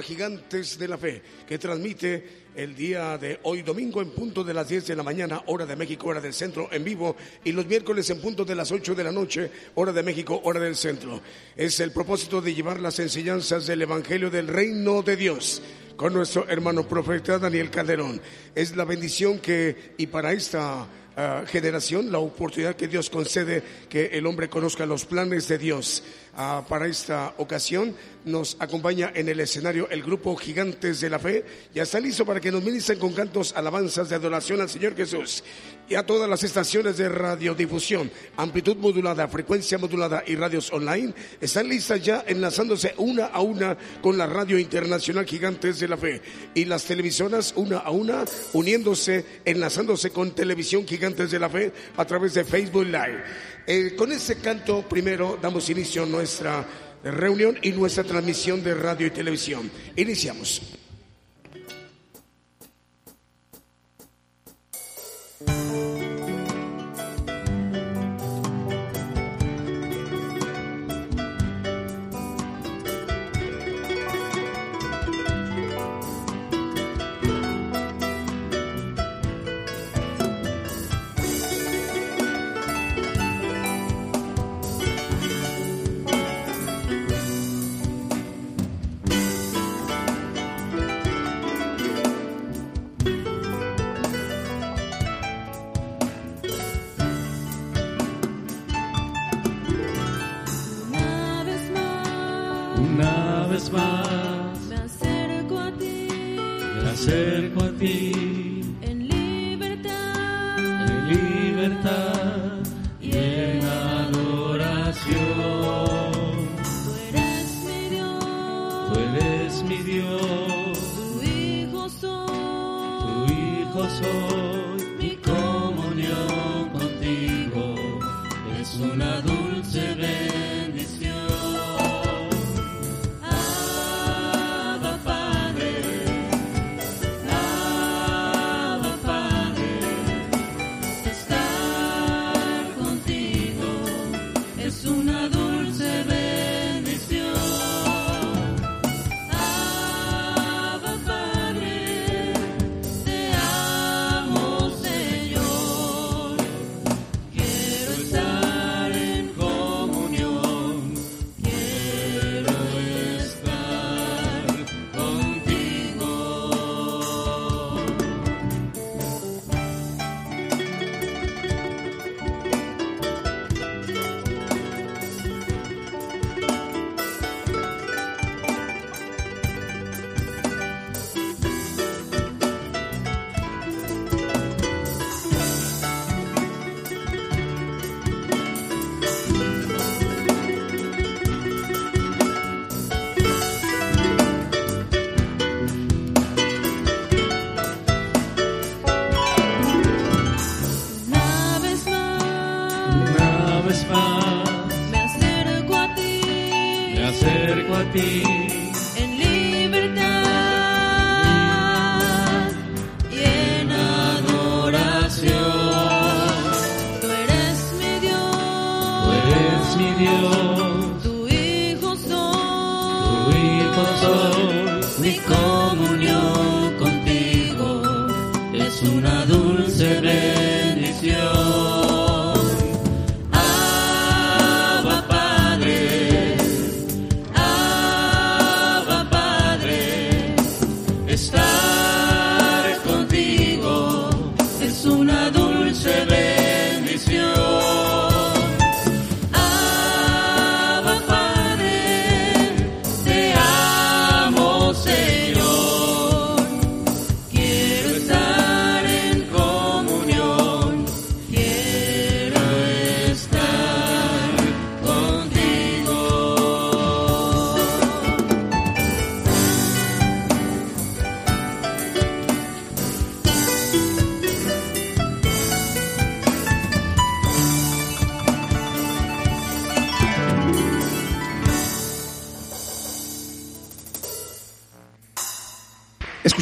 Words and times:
Gigantes 0.00 0.78
de 0.78 0.86
la 0.86 0.96
Fe, 0.96 1.20
que 1.46 1.58
transmite 1.58 2.40
el 2.54 2.74
día 2.76 3.18
de 3.18 3.40
hoy 3.42 3.62
domingo 3.62 4.00
en 4.00 4.10
punto 4.10 4.44
de 4.44 4.54
las 4.54 4.68
10 4.68 4.86
de 4.86 4.96
la 4.96 5.02
mañana, 5.02 5.42
hora 5.46 5.66
de 5.66 5.76
México, 5.76 6.08
hora 6.08 6.20
del 6.20 6.32
centro, 6.32 6.68
en 6.70 6.84
vivo, 6.84 7.16
y 7.44 7.52
los 7.52 7.66
miércoles 7.66 8.08
en 8.10 8.20
punto 8.20 8.44
de 8.44 8.54
las 8.54 8.70
8 8.70 8.94
de 8.94 9.04
la 9.04 9.12
noche, 9.12 9.50
hora 9.74 9.92
de 9.92 10.02
México, 10.02 10.40
hora 10.44 10.60
del 10.60 10.76
centro. 10.76 11.20
Es 11.56 11.80
el 11.80 11.90
propósito 11.92 12.40
de 12.40 12.54
llevar 12.54 12.80
las 12.80 12.98
enseñanzas 13.00 13.66
del 13.66 13.82
Evangelio 13.82 14.30
del 14.30 14.46
Reino 14.46 15.02
de 15.02 15.16
Dios 15.16 15.60
con 16.00 16.14
nuestro 16.14 16.48
hermano 16.48 16.88
profeta 16.88 17.38
Daniel 17.38 17.68
Calderón. 17.68 18.22
Es 18.54 18.74
la 18.74 18.86
bendición 18.86 19.38
que, 19.38 19.92
y 19.98 20.06
para 20.06 20.32
esta 20.32 20.86
ah, 21.14 21.44
generación, 21.46 22.10
la 22.10 22.20
oportunidad 22.20 22.74
que 22.74 22.88
Dios 22.88 23.10
concede 23.10 23.62
que 23.86 24.06
el 24.06 24.24
hombre 24.24 24.48
conozca 24.48 24.86
los 24.86 25.04
planes 25.04 25.46
de 25.46 25.58
Dios. 25.58 26.02
Ah, 26.34 26.64
para 26.66 26.86
esta 26.86 27.34
ocasión 27.36 27.94
nos 28.24 28.56
acompaña 28.60 29.12
en 29.14 29.28
el 29.28 29.40
escenario 29.40 29.88
el 29.90 30.02
grupo 30.02 30.36
Gigantes 30.36 31.00
de 31.00 31.10
la 31.10 31.18
Fe. 31.18 31.44
Ya 31.74 31.84
está 31.84 32.00
listo 32.00 32.24
para 32.24 32.40
que 32.40 32.50
nos 32.50 32.62
ministren 32.62 32.98
con 32.98 33.12
cantos, 33.12 33.52
alabanzas 33.56 34.08
de 34.08 34.16
adoración 34.16 34.60
al 34.60 34.68
Señor 34.68 34.94
Jesús. 34.96 35.42
Y 35.88 35.94
a 35.94 36.06
todas 36.06 36.28
las 36.28 36.44
estaciones 36.44 36.96
de 36.98 37.08
radiodifusión, 37.08 38.10
amplitud 38.36 38.76
modulada, 38.76 39.26
frecuencia 39.28 39.78
modulada 39.78 40.22
y 40.26 40.36
radios 40.36 40.72
online 40.72 41.12
están 41.40 41.68
listas 41.68 42.02
ya 42.02 42.24
enlazándose 42.26 42.94
una 42.96 43.26
a 43.26 43.40
una 43.40 43.76
con 44.00 44.16
la 44.16 44.26
radio 44.26 44.58
internacional 44.58 45.26
Gigantes 45.26 45.80
de 45.80 45.88
la 45.88 45.96
Fe. 45.96 46.22
Y 46.54 46.64
las 46.66 46.84
televisoras 46.84 47.52
una 47.56 47.78
a 47.78 47.90
una 47.90 48.24
uniéndose, 48.52 49.24
enlazándose 49.44 50.10
con 50.10 50.32
televisión 50.32 50.86
Gigantes 50.86 51.30
de 51.30 51.38
la 51.38 51.48
Fe 51.48 51.72
a 51.96 52.04
través 52.04 52.34
de 52.34 52.44
Facebook 52.44 52.84
Live. 52.84 53.24
Eh, 53.66 53.94
con 53.96 54.10
ese 54.12 54.36
canto 54.38 54.82
primero 54.88 55.38
damos 55.40 55.68
inicio 55.70 56.04
a 56.04 56.06
nuestra 56.06 56.66
reunión 57.04 57.58
y 57.62 57.72
nuestra 57.72 58.04
transmisión 58.04 58.62
de 58.62 58.74
radio 58.74 59.06
y 59.06 59.10
televisión. 59.10 59.70
Iniciamos. 59.96 60.79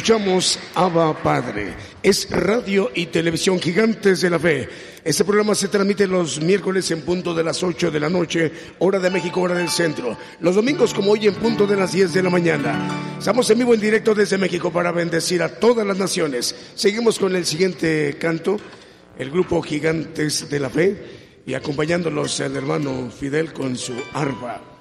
Escuchamos 0.09 0.57
Abba 0.73 1.21
Padre. 1.21 1.75
Es 2.01 2.27
radio 2.31 2.89
y 2.95 3.05
televisión 3.05 3.59
gigantes 3.59 4.21
de 4.21 4.31
la 4.31 4.39
fe. 4.39 4.67
Este 5.03 5.23
programa 5.23 5.53
se 5.53 5.67
transmite 5.67 6.07
los 6.07 6.41
miércoles 6.41 6.89
en 6.89 7.03
punto 7.03 7.35
de 7.35 7.43
las 7.43 7.61
8 7.61 7.91
de 7.91 7.99
la 7.99 8.09
noche, 8.09 8.51
hora 8.79 8.97
de 8.97 9.11
México, 9.11 9.39
hora 9.41 9.53
del 9.53 9.69
centro. 9.69 10.17
Los 10.39 10.55
domingos 10.55 10.95
como 10.95 11.11
hoy 11.11 11.27
en 11.27 11.35
punto 11.35 11.67
de 11.67 11.75
las 11.75 11.91
10 11.91 12.11
de 12.11 12.23
la 12.23 12.31
mañana. 12.31 12.89
Estamos 13.19 13.47
en 13.51 13.59
vivo 13.59 13.75
en 13.75 13.81
directo 13.81 14.15
desde 14.15 14.39
México 14.39 14.71
para 14.71 14.91
bendecir 14.91 15.43
a 15.43 15.59
todas 15.59 15.85
las 15.85 15.99
naciones. 15.99 16.55
Seguimos 16.73 17.19
con 17.19 17.35
el 17.35 17.45
siguiente 17.45 18.17
canto, 18.19 18.57
el 19.15 19.29
grupo 19.29 19.61
Gigantes 19.61 20.49
de 20.49 20.59
la 20.59 20.71
Fe 20.71 21.43
y 21.45 21.53
acompañándolos 21.53 22.39
el 22.39 22.55
hermano 22.55 23.11
Fidel 23.11 23.53
con 23.53 23.77
su 23.77 23.93
arpa. 24.13 24.78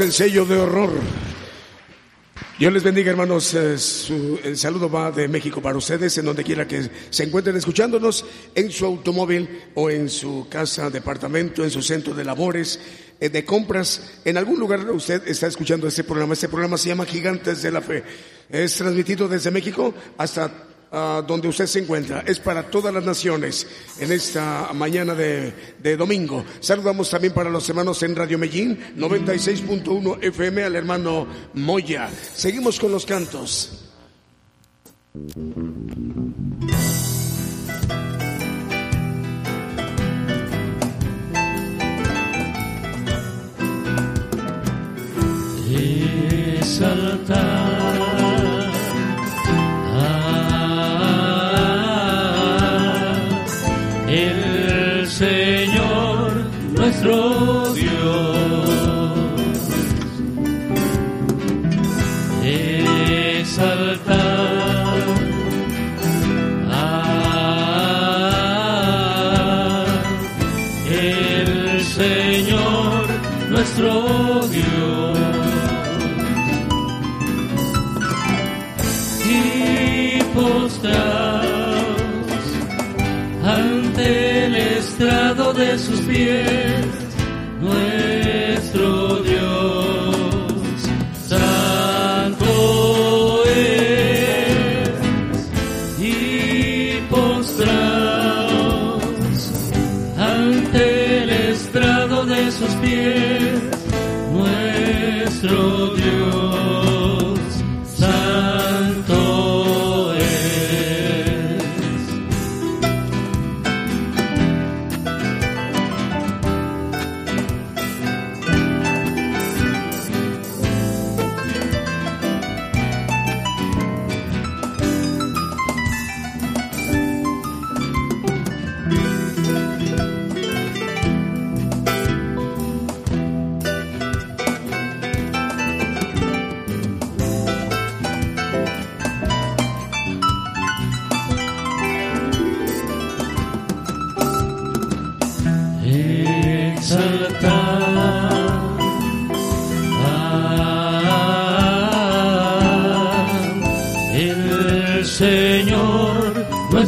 El 0.00 0.12
sello 0.12 0.44
de 0.44 0.56
horror. 0.56 0.90
Dios 2.58 2.72
les 2.72 2.82
bendiga, 2.82 3.10
hermanos. 3.10 3.52
Eh, 3.54 3.76
el 4.44 4.56
saludo 4.56 4.90
va 4.90 5.10
de 5.10 5.28
México 5.28 5.60
para 5.60 5.76
ustedes, 5.76 6.16
en 6.18 6.24
donde 6.24 6.44
quiera 6.44 6.66
que 6.66 6.88
se 7.10 7.24
encuentren 7.24 7.56
escuchándonos, 7.56 8.24
en 8.54 8.70
su 8.70 8.86
automóvil 8.86 9.48
o 9.74 9.90
en 9.90 10.08
su 10.08 10.46
casa, 10.48 10.88
departamento, 10.88 11.64
en 11.64 11.70
su 11.70 11.82
centro 11.82 12.14
de 12.14 12.24
labores, 12.24 12.80
eh, 13.20 13.28
de 13.28 13.44
compras. 13.44 14.20
En 14.24 14.36
algún 14.38 14.58
lugar 14.58 14.88
usted 14.90 15.26
está 15.26 15.46
escuchando 15.46 15.88
este 15.88 16.04
programa. 16.04 16.34
Este 16.34 16.48
programa 16.48 16.78
se 16.78 16.88
llama 16.88 17.04
Gigantes 17.04 17.62
de 17.62 17.72
la 17.72 17.80
Fe. 17.80 18.02
Es 18.48 18.76
transmitido 18.76 19.28
desde 19.28 19.50
México 19.50 19.92
hasta 20.16 20.68
donde 20.92 21.48
usted 21.48 21.66
se 21.66 21.80
encuentra. 21.80 22.22
Es 22.26 22.38
para 22.38 22.64
todas 22.64 22.92
las 22.92 23.04
naciones 23.04 23.66
en 23.98 24.12
esta 24.12 24.70
mañana 24.74 25.14
de, 25.14 25.52
de 25.82 25.96
domingo. 25.96 26.44
Saludamos 26.60 27.08
también 27.10 27.32
para 27.32 27.50
los 27.50 27.68
hermanos 27.68 28.02
en 28.02 28.14
Radio 28.14 28.38
Medellín, 28.38 28.78
96.1 28.96 30.18
FM, 30.22 30.64
al 30.64 30.76
hermano 30.76 31.26
Moya. 31.54 32.10
Seguimos 32.34 32.78
con 32.78 32.92
los 32.92 33.06
cantos. 33.06 33.88
nuestro 46.82 47.81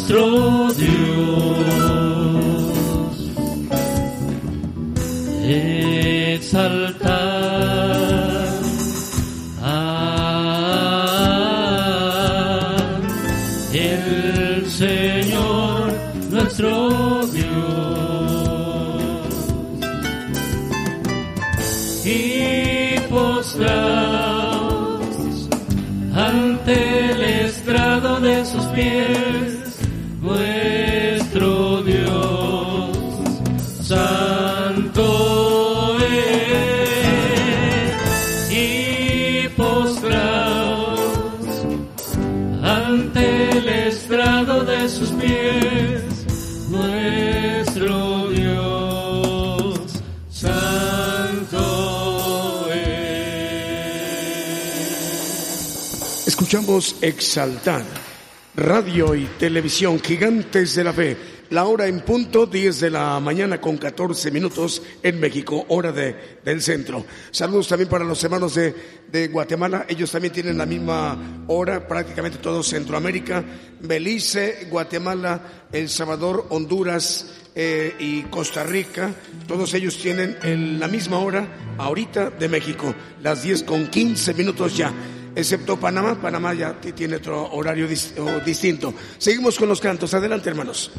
Señor 0.06 1.03
Exaltar, 57.18 57.84
radio 58.56 59.14
y 59.14 59.26
televisión, 59.38 60.00
gigantes 60.00 60.74
de 60.74 60.82
la 60.82 60.92
fe. 60.92 61.16
La 61.50 61.64
hora 61.66 61.86
en 61.86 62.00
punto, 62.00 62.44
10 62.46 62.80
de 62.80 62.90
la 62.90 63.20
mañana 63.20 63.60
con 63.60 63.76
14 63.76 64.32
minutos 64.32 64.82
en 65.00 65.20
México, 65.20 65.64
hora 65.68 65.92
de, 65.92 66.40
del 66.44 66.60
centro. 66.60 67.04
Saludos 67.30 67.68
también 67.68 67.88
para 67.88 68.04
los 68.04 68.22
hermanos 68.24 68.56
de, 68.56 68.74
de 69.12 69.28
Guatemala. 69.28 69.86
Ellos 69.88 70.10
también 70.10 70.32
tienen 70.34 70.58
la 70.58 70.66
misma 70.66 71.44
hora, 71.46 71.86
prácticamente 71.86 72.38
todo 72.38 72.64
Centroamérica. 72.64 73.44
Belice, 73.80 74.66
Guatemala, 74.68 75.66
El 75.70 75.88
Salvador, 75.88 76.46
Honduras, 76.50 77.26
eh, 77.54 77.94
y 78.00 78.22
Costa 78.22 78.64
Rica, 78.64 79.14
todos 79.46 79.72
ellos 79.74 79.96
tienen 79.98 80.36
el- 80.42 80.80
la 80.80 80.88
misma 80.88 81.18
hora 81.20 81.46
ahorita 81.78 82.30
de 82.30 82.48
México, 82.48 82.92
las 83.22 83.44
10 83.44 83.62
con 83.62 83.86
15 83.86 84.34
minutos 84.34 84.76
ya, 84.76 84.92
excepto 85.34 85.78
Panamá, 85.78 86.20
Panamá 86.20 86.54
ya 86.54 86.80
tiene 86.80 87.16
otro 87.16 87.50
horario 87.52 87.88
distinto. 87.88 88.94
Seguimos 89.18 89.58
con 89.58 89.68
los 89.68 89.80
cantos, 89.80 90.14
adelante 90.14 90.48
hermanos. 90.50 90.90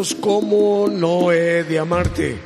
Escuchamos 0.00 0.14
cómo 0.14 0.88
no 0.88 1.30
he 1.30 1.62
de 1.62 1.78
amarte. 1.78 2.38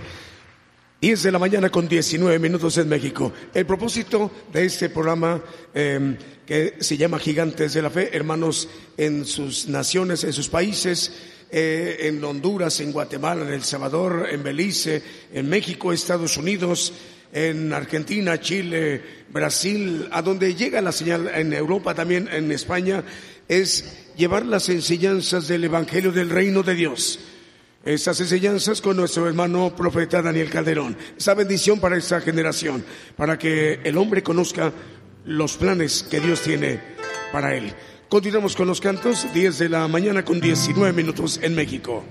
10 1.01 1.23
de 1.23 1.31
la 1.31 1.39
mañana 1.39 1.71
con 1.71 1.87
19 1.87 2.41
minutos 2.41 2.77
en 2.79 2.89
México. 2.89 3.33
El 3.53 3.65
propósito 3.65 4.29
de 4.53 4.65
este 4.65 4.89
programa 4.89 5.41
eh, 5.73 6.17
que 6.45 6.75
se 6.81 6.97
llama 6.97 7.21
Gigantes 7.21 7.75
de 7.75 7.83
la 7.83 7.91
Fe, 7.91 8.11
hermanos 8.13 8.69
en 8.97 9.25
sus 9.25 9.69
naciones, 9.69 10.25
en 10.25 10.33
sus 10.33 10.49
países, 10.49 11.13
eh, 11.49 11.99
en 12.01 12.25
Honduras, 12.25 12.81
en 12.81 12.91
Guatemala, 12.91 13.47
en 13.47 13.53
El 13.53 13.63
Salvador, 13.63 14.27
en 14.33 14.43
Belice, 14.43 15.01
en 15.33 15.49
México, 15.49 15.93
Estados 15.93 16.37
Unidos, 16.37 16.93
en 17.33 17.73
Argentina, 17.73 18.41
Chile, 18.41 19.01
Brasil, 19.31 20.09
a 20.11 20.23
donde 20.23 20.57
llega 20.57 20.81
la 20.81 20.93
señal 20.93 21.31
en 21.33 21.53
Europa, 21.53 21.95
también 21.95 22.29
en 22.33 22.51
España, 22.51 23.05
es 23.47 24.13
llevar 24.17 24.45
las 24.45 24.69
enseñanzas 24.71 25.47
del 25.47 25.63
Evangelio 25.63 26.11
del 26.11 26.31
Reino 26.31 26.65
de 26.65 26.75
Dios 26.75 27.21
estas 27.85 28.21
enseñanzas 28.21 28.81
con 28.81 28.97
nuestro 28.97 29.29
hermano 29.29 29.75
profeta 29.77 30.23
Daniel 30.23 30.51
Calderón. 30.51 30.97
Esa 31.17 31.35
bendición 31.35 31.81
para 31.81 31.97
esta 31.97 32.21
generación, 32.21 32.85
para 33.17 33.39
que 33.39 33.81
el 33.85 33.99
hombre 33.99 34.23
conozca 34.23 34.73
los 35.27 35.57
planes 35.57 36.03
que 36.03 36.21
Dios 36.21 36.41
tiene 36.43 36.81
para 37.33 37.55
él. 37.55 37.75
Continuamos 38.09 38.57
con 38.57 38.69
los 38.69 38.81
cantos, 38.81 39.27
10 39.35 39.59
de 39.59 39.69
la 39.69 39.89
mañana 39.89 40.25
con 40.25 40.41
19 40.41 40.93
minutos 40.93 41.41
en 41.43 41.55
México. 41.55 42.05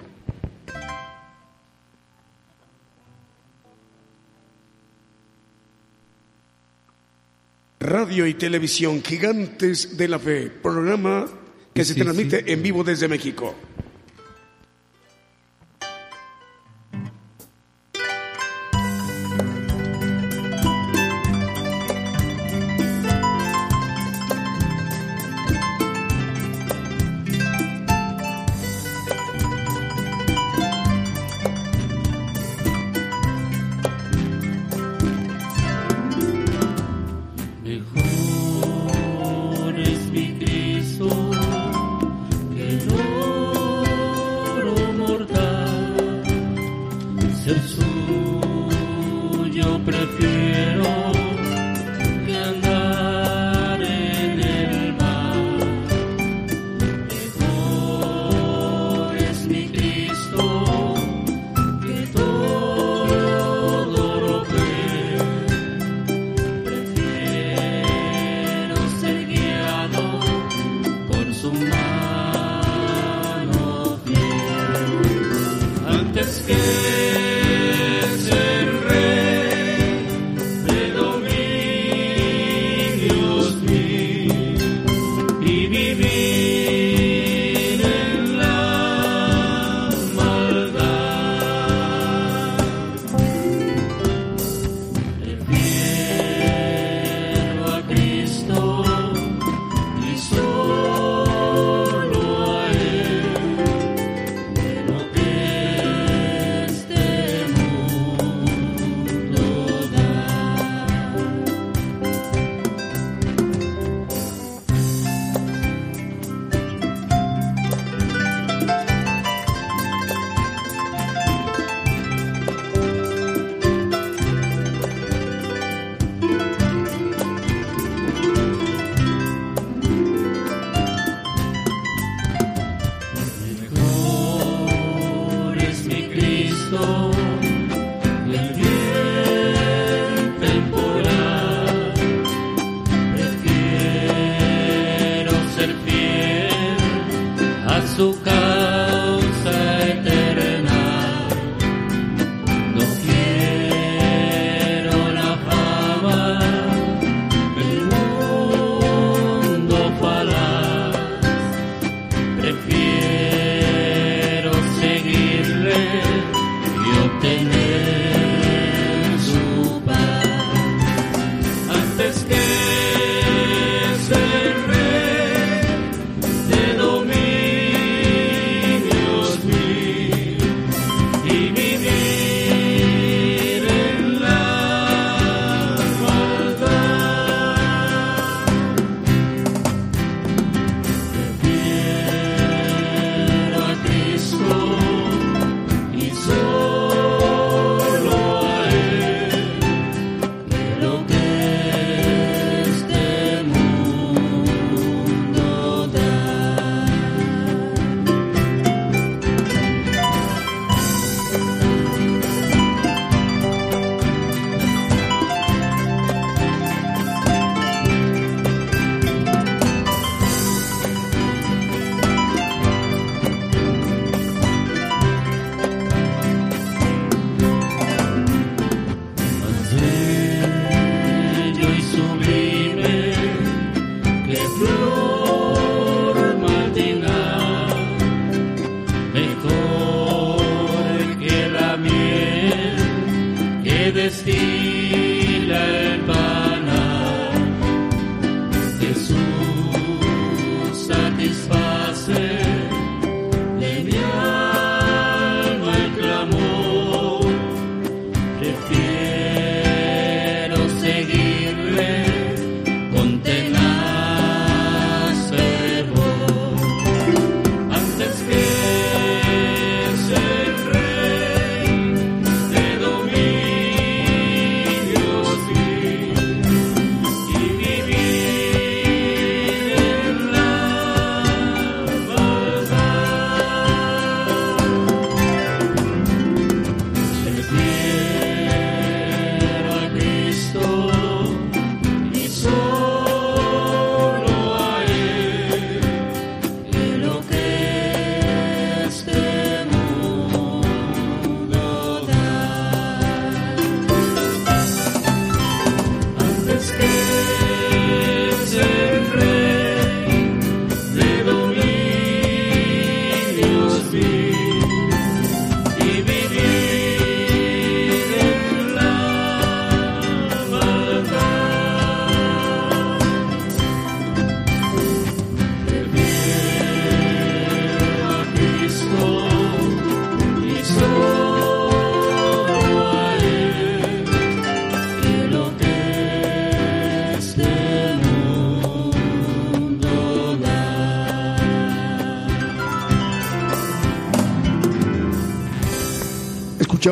Radio 7.80 8.26
y 8.28 8.34
televisión 8.36 9.04
Gigantes 9.04 9.98
de 9.98 10.08
la 10.08 10.18
Fe, 10.18 10.50
programa 10.50 11.26
que 11.74 11.84
se 11.84 11.96
transmite 11.96 12.52
en 12.52 12.64
vivo 12.64 12.84
desde 12.84 13.08
México. 13.08 13.56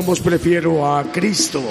Prefiero 0.02 0.96
a 0.96 1.12
Cristo. 1.12 1.62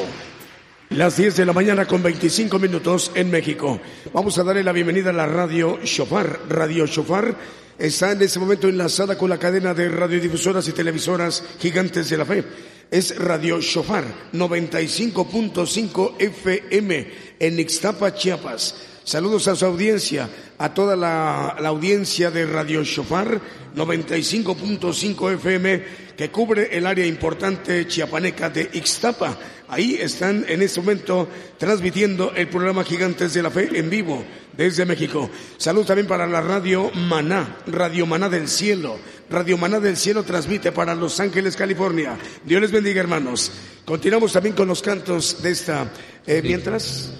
Las 0.91 1.17
10 1.17 1.37
de 1.37 1.45
la 1.45 1.53
mañana 1.53 1.85
con 1.85 2.01
25 2.01 2.61
minutos 2.61 3.11
en 3.17 3.29
México. 3.29 3.81
Vamos 4.13 4.39
a 4.39 4.45
darle 4.45 4.63
la 4.63 4.71
bienvenida 4.71 5.11
a 5.11 5.13
la 5.13 5.27
radio 5.27 5.81
Shofar. 5.83 6.43
Radio 6.49 6.87
Shofar 6.87 7.37
está 7.77 8.13
en 8.13 8.23
este 8.23 8.39
momento 8.39 8.69
enlazada 8.69 9.19
con 9.19 9.31
la 9.31 9.39
cadena 9.39 9.75
de 9.75 9.89
radiodifusoras 9.89 10.69
y 10.69 10.73
televisoras 10.73 11.43
gigantes 11.59 12.09
de 12.09 12.17
la 12.17 12.25
fe. 12.25 12.45
Es 12.89 13.19
Radio 13.19 13.61
Shofar 13.61 14.05
95.5 14.33 16.15
FM 16.19 17.07
en 17.41 17.59
Ixtapa, 17.59 18.15
Chiapas. 18.15 18.77
Saludos 19.03 19.49
a 19.49 19.57
su 19.57 19.65
audiencia, 19.65 20.31
a 20.57 20.73
toda 20.73 20.95
la, 20.95 21.49
audiencia 21.67 22.31
de 22.31 22.47
Radio 22.47 22.85
Shofar 22.85 23.41
95.5 23.75 25.35
FM 25.35 26.10
que 26.21 26.31
cubre 26.31 26.77
el 26.77 26.87
área 26.87 27.07
importante 27.07 27.87
chiapaneca 27.87 28.51
de 28.51 28.69
Ixtapa. 28.75 29.39
Ahí 29.69 29.95
están 29.95 30.45
en 30.47 30.61
este 30.61 30.79
momento 30.79 31.27
transmitiendo 31.57 32.33
el 32.37 32.47
programa 32.47 32.85
Gigantes 32.85 33.33
de 33.33 33.43
la 33.43 33.51
Fe 33.51 33.71
en 33.73 33.89
vivo 33.89 34.23
desde 34.55 34.85
México. 34.85 35.31
Salud 35.57 35.87
también 35.87 36.07
para 36.07 36.27
la 36.27 36.43
Radio 36.43 36.91
Maná, 36.91 37.57
Radio 37.69 38.05
Maná 38.05 38.29
del 38.29 38.49
Cielo. 38.49 38.99
Radio 39.31 39.57
Maná 39.57 39.81
del 39.81 39.97
Cielo 39.97 40.23
transmite 40.23 40.73
para 40.73 40.95
Los 40.95 41.19
Ángeles, 41.21 41.57
California. 41.57 42.19
Dios 42.45 42.61
les 42.61 42.71
bendiga, 42.71 43.01
hermanos. 43.01 43.51
Continuamos 43.87 44.35
también 44.35 44.55
con 44.55 44.69
los 44.69 44.83
cantos 44.83 45.43
de 45.43 45.53
esta. 45.53 45.91
Eh, 46.27 46.43
mientras. 46.45 47.15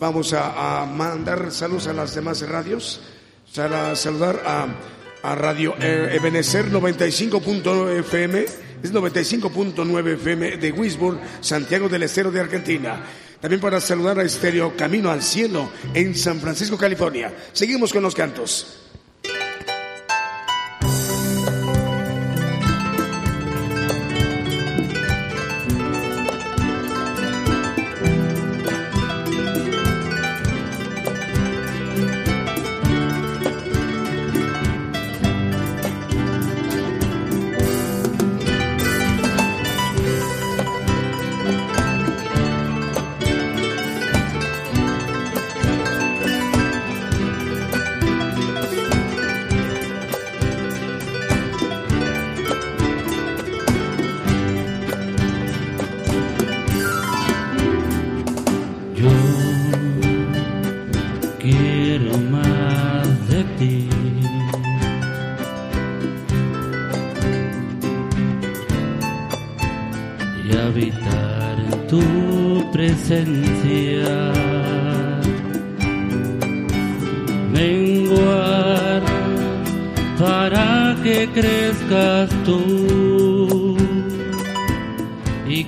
Vamos 0.00 0.32
a, 0.32 0.86
mandar 0.86 1.52
saludos 1.52 1.88
a 1.88 1.92
las 1.92 2.14
demás 2.14 2.40
radios. 2.48 3.02
Para 3.54 3.94
saludar 3.96 4.42
a, 4.46 4.66
a 5.26 5.34
Radio 5.34 5.74
Ebenecer 5.80 6.70
95.9 6.70 7.98
FM, 7.98 8.44
es 8.82 8.92
95.9 8.92 10.14
FM 10.14 10.56
de 10.58 10.70
Wisburg, 10.70 11.18
Santiago 11.40 11.88
del 11.88 12.04
Estero 12.04 12.30
de 12.30 12.40
Argentina. 12.40 13.04
También 13.40 13.60
para 13.60 13.80
saludar 13.80 14.20
a 14.20 14.22
Estéreo 14.22 14.76
Camino 14.76 15.10
al 15.10 15.22
Cielo 15.22 15.68
en 15.94 16.14
San 16.14 16.38
Francisco, 16.38 16.78
California. 16.78 17.34
Seguimos 17.52 17.92
con 17.92 18.04
los 18.04 18.14
cantos. 18.14 18.85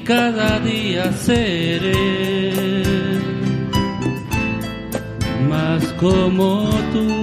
cada 0.09 0.59
día 0.61 1.12
seré 1.12 1.92
más 5.51 5.85
como 6.01 6.71
tú. 6.94 7.18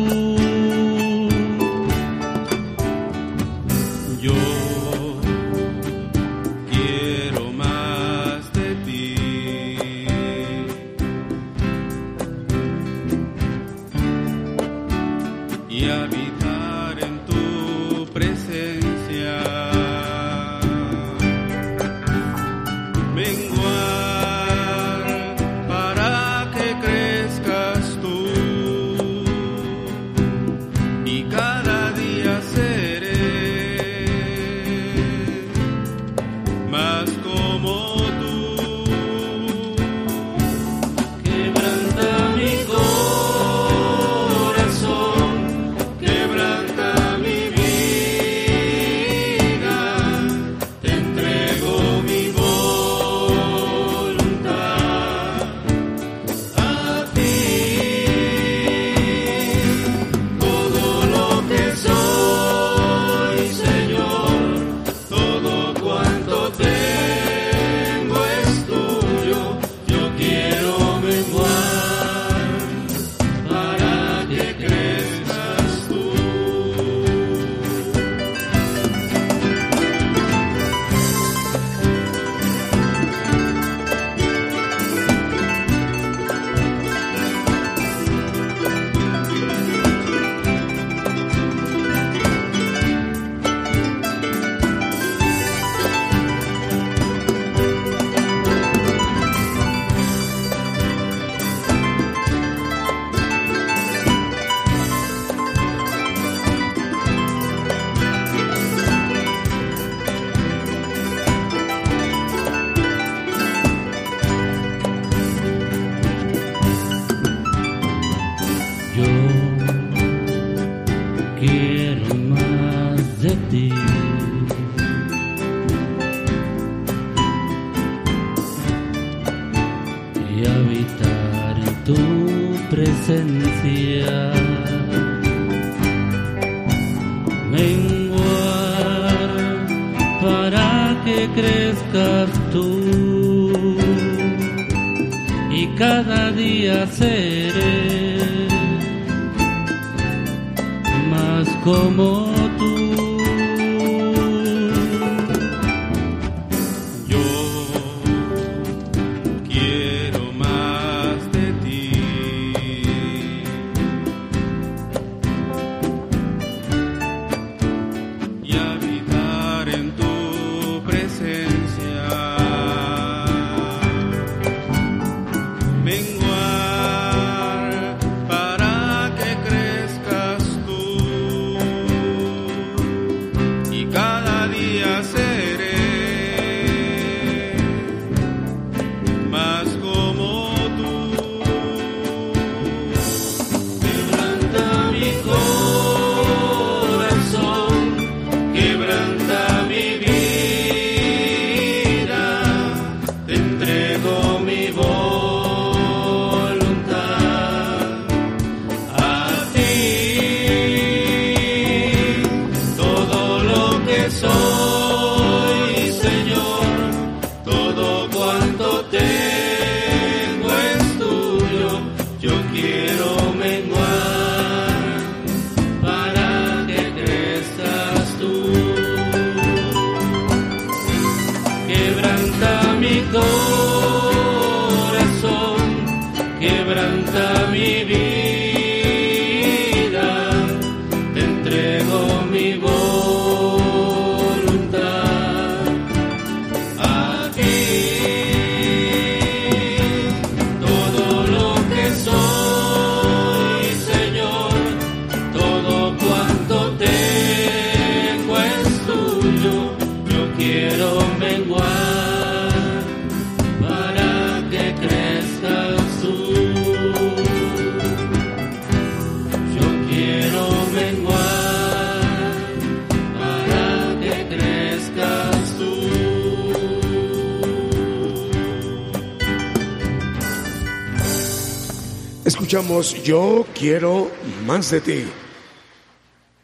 Yo 282.55 283.45
quiero 283.53 284.09
más 284.45 284.71
de 284.71 284.79
ti. 284.79 285.03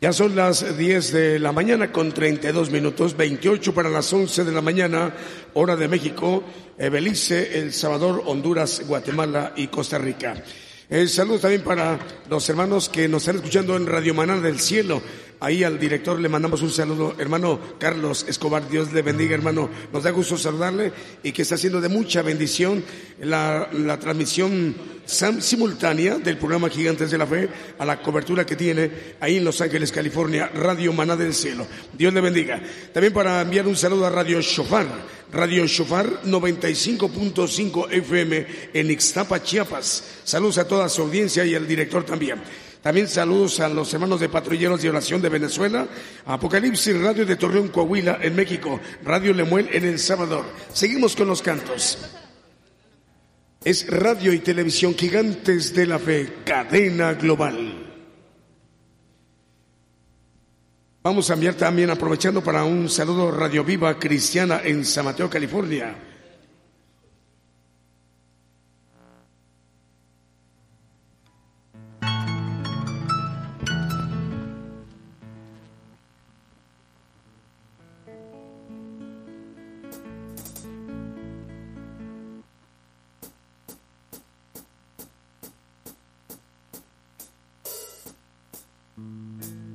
Ya 0.01 0.11
son 0.11 0.35
las 0.35 0.77
10 0.77 1.13
de 1.13 1.39
la 1.39 1.53
mañana 1.53 1.93
con 1.93 2.11
32 2.11 2.69
minutos, 2.69 3.15
28 3.15 3.73
para 3.73 3.89
las 3.89 4.11
11 4.11 4.43
de 4.43 4.51
la 4.51 4.59
mañana, 4.59 5.15
hora 5.53 5.77
de 5.77 5.87
México, 5.87 6.43
Belice, 6.77 7.57
El 7.57 7.71
Salvador, 7.71 8.23
Honduras, 8.25 8.85
Guatemala 8.85 9.53
y 9.55 9.67
Costa 9.67 9.99
Rica. 9.99 10.43
El 10.89 11.07
saludo 11.07 11.39
también 11.39 11.63
para 11.63 11.97
los 12.29 12.49
hermanos 12.49 12.89
que 12.89 13.07
nos 13.07 13.21
están 13.21 13.37
escuchando 13.37 13.77
en 13.77 13.87
Radio 13.87 14.13
Maná 14.13 14.37
del 14.41 14.59
Cielo. 14.59 15.01
Ahí 15.41 15.63
al 15.63 15.79
director 15.79 16.19
le 16.19 16.29
mandamos 16.29 16.61
un 16.61 16.69
saludo, 16.69 17.15
hermano 17.17 17.59
Carlos 17.79 18.25
Escobar. 18.27 18.69
Dios 18.69 18.93
le 18.93 19.01
bendiga, 19.01 19.33
hermano. 19.33 19.71
Nos 19.91 20.03
da 20.03 20.11
gusto 20.11 20.37
saludarle 20.37 20.93
y 21.23 21.31
que 21.31 21.41
está 21.41 21.55
haciendo 21.55 21.81
de 21.81 21.89
mucha 21.89 22.21
bendición 22.21 22.83
la, 23.19 23.67
la 23.73 23.97
transmisión 23.97 24.75
simultánea 25.05 26.19
del 26.19 26.37
programa 26.37 26.69
Gigantes 26.69 27.09
de 27.09 27.17
la 27.17 27.25
Fe 27.25 27.49
a 27.79 27.85
la 27.85 28.03
cobertura 28.03 28.45
que 28.45 28.55
tiene 28.55 29.15
ahí 29.19 29.37
en 29.37 29.43
Los 29.43 29.59
Ángeles, 29.61 29.91
California, 29.91 30.47
Radio 30.53 30.93
Maná 30.93 31.15
del 31.15 31.33
Cielo. 31.33 31.65
Dios 31.91 32.13
le 32.13 32.21
bendiga. 32.21 32.61
También 32.93 33.11
para 33.11 33.41
enviar 33.41 33.65
un 33.65 33.75
saludo 33.75 34.05
a 34.05 34.11
Radio 34.11 34.41
Shofar, 34.41 34.85
Radio 35.31 35.65
Shofar 35.65 36.21
95.5 36.23 37.91
FM 37.91 38.47
en 38.73 38.91
Ixtapa, 38.91 39.41
Chiapas. 39.41 40.03
Saludos 40.23 40.59
a 40.59 40.67
toda 40.67 40.87
su 40.87 41.01
audiencia 41.01 41.43
y 41.45 41.55
al 41.55 41.67
director 41.67 42.03
también. 42.05 42.41
También 42.81 43.07
saludos 43.07 43.59
a 43.59 43.69
los 43.69 43.93
hermanos 43.93 44.19
de 44.19 44.29
Patrulleros 44.29 44.81
de 44.81 44.89
Oración 44.89 45.21
de 45.21 45.29
Venezuela, 45.29 45.87
Apocalipsis 46.25 46.99
Radio 46.99 47.25
de 47.25 47.35
Torreón, 47.35 47.67
Coahuila, 47.67 48.19
en 48.21 48.35
México, 48.35 48.79
Radio 49.03 49.33
Lemuel 49.33 49.69
en 49.71 49.85
El 49.85 49.99
Salvador. 49.99 50.45
Seguimos 50.73 51.15
con 51.15 51.27
los 51.27 51.41
cantos. 51.43 51.99
Es 53.63 53.87
radio 53.87 54.33
y 54.33 54.39
televisión 54.39 54.95
gigantes 54.95 55.75
de 55.75 55.85
la 55.85 55.99
fe, 55.99 56.37
cadena 56.43 57.13
global. 57.13 57.87
Vamos 61.03 61.29
a 61.29 61.33
enviar 61.33 61.53
también, 61.53 61.91
aprovechando 61.91 62.43
para 62.43 62.63
un 62.63 62.89
saludo 62.89 63.31
Radio 63.31 63.63
Viva 63.63 63.99
Cristiana 63.99 64.61
en 64.63 64.83
San 64.85 65.05
Mateo, 65.05 65.29
California. 65.29 65.95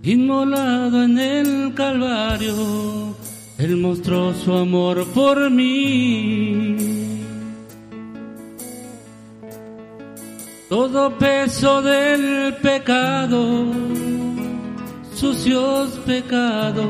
Inmolado 0.07 1.03
en 1.03 1.19
el 1.19 1.75
Calvario, 1.75 3.17
Él 3.59 3.77
mostró 3.77 4.33
su 4.35 4.53
amor 4.53 5.05
por 5.09 5.51
mí. 5.51 6.77
Todo 10.69 11.19
peso 11.19 11.83
del 11.83 12.55
pecado, 12.63 13.67
sucios 15.15 15.91
pecados, 16.07 16.87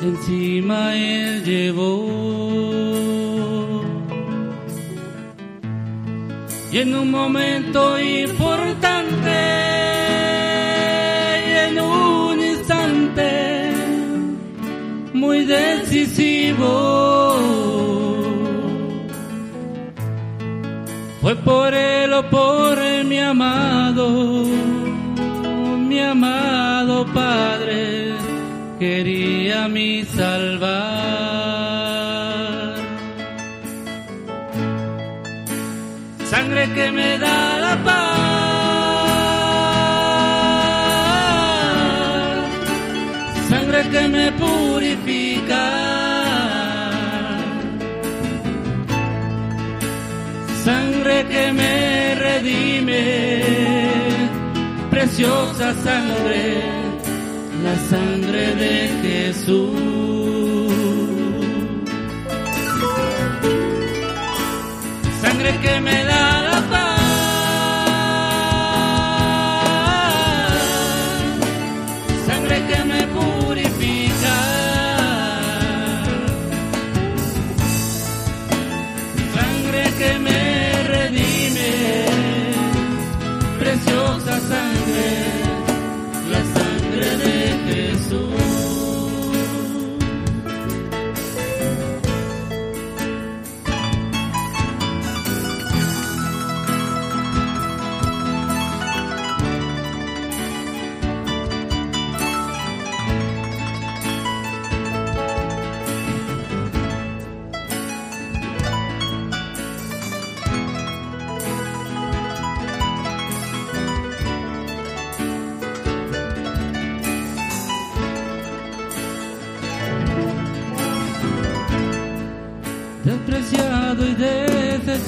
encima 0.00 0.94
Él 0.94 1.42
llevó. 1.42 2.44
Y 6.70 6.78
en 6.78 6.94
un 6.94 7.10
momento 7.10 8.00
importante, 8.00 9.64
muy 15.12 15.44
decisivo. 15.44 16.74
Fue 21.20 21.34
por 21.36 21.72
él 21.72 22.12
o 22.12 22.28
por 22.28 22.78
él, 22.78 23.06
mi 23.06 23.18
amado, 23.18 24.44
mi 25.88 25.98
amado 26.00 27.06
Padre, 27.14 28.12
quería 28.78 29.68
mi 29.68 30.04
salvar. 30.04 30.74
Sangre 36.26 36.68
que 36.74 36.92
me 36.92 37.18
da 37.18 37.58
la 37.58 37.84
paz 37.84 38.13
que 43.90 44.08
me 44.08 44.32
purifica, 44.32 45.64
sangre 50.64 51.24
que 51.26 51.52
me 51.52 52.14
redime, 52.14 53.42
preciosa 54.90 55.74
sangre, 55.82 56.62
la 57.64 57.76
sangre 57.90 58.54
de 58.62 58.74
Jesús, 59.02 59.74
sangre 65.22 65.58
que 65.62 65.80
me 65.80 66.04
da 66.04 66.43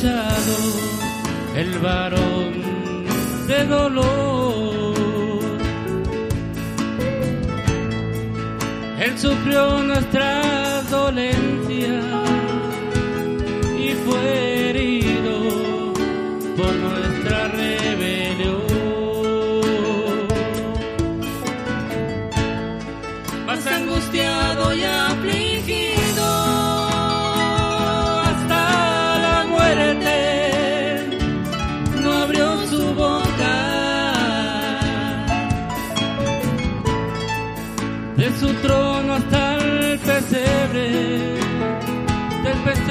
el 0.04 1.78
varón 1.78 2.52
de 3.48 3.64
dolor. 3.64 4.94
Él 9.00 9.18
sufrió 9.18 9.82
nuestra 9.84 10.35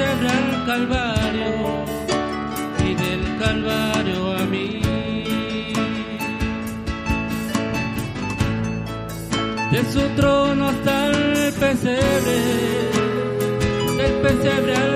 al 0.04 0.66
Calvario 0.66 1.84
y 2.84 2.94
del 2.94 3.38
Calvario 3.38 4.32
a 4.36 4.44
mí. 4.44 4.82
De 9.72 9.84
su 9.90 10.00
trono 10.16 10.68
hasta 10.68 11.06
el 11.06 11.52
pesebre, 11.54 12.38
del 13.96 14.12
pesebre 14.20 14.76
al 14.76 14.95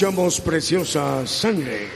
Escuchamos 0.00 0.40
preciosa 0.40 1.26
sangre. 1.26 1.86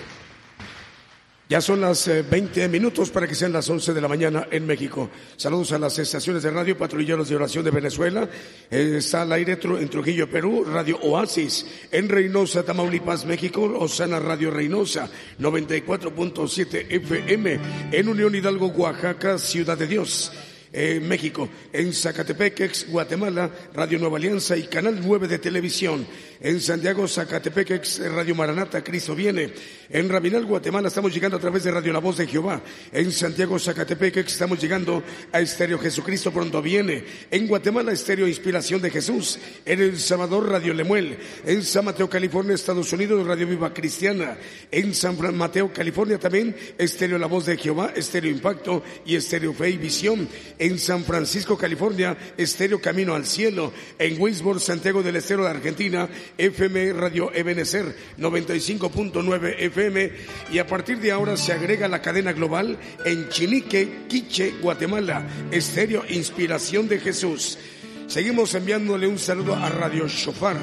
Ya 1.49 1.63
son 1.63 1.81
las 1.81 2.07
20 2.07 2.63
eh, 2.63 2.69
minutos 2.69 3.09
para 3.09 3.27
que 3.27 3.35
sean 3.35 3.55
las 3.55 3.71
11 3.71 3.95
de 3.95 4.01
la 4.03 4.09
mañana 4.09 4.47
en 4.51 4.67
México. 4.67 5.09
Saludos 5.39 5.73
a 5.73 5.79
las 5.79 5.99
estaciones 5.99 6.43
de 6.43 6.51
radio 6.51 6.77
Patrulleros 6.77 7.31
de 7.31 7.37
Oración 7.37 7.65
de 7.65 7.71
Venezuela. 7.71 8.29
Eh, 8.71 8.97
está 8.99 9.23
al 9.23 9.33
aire 9.33 9.59
en 9.63 9.89
Trujillo, 9.89 10.29
Perú, 10.29 10.67
Radio 10.71 10.99
Oasis. 11.01 11.65
En 11.91 12.11
Reynosa, 12.11 12.63
Tamaulipas, 12.63 13.25
México, 13.25 13.63
Osana 13.63 14.21
Radio 14.21 14.51
Reynosa, 14.51 15.09
94.7 15.39 16.87
FM. 16.91 17.61
En 17.91 18.09
Unión 18.11 18.35
Hidalgo, 18.35 18.67
Oaxaca, 18.67 19.39
Ciudad 19.39 19.79
de 19.79 19.87
Dios 19.87 20.31
en 20.75 21.07
México, 21.07 21.49
en 21.73 21.93
Zacatepeques, 21.93 22.91
Guatemala, 22.91 23.49
Radio 23.73 23.97
Nueva 24.01 24.19
Alianza 24.19 24.57
y 24.57 24.65
Canal 24.65 25.01
9 25.01 25.29
de 25.29 25.39
Televisión. 25.39 26.05
En 26.45 26.61
Santiago, 26.61 27.09
Zacatepeques, 27.09 28.03
Radio 28.13 28.35
Maranata, 28.35 28.85
Cristo 28.85 29.15
viene. 29.15 29.51
En 29.89 30.11
Rabinal, 30.11 30.45
Guatemala, 30.45 30.89
estamos 30.89 31.15
llegando 31.15 31.39
a 31.39 31.41
través 31.41 31.65
de 31.65 31.71
Radio 31.71 31.91
La 31.91 32.01
Voz 32.01 32.19
de 32.19 32.27
Jehová. 32.27 32.61
En 32.93 33.11
Santiago, 33.13 33.59
Zacatepeques, 33.59 34.27
estamos 34.27 34.61
llegando 34.61 35.03
a 35.33 35.41
Estéreo 35.41 35.79
Jesucristo 35.79 36.31
pronto 36.33 36.61
viene. 36.61 37.03
En 37.31 37.47
Guatemala, 37.47 37.93
Estéreo 37.93 38.29
Inspiración 38.29 38.83
de 38.83 38.91
Jesús. 38.91 39.39
En 39.65 39.81
El 39.81 39.99
Salvador, 39.99 40.47
Radio 40.51 40.75
Lemuel. 40.75 41.17
En 41.47 41.63
San 41.63 41.87
Mateo, 41.87 42.11
California, 42.11 42.55
Estados 42.55 42.93
Unidos, 42.93 43.27
Radio 43.27 43.47
Viva 43.47 43.73
Cristiana. 43.73 44.37
En 44.71 44.95
San 44.95 45.17
Mateo, 45.35 45.73
California 45.73 46.19
también, 46.19 46.55
Estéreo 46.77 47.17
La 47.17 47.27
Voz 47.27 47.47
de 47.47 47.57
Jehová, 47.57 47.95
Estéreo 47.97 48.31
Impacto 48.31 48.83
y 49.07 49.17
Estéreo 49.17 49.55
Fe 49.55 49.71
y 49.71 49.79
Visión 49.79 50.29
en 50.59 50.79
San 50.79 51.05
Francisco, 51.05 51.57
California, 51.57 52.15
Estéreo 52.37 52.83
Camino 52.83 53.15
al 53.15 53.25
Cielo, 53.25 53.73
en 53.99 54.21
Winsburg, 54.21 54.61
Santiago 54.61 55.03
del 55.03 55.17
Estero 55.17 55.45
de 55.45 55.51
Argentina, 55.51 56.07
FM 56.39 56.93
Radio 56.93 57.31
Ebenecer 57.33 57.95
95.9 58.19 59.55
FM 59.59 60.13
y 60.53 60.59
a 60.59 60.67
partir 60.67 60.99
de 60.99 61.13
ahora 61.13 61.37
se 61.37 61.53
agrega 61.53 61.89
la 61.89 62.03
cadena 62.03 62.33
global 62.33 62.79
en 63.05 63.29
Chinique, 63.29 64.07
Quiche, 64.09 64.55
Guatemala, 64.61 65.27
Estéreo 65.51 66.05
Inspiración 66.09 66.89
de 66.89 66.99
Jesús. 66.99 67.59
Seguimos 68.07 68.55
enviándole 68.55 69.07
un 69.07 69.19
saludo 69.19 69.55
a 69.55 69.69
Radio 69.71 70.07
Shofar. 70.07 70.57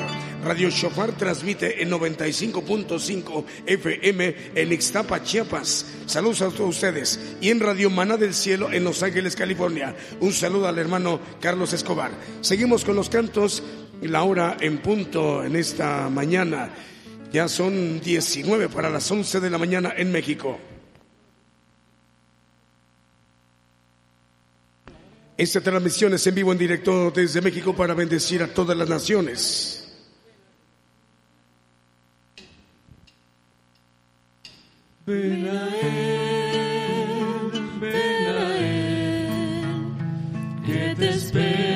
Radio 0.43 0.69
Shofar 0.69 1.11
transmite 1.17 1.81
en 1.81 1.89
95.5 1.89 3.43
FM 3.65 4.35
en 4.55 4.71
Ixtapa, 4.71 5.23
Chiapas. 5.23 5.85
Saludos 6.05 6.41
a 6.43 6.49
todos 6.49 6.75
ustedes. 6.75 7.19
Y 7.41 7.49
en 7.49 7.59
Radio 7.59 7.89
Maná 7.89 8.17
del 8.17 8.35
Cielo 8.35 8.71
en 8.71 8.83
Los 8.83 9.01
Ángeles, 9.01 9.35
California. 9.35 9.95
Un 10.19 10.33
saludo 10.33 10.67
al 10.67 10.77
hermano 10.77 11.19
Carlos 11.39 11.73
Escobar. 11.73 12.11
Seguimos 12.41 12.85
con 12.85 12.95
los 12.95 13.09
cantos. 13.09 13.63
La 14.01 14.23
hora 14.23 14.57
en 14.59 14.79
punto 14.79 15.43
en 15.43 15.55
esta 15.55 16.09
mañana. 16.09 16.69
Ya 17.31 17.47
son 17.47 18.01
19 18.01 18.67
para 18.69 18.89
las 18.89 19.09
11 19.09 19.39
de 19.39 19.49
la 19.49 19.57
mañana 19.57 19.93
en 19.95 20.11
México. 20.11 20.59
Esta 25.37 25.61
transmisión 25.61 26.13
es 26.13 26.27
en 26.27 26.35
vivo, 26.35 26.51
en 26.51 26.57
directo 26.57 27.09
desde 27.11 27.41
México 27.41 27.75
para 27.75 27.93
bendecir 27.93 28.43
a 28.43 28.47
todas 28.47 28.77
las 28.77 28.89
naciones. 28.89 29.77
Ven 35.05 35.47
a 35.47 35.67
él, 35.77 37.51
ven 37.79 38.27
a 38.27 38.57
él, 38.57 39.65
que 40.65 40.95
te 40.95 41.09
espera 41.09 41.70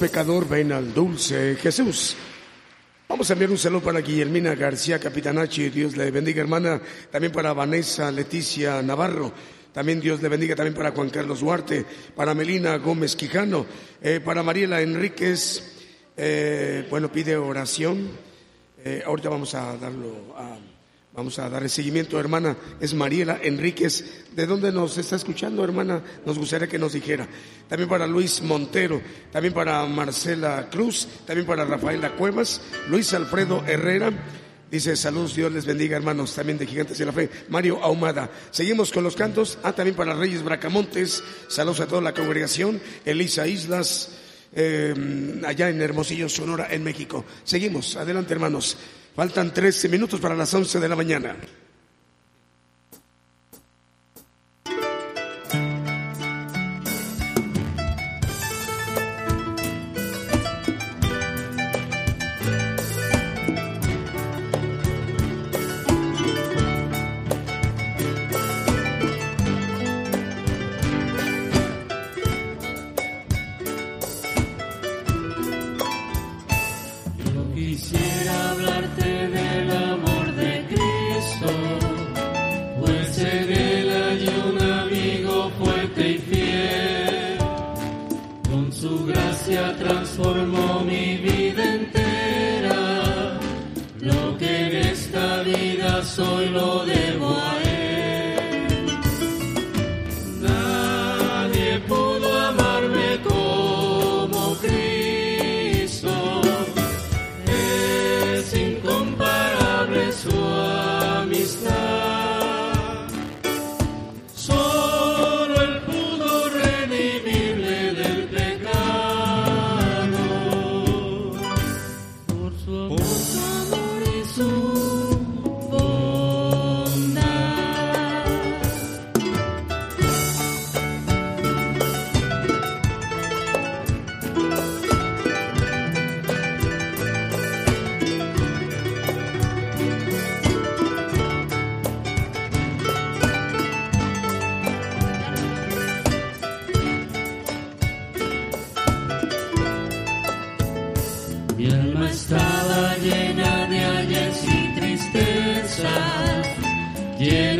pecador, 0.00 0.48
ven 0.48 0.72
al 0.72 0.94
dulce 0.94 1.56
Jesús. 1.56 2.16
Vamos 3.06 3.28
a 3.28 3.34
enviar 3.34 3.50
un 3.50 3.58
saludo 3.58 3.82
para 3.82 4.00
Guillermina 4.00 4.54
García 4.54 4.98
Capitanachi, 4.98 5.68
Dios 5.68 5.94
le 5.94 6.10
bendiga 6.10 6.40
hermana, 6.40 6.80
también 7.10 7.30
para 7.30 7.52
Vanessa 7.52 8.10
Leticia 8.10 8.80
Navarro, 8.80 9.30
también 9.74 10.00
Dios 10.00 10.22
le 10.22 10.30
bendiga 10.30 10.56
también 10.56 10.74
para 10.74 10.92
Juan 10.92 11.10
Carlos 11.10 11.40
Duarte, 11.40 11.84
para 12.16 12.32
Melina 12.32 12.78
Gómez 12.78 13.14
Quijano, 13.14 13.66
eh, 14.00 14.20
para 14.24 14.42
Mariela 14.42 14.80
Enríquez, 14.80 15.82
eh, 16.16 16.86
bueno, 16.88 17.12
pide 17.12 17.36
oración, 17.36 18.08
eh, 18.82 19.02
ahorita 19.04 19.28
vamos 19.28 19.54
a 19.54 19.76
darlo 19.76 20.34
a 20.34 20.58
Vamos 21.12 21.40
a 21.40 21.48
dar 21.48 21.64
el 21.64 21.70
seguimiento, 21.70 22.20
hermana. 22.20 22.56
Es 22.80 22.94
Mariela 22.94 23.40
Enríquez. 23.42 24.26
¿De 24.34 24.46
dónde 24.46 24.70
nos 24.70 24.96
está 24.96 25.16
escuchando, 25.16 25.64
hermana? 25.64 26.02
Nos 26.24 26.38
gustaría 26.38 26.68
que 26.68 26.78
nos 26.78 26.92
dijera. 26.92 27.26
También 27.68 27.88
para 27.88 28.06
Luis 28.06 28.40
Montero, 28.42 29.02
también 29.32 29.52
para 29.52 29.84
Marcela 29.86 30.68
Cruz, 30.70 31.08
también 31.26 31.46
para 31.46 31.64
Rafaela 31.64 32.14
Cuevas, 32.14 32.60
Luis 32.88 33.12
Alfredo 33.12 33.64
Herrera. 33.66 34.12
Dice, 34.70 34.94
saludos, 34.94 35.34
Dios 35.34 35.50
les 35.50 35.66
bendiga, 35.66 35.96
hermanos, 35.96 36.32
también 36.32 36.56
de 36.56 36.66
Gigantes 36.66 36.98
de 36.98 37.06
la 37.06 37.12
Fe. 37.12 37.28
Mario 37.48 37.82
Ahumada. 37.82 38.30
Seguimos 38.52 38.92
con 38.92 39.02
los 39.02 39.16
cantos. 39.16 39.58
Ah, 39.64 39.72
también 39.72 39.96
para 39.96 40.14
Reyes 40.14 40.44
Bracamontes. 40.44 41.24
Saludos 41.48 41.80
a 41.80 41.88
toda 41.88 42.02
la 42.02 42.14
congregación. 42.14 42.80
Elisa 43.04 43.48
Islas, 43.48 44.10
eh, 44.52 44.94
allá 45.44 45.70
en 45.70 45.82
Hermosillo, 45.82 46.28
Sonora, 46.28 46.68
en 46.70 46.84
México. 46.84 47.24
Seguimos. 47.42 47.96
Adelante, 47.96 48.32
hermanos. 48.32 48.76
Faltan 49.14 49.52
13 49.52 49.88
minutos 49.88 50.20
para 50.20 50.34
las 50.34 50.52
11 50.52 50.80
de 50.80 50.88
la 50.88 50.96
mañana. 50.96 51.36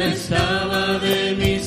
Su 0.09 0.35
amor 0.35 1.05
y 1.05 1.61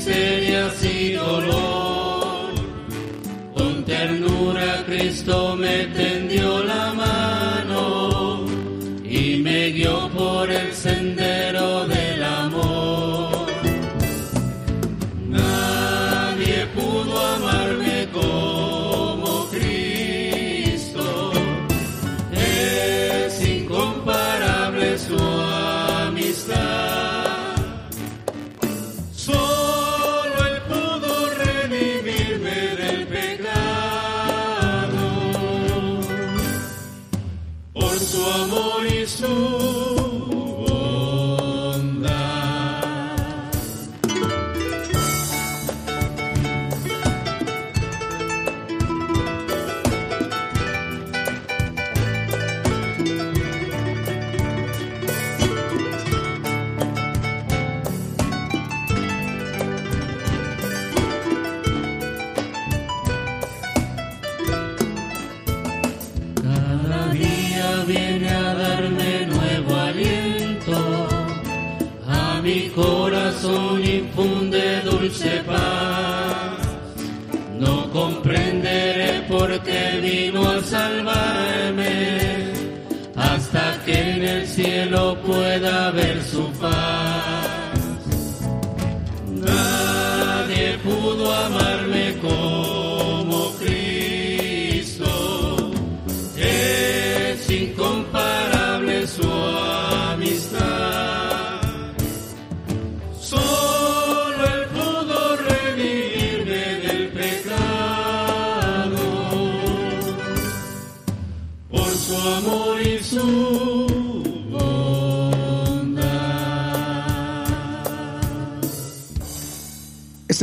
su 85.60 86.13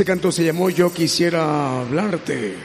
Este 0.01 0.13
canto 0.13 0.31
se 0.31 0.43
llamó 0.43 0.71
Yo 0.71 0.91
quisiera 0.91 1.81
hablarte. 1.81 2.55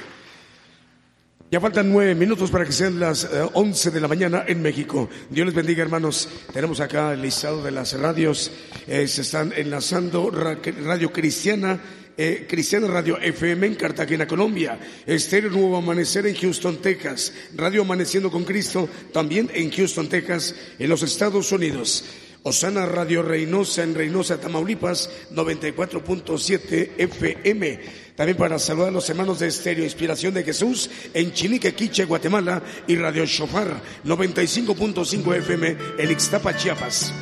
Ya 1.51 1.61
faltan 1.61 1.93
nueve 1.93 2.15
minutos 2.15 2.51
para 2.51 2.65
que 2.65 2.73
sean 2.73 2.99
las 2.99 3.25
eh, 3.25 3.47
once 3.53 3.91
de 3.91 4.01
la 4.01 4.09
mañana 4.09 4.45
en 4.49 4.63
México. 4.63 5.11
Dios 5.29 5.45
les 5.45 5.55
bendiga, 5.55 5.83
hermanos. 5.83 6.31
Tenemos 6.51 6.81
acá 6.81 7.13
el 7.13 7.21
listado 7.21 7.63
de 7.63 7.73
las 7.73 7.93
radios. 7.93 8.51
Eh, 8.87 9.07
se 9.07 9.21
están 9.21 9.53
enlazando 9.55 10.31
Radio 10.31 11.13
Cristiana 11.13 11.79
eh, 12.17 12.47
Cristiana 12.49 12.87
Radio 12.87 13.19
FM 13.19 13.67
en 13.67 13.75
Cartagena, 13.75 14.27
Colombia, 14.27 14.79
Estéreo 15.07 15.51
Nuevo 15.51 15.77
Amanecer 15.77 16.27
en 16.27 16.35
Houston, 16.37 16.79
Texas, 16.79 17.35
Radio 17.55 17.83
Amaneciendo 17.83 18.31
con 18.31 18.45
Cristo 18.45 18.89
también 19.13 19.51
en 19.53 19.71
Houston, 19.71 20.09
Texas, 20.09 20.55
en 20.79 20.89
los 20.89 21.03
Estados 21.03 21.53
Unidos. 21.53 22.05
Osana 22.47 22.87
Radio 22.87 23.23
Reynosa 23.23 23.83
en 23.83 23.93
Reynosa, 23.93 24.39
Tamaulipas, 24.39 25.11
94.7 25.35 26.93
FM. 26.97 27.81
También 28.15 28.39
para 28.39 28.61
saludar 28.61 28.91
a 28.91 28.93
los 28.93 29.11
hermanos 29.11 29.41
de 29.41 29.49
Estéreo 29.49 29.83
Inspiración 29.83 30.33
de 30.33 30.45
Jesús 30.45 30.89
en 31.13 31.33
Chilique, 31.33 31.75
Quiche, 31.75 32.05
Guatemala 32.05 32.63
y 32.87 32.95
Radio 32.95 33.27
Shofar, 33.27 33.83
95.5 34.05 35.37
FM 35.39 35.77
en 35.99 36.11
Ixtapa, 36.13 36.57
Chiapas. 36.57 37.13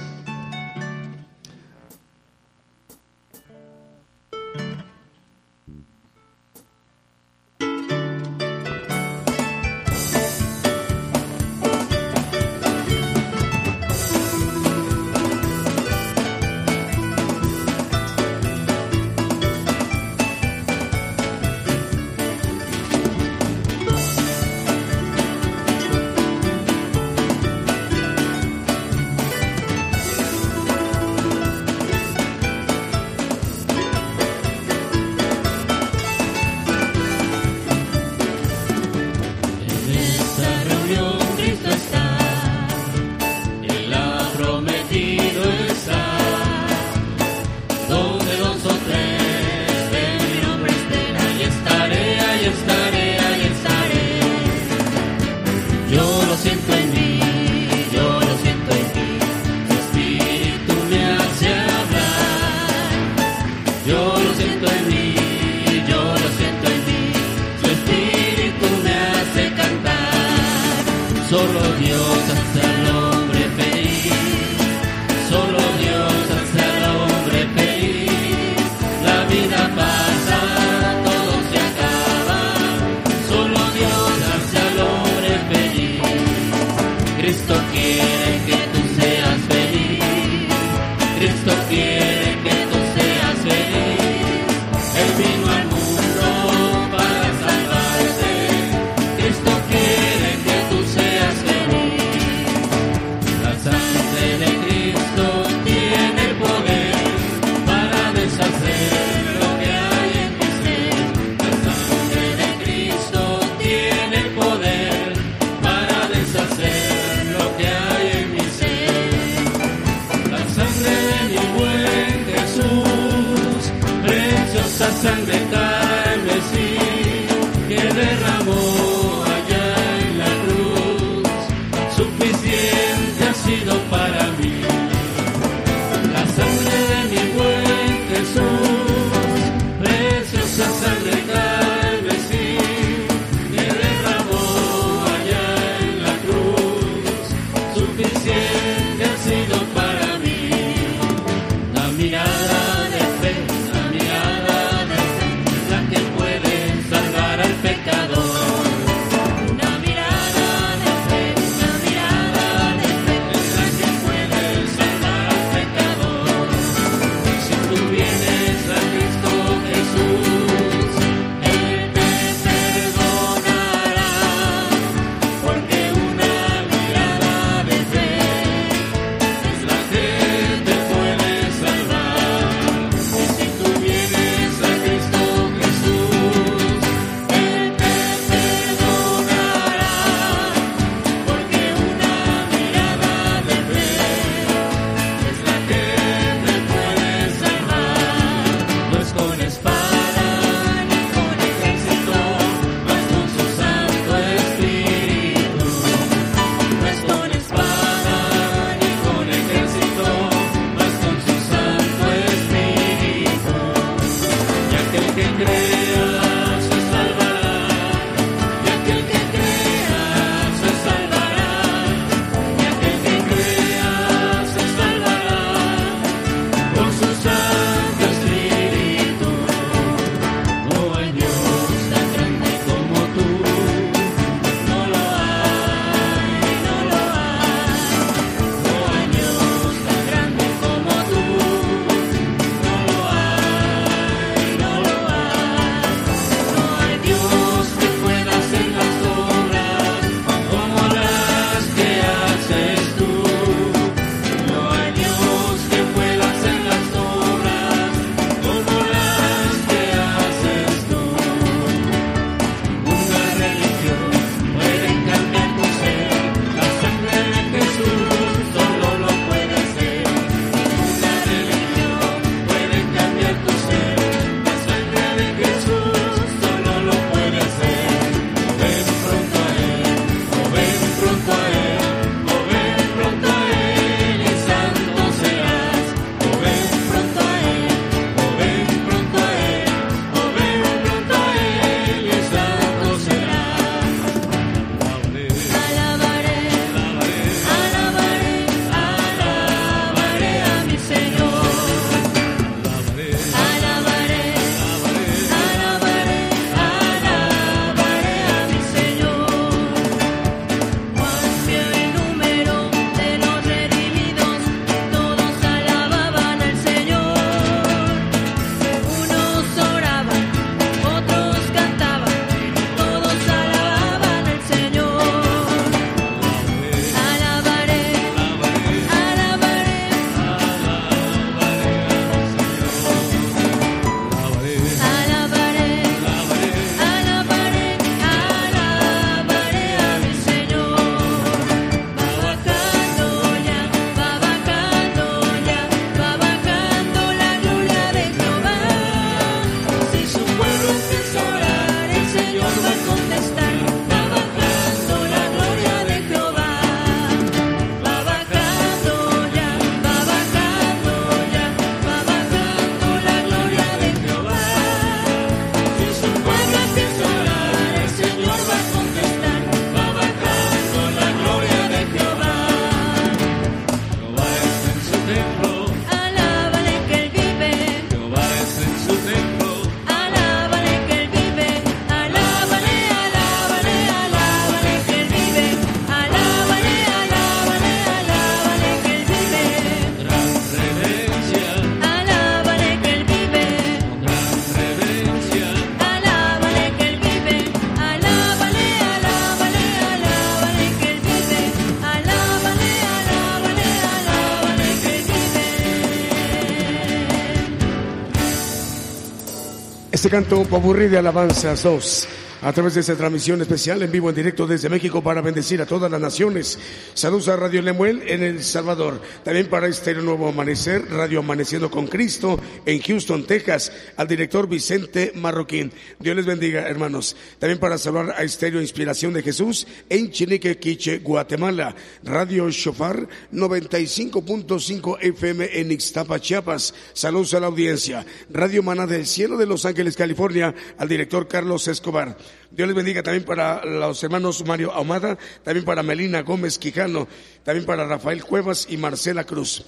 Este 410.15 410.29
canto 410.29 410.49
Popurrí 410.49 410.87
de 410.87 410.99
Alabanzas 410.99 411.65
2 411.65 412.09
a 412.43 412.53
través 412.53 412.75
de 412.75 412.83
esta 412.83 412.95
transmisión 412.95 413.41
especial 413.41 413.83
en 413.83 413.91
vivo 413.91 414.11
en 414.11 414.15
directo 414.15 414.47
desde 414.47 414.69
México 414.69 415.03
para 415.03 415.21
bendecir 415.21 415.61
a 415.61 415.67
todas 415.67 415.91
las 415.91 416.01
naciones. 416.01 416.59
Saludos 416.93 417.29
a 417.29 417.37
Radio 417.37 417.63
Lemuel 417.63 418.03
en 418.07 418.23
El 418.23 418.45
Salvador. 418.45 419.01
También 419.25 419.49
para 419.49 419.67
Estéreo 419.67 420.03
Nuevo 420.03 420.29
Amanecer, 420.29 420.89
Radio 420.91 421.21
Amaneciendo 421.21 421.71
con 421.71 421.87
Cristo 421.87 422.39
en 422.67 422.81
Houston, 422.81 423.27
Texas, 423.27 423.73
al 423.97 424.09
director 424.09 424.49
Vicente 424.49 425.13
Marroquín. 425.15 425.73
Dios 425.99 426.17
les 426.17 426.27
bendiga, 426.27 426.69
hermanos. 426.69 427.17
También 427.39 427.59
para 427.59 427.79
saludar 427.79 428.15
a 428.17 428.23
Estéreo 428.23 428.61
Inspiración 428.61 429.13
de 429.13 429.23
Jesús 429.23 429.67
en 429.89 430.11
Chinique, 430.11 430.59
Quiche, 430.59 430.99
Guatemala. 430.99 431.75
Radio 432.03 432.51
Shofar 432.51 433.09
95.5 433.33 434.99
FM 435.01 435.61
en 435.61 435.73
Ixtapa, 435.73 436.21
Chiapas. 436.21 436.75
Saludos 436.93 437.35
a 437.35 437.41
la 437.41 437.47
audiencia. 437.47 438.05
Radio 438.31 438.63
Maná 438.63 438.87
del 438.87 439.07
Cielo 439.07 439.37
de 439.37 439.47
Los 439.47 439.65
Ángeles, 439.65 439.97
California, 439.97 440.55
al 440.79 440.89
director 440.89 441.29
Carlos 441.29 441.69
Escobar. 441.69 442.17
Dios 442.51 442.69
les 442.69 442.77
bendiga 442.77 443.03
también 443.03 443.25
para 443.25 443.65
los 443.65 444.03
hermanos 444.03 444.45
Mario 444.47 444.73
Ahumada, 444.73 445.19
también 445.43 445.65
para 445.65 445.83
Melina 445.83 446.23
Gómez 446.23 446.59
Quijano, 446.59 447.09
también 447.43 447.67
para 447.67 447.85
Rafael 447.85 448.23
Cuevas 448.25 448.67
y 448.71 448.77
Marcela 448.77 449.25
Cruz. 449.25 449.65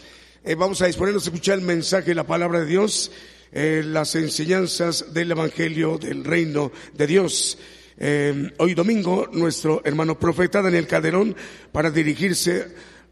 Eh, 0.49 0.55
vamos 0.55 0.81
a 0.81 0.87
disponernos 0.87 1.25
a 1.25 1.31
escuchar 1.31 1.59
el 1.59 1.65
mensaje, 1.65 2.15
la 2.15 2.25
palabra 2.25 2.61
de 2.61 2.67
Dios, 2.67 3.11
eh, 3.51 3.83
las 3.85 4.15
enseñanzas 4.15 5.13
del 5.13 5.33
Evangelio 5.33 5.99
del 5.99 6.23
Reino 6.23 6.71
de 6.95 7.07
Dios. 7.09 7.59
Eh, 7.99 8.53
hoy 8.59 8.75
domingo, 8.75 9.29
nuestro 9.33 9.83
hermano 9.85 10.21
profeta 10.21 10.63
Daniel 10.63 10.87
Calderón, 10.87 11.35
para 11.73 11.91
dirigirse 11.91 12.69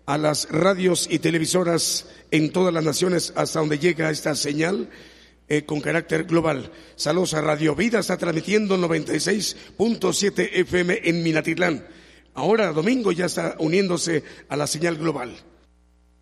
a 0.06 0.16
las 0.16 0.48
radios 0.48 1.08
y 1.10 1.18
televisoras 1.18 2.06
en 2.30 2.52
todas 2.52 2.72
las 2.72 2.84
naciones 2.84 3.32
hasta 3.34 3.58
donde 3.58 3.80
llega 3.80 4.10
esta 4.10 4.36
señal, 4.36 4.88
con 5.66 5.80
carácter 5.80 6.24
global. 6.24 6.70
Saludos 6.94 7.34
a 7.34 7.40
Radio 7.40 7.74
Vida, 7.74 7.98
está 7.98 8.16
transmitiendo 8.16 8.78
96.7 8.78 10.50
FM 10.52 11.00
en 11.02 11.22
Minatitlán. 11.24 11.84
Ahora, 12.32 12.72
domingo, 12.72 13.10
ya 13.10 13.26
está 13.26 13.56
uniéndose 13.58 14.22
a 14.48 14.56
la 14.56 14.68
señal 14.68 14.96
global. 14.96 15.36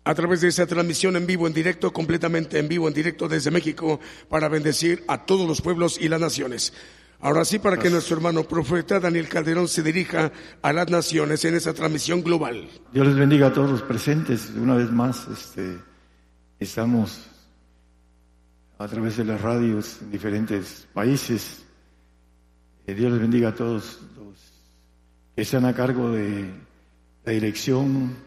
A 0.05 0.13
través 0.13 0.41
de 0.41 0.49
esta 0.49 0.67
transmisión 0.67 1.15
en 1.15 1.25
vivo, 1.25 1.47
en 1.47 1.53
directo, 1.53 1.93
completamente 1.93 2.59
en 2.59 2.67
vivo, 2.67 2.87
en 2.87 2.93
directo 2.93 3.27
desde 3.27 3.51
México, 3.51 3.99
para 4.27 4.49
bendecir 4.49 5.03
a 5.07 5.25
todos 5.25 5.47
los 5.47 5.61
pueblos 5.61 5.97
y 5.99 6.09
las 6.09 6.19
naciones. 6.19 6.73
Ahora 7.21 7.45
sí, 7.45 7.57
para 7.57 7.77
que 7.77 7.89
nuestro 7.89 8.17
hermano 8.17 8.43
profeta 8.43 8.99
Daniel 8.99 9.29
Calderón 9.29 9.69
se 9.69 9.81
dirija 9.81 10.29
a 10.61 10.73
las 10.73 10.89
naciones 10.89 11.45
en 11.45 11.55
esta 11.55 11.73
transmisión 11.73 12.21
global. 12.21 12.67
Dios 12.91 13.07
les 13.07 13.15
bendiga 13.15 13.47
a 13.47 13.53
todos 13.53 13.71
los 13.71 13.81
presentes. 13.81 14.49
Una 14.49 14.75
vez 14.75 14.91
más, 14.91 15.25
este, 15.29 15.77
estamos 16.59 17.25
a 18.77 18.87
través 18.89 19.15
de 19.15 19.23
las 19.23 19.39
radios 19.39 19.99
en 20.01 20.11
diferentes 20.11 20.85
países. 20.93 21.63
Eh, 22.85 22.93
Dios 22.93 23.09
les 23.13 23.21
bendiga 23.21 23.49
a 23.49 23.55
todos 23.55 24.01
los 24.17 24.37
que 25.33 25.43
están 25.43 25.63
a 25.63 25.73
cargo 25.73 26.11
de 26.11 26.51
la 27.23 27.31
dirección 27.31 28.17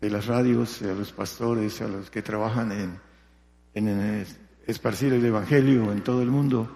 de 0.00 0.10
las 0.10 0.26
radios, 0.26 0.82
a 0.82 0.92
los 0.92 1.12
pastores, 1.12 1.80
a 1.80 1.88
los 1.88 2.10
que 2.10 2.22
trabajan 2.22 2.72
en, 2.72 3.00
en 3.74 4.26
esparcir 4.66 5.12
el 5.12 5.24
Evangelio 5.24 5.92
en 5.92 6.02
todo 6.02 6.22
el 6.22 6.30
mundo. 6.30 6.68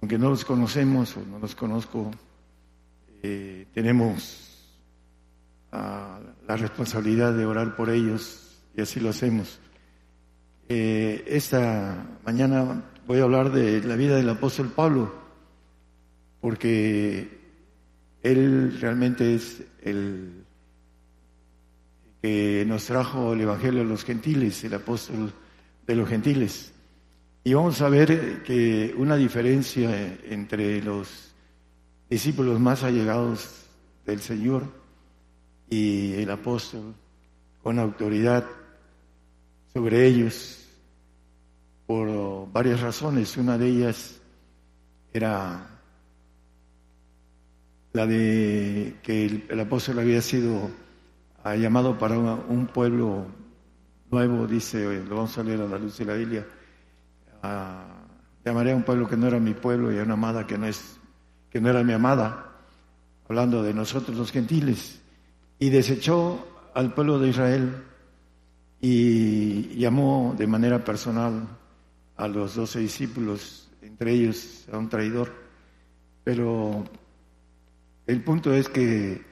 aunque 0.00 0.18
no 0.18 0.30
los 0.30 0.44
conocemos 0.44 1.16
o 1.16 1.24
no 1.24 1.38
los 1.38 1.54
conozco, 1.54 2.10
eh, 3.22 3.66
tenemos 3.72 4.46
la 5.72 6.56
responsabilidad 6.56 7.32
de 7.32 7.46
orar 7.46 7.76
por 7.76 7.90
ellos 7.90 8.58
y 8.76 8.80
así 8.80 8.98
lo 8.98 9.10
hacemos. 9.10 9.60
Eh, 10.68 11.24
esta 11.26 12.06
mañana 12.24 12.84
voy 13.06 13.18
a 13.18 13.24
hablar 13.24 13.50
de 13.50 13.82
la 13.82 13.96
vida 13.96 14.16
del 14.16 14.28
apóstol 14.28 14.68
Pablo, 14.68 15.12
porque 16.40 17.39
él 18.22 18.78
realmente 18.80 19.34
es 19.34 19.62
el 19.82 20.44
que 22.22 22.64
nos 22.66 22.84
trajo 22.84 23.32
el 23.32 23.40
Evangelio 23.40 23.80
a 23.80 23.84
los 23.84 24.04
gentiles, 24.04 24.62
el 24.64 24.74
apóstol 24.74 25.32
de 25.86 25.94
los 25.94 26.08
gentiles. 26.08 26.72
Y 27.42 27.54
vamos 27.54 27.80
a 27.80 27.88
ver 27.88 28.42
que 28.42 28.94
una 28.98 29.16
diferencia 29.16 30.18
entre 30.24 30.82
los 30.82 31.32
discípulos 32.10 32.60
más 32.60 32.82
allegados 32.82 33.64
del 34.04 34.20
Señor 34.20 34.64
y 35.70 36.14
el 36.14 36.30
apóstol 36.30 36.94
con 37.62 37.78
autoridad 37.78 38.44
sobre 39.72 40.06
ellos 40.06 40.66
por 41.86 42.50
varias 42.52 42.80
razones. 42.80 43.36
Una 43.38 43.56
de 43.56 43.68
ellas 43.68 44.20
era 45.12 45.79
la 47.92 48.06
de 48.06 48.96
que 49.02 49.44
el, 49.48 49.60
apóstol 49.60 49.98
había 49.98 50.22
sido 50.22 50.70
ah, 51.42 51.56
llamado 51.56 51.98
para 51.98 52.18
un 52.18 52.66
pueblo 52.66 53.26
nuevo, 54.10 54.46
dice, 54.46 55.04
lo 55.08 55.16
vamos 55.16 55.36
a 55.38 55.42
leer 55.42 55.60
a 55.60 55.66
la 55.66 55.78
luz 55.78 55.98
de 55.98 56.04
la 56.04 56.14
Biblia, 56.14 56.46
ah, 57.42 57.86
llamaré 58.44 58.72
a 58.72 58.76
un 58.76 58.82
pueblo 58.82 59.08
que 59.08 59.16
no 59.16 59.26
era 59.26 59.38
mi 59.38 59.54
pueblo 59.54 59.92
y 59.92 59.98
a 59.98 60.02
una 60.02 60.14
amada 60.14 60.46
que 60.46 60.58
no, 60.58 60.66
es, 60.66 60.98
que 61.50 61.60
no 61.60 61.68
era 61.68 61.82
mi 61.82 61.92
amada, 61.92 62.52
hablando 63.28 63.62
de 63.62 63.74
nosotros 63.74 64.16
los 64.16 64.32
gentiles, 64.32 65.00
y 65.58 65.70
desechó 65.70 66.46
al 66.74 66.94
pueblo 66.94 67.18
de 67.18 67.28
Israel 67.28 67.84
y 68.80 69.76
llamó 69.76 70.34
de 70.38 70.46
manera 70.46 70.84
personal 70.84 71.46
a 72.16 72.28
los 72.28 72.54
doce 72.54 72.80
discípulos, 72.80 73.68
entre 73.82 74.12
ellos 74.12 74.66
a 74.72 74.78
un 74.78 74.88
traidor. 74.88 75.30
Pero 76.24 76.84
el 78.06 78.22
punto 78.22 78.52
es 78.52 78.68
que 78.68 79.22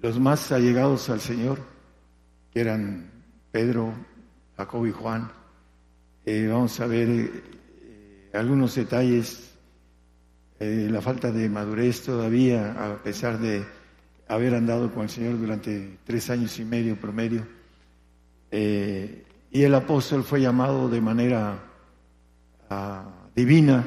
los 0.00 0.18
más 0.20 0.52
allegados 0.52 1.08
al 1.08 1.20
Señor, 1.20 1.58
que 2.52 2.60
eran 2.60 3.10
Pedro, 3.50 3.94
Jacob 4.56 4.86
y 4.86 4.92
Juan, 4.92 5.30
eh, 6.26 6.46
vamos 6.50 6.78
a 6.80 6.86
ver 6.86 7.08
eh, 7.08 8.30
algunos 8.34 8.74
detalles, 8.74 9.50
eh, 10.58 10.88
la 10.90 11.00
falta 11.00 11.30
de 11.32 11.48
madurez 11.48 12.02
todavía, 12.02 12.72
a 12.72 13.02
pesar 13.02 13.38
de 13.38 13.64
haber 14.28 14.54
andado 14.54 14.92
con 14.92 15.04
el 15.04 15.10
Señor 15.10 15.38
durante 15.38 15.98
tres 16.04 16.28
años 16.30 16.58
y 16.58 16.64
medio 16.64 16.96
promedio. 16.96 17.46
Y 18.50 19.62
el 19.62 19.74
apóstol 19.74 20.22
fue 20.22 20.40
llamado 20.40 20.88
de 20.88 21.00
manera 21.00 21.58
ah, 22.70 23.04
divina, 23.34 23.84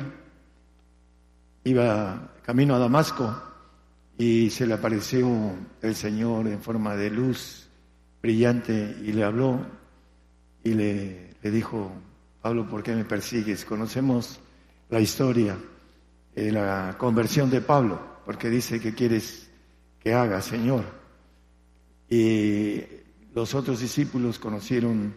iba 1.63 2.33
camino 2.43 2.75
a 2.75 2.79
Damasco 2.79 3.46
y 4.17 4.49
se 4.49 4.65
le 4.65 4.73
apareció 4.73 5.55
el 5.81 5.95
Señor 5.95 6.47
en 6.47 6.61
forma 6.61 6.95
de 6.95 7.11
luz 7.11 7.69
brillante 8.21 8.97
y 9.03 9.11
le 9.11 9.23
habló 9.23 9.65
y 10.63 10.73
le, 10.73 11.35
dijo, 11.43 11.91
Pablo, 12.41 12.67
¿por 12.67 12.83
qué 12.83 12.93
me 12.95 13.05
persigues? 13.05 13.63
Conocemos 13.63 14.39
la 14.89 14.99
historia, 14.99 15.57
de 16.35 16.51
la 16.51 16.95
conversión 16.97 17.49
de 17.49 17.61
Pablo, 17.61 17.99
porque 18.25 18.49
dice 18.49 18.79
que 18.79 18.93
quieres 18.93 19.49
que 19.99 20.13
haga, 20.13 20.41
Señor. 20.41 20.83
Y 22.09 22.81
los 23.33 23.55
otros 23.55 23.79
discípulos 23.79 24.37
conocieron 24.37 25.15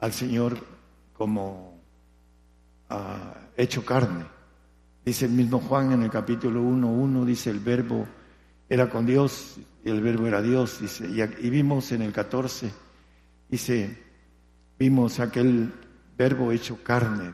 al 0.00 0.12
Señor 0.12 0.58
como 1.14 1.80
ah, 2.90 3.34
hecho 3.56 3.84
carne. 3.84 4.35
Dice 5.06 5.26
el 5.26 5.30
mismo 5.30 5.60
Juan 5.60 5.92
en 5.92 6.02
el 6.02 6.10
capítulo 6.10 6.60
1.1, 6.60 7.24
dice 7.24 7.50
el 7.50 7.60
verbo 7.60 8.08
era 8.68 8.90
con 8.90 9.06
Dios 9.06 9.56
y 9.84 9.88
el 9.88 10.00
verbo 10.00 10.26
era 10.26 10.42
Dios, 10.42 10.80
dice, 10.80 11.06
y, 11.06 11.48
vimos 11.48 11.92
en 11.92 12.02
el 12.02 12.12
14, 12.12 12.72
dice, 13.48 14.02
vimos 14.76 15.20
aquel 15.20 15.72
verbo 16.18 16.50
hecho 16.50 16.82
carne, 16.82 17.32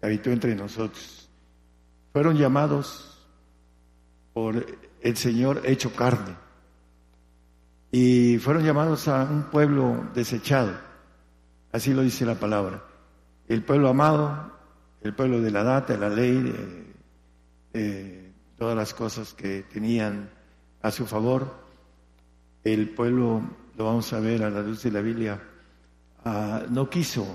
que 0.00 0.06
habitó 0.06 0.30
entre 0.30 0.56
nosotros. 0.56 1.30
Fueron 2.12 2.36
llamados 2.36 3.24
por 4.34 4.66
el 5.02 5.16
Señor 5.16 5.62
hecho 5.64 5.94
carne 5.94 6.34
y 7.92 8.38
fueron 8.38 8.64
llamados 8.64 9.06
a 9.06 9.22
un 9.22 9.44
pueblo 9.44 10.08
desechado. 10.12 10.72
Así 11.70 11.94
lo 11.94 12.02
dice 12.02 12.26
la 12.26 12.34
palabra. 12.34 12.82
El 13.46 13.62
pueblo 13.62 13.88
amado, 13.88 14.55
el 15.06 15.14
pueblo 15.14 15.40
de 15.40 15.50
la 15.50 15.62
data, 15.62 15.96
la 15.96 16.08
ley, 16.08 16.52
de, 17.72 18.32
todas 18.58 18.76
las 18.76 18.92
cosas 18.92 19.34
que 19.34 19.62
tenían 19.62 20.30
a 20.82 20.90
su 20.90 21.06
favor. 21.06 21.64
El 22.64 22.90
pueblo, 22.90 23.42
lo 23.76 23.84
vamos 23.84 24.12
a 24.12 24.20
ver 24.20 24.42
a 24.42 24.50
la 24.50 24.62
luz 24.62 24.82
de 24.82 24.90
la 24.90 25.00
Biblia, 25.00 25.40
ah, 26.24 26.64
no 26.68 26.90
quiso 26.90 27.26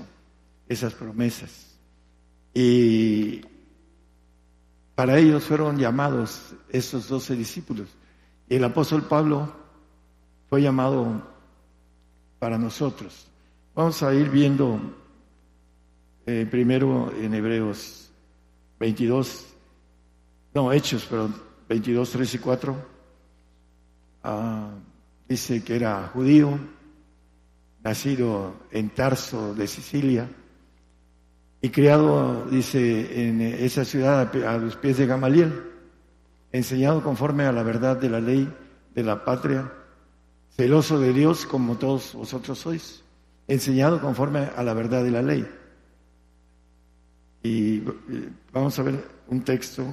esas 0.68 0.92
promesas. 0.94 1.78
Y 2.52 3.40
para 4.94 5.18
ellos 5.18 5.44
fueron 5.44 5.78
llamados 5.78 6.54
esos 6.68 7.08
doce 7.08 7.34
discípulos. 7.34 7.88
Y 8.48 8.56
el 8.56 8.64
apóstol 8.64 9.04
Pablo 9.04 9.50
fue 10.50 10.60
llamado 10.60 11.22
para 12.38 12.58
nosotros. 12.58 13.26
Vamos 13.74 14.02
a 14.02 14.12
ir 14.12 14.28
viendo 14.28 14.78
eh, 16.26 16.46
primero 16.50 17.12
en 17.20 17.34
Hebreos 17.34 18.10
22, 18.78 19.46
no, 20.54 20.72
Hechos, 20.72 21.06
pero 21.08 21.30
22, 21.68 22.10
3 22.10 22.34
y 22.34 22.38
4, 22.38 22.76
ah, 24.24 24.70
dice 25.28 25.62
que 25.64 25.76
era 25.76 26.10
judío, 26.12 26.58
nacido 27.82 28.54
en 28.70 28.90
Tarso 28.90 29.54
de 29.54 29.66
Sicilia 29.66 30.28
y 31.60 31.70
criado, 31.70 32.46
dice, 32.46 33.28
en 33.28 33.40
esa 33.40 33.84
ciudad 33.84 34.30
a 34.46 34.58
los 34.58 34.76
pies 34.76 34.98
de 34.98 35.06
Gamaliel, 35.06 35.62
enseñado 36.50 37.02
conforme 37.02 37.44
a 37.44 37.52
la 37.52 37.62
verdad 37.62 37.96
de 37.96 38.10
la 38.10 38.20
ley 38.20 38.52
de 38.94 39.02
la 39.02 39.24
patria, 39.24 39.72
celoso 40.56 40.98
de 40.98 41.12
Dios 41.12 41.46
como 41.46 41.76
todos 41.76 42.14
vosotros 42.14 42.58
sois, 42.58 43.04
enseñado 43.48 44.00
conforme 44.00 44.50
a 44.54 44.62
la 44.62 44.74
verdad 44.74 45.02
de 45.02 45.10
la 45.10 45.22
ley. 45.22 45.48
Y 47.42 47.82
vamos 48.52 48.78
a 48.78 48.82
ver 48.82 49.04
un 49.28 49.42
texto 49.42 49.84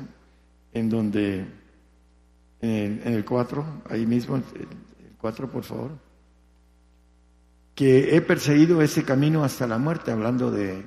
en 0.72 0.89
donde, 0.89 1.45
en, 2.62 3.02
el 3.06 3.26
4, 3.26 3.84
ahí 3.89 4.06
mismo, 4.06 4.36
el 4.36 4.43
4 5.18 5.50
por 5.50 5.64
favor, 5.64 5.91
que 7.74 8.16
he 8.16 8.22
perseguido 8.22 8.82
ese 8.82 9.04
camino 9.04 9.43
hasta 9.43 9.66
la 9.66 9.80
muerte, 9.80 10.12
hablando 10.12 10.52
de 10.52 10.86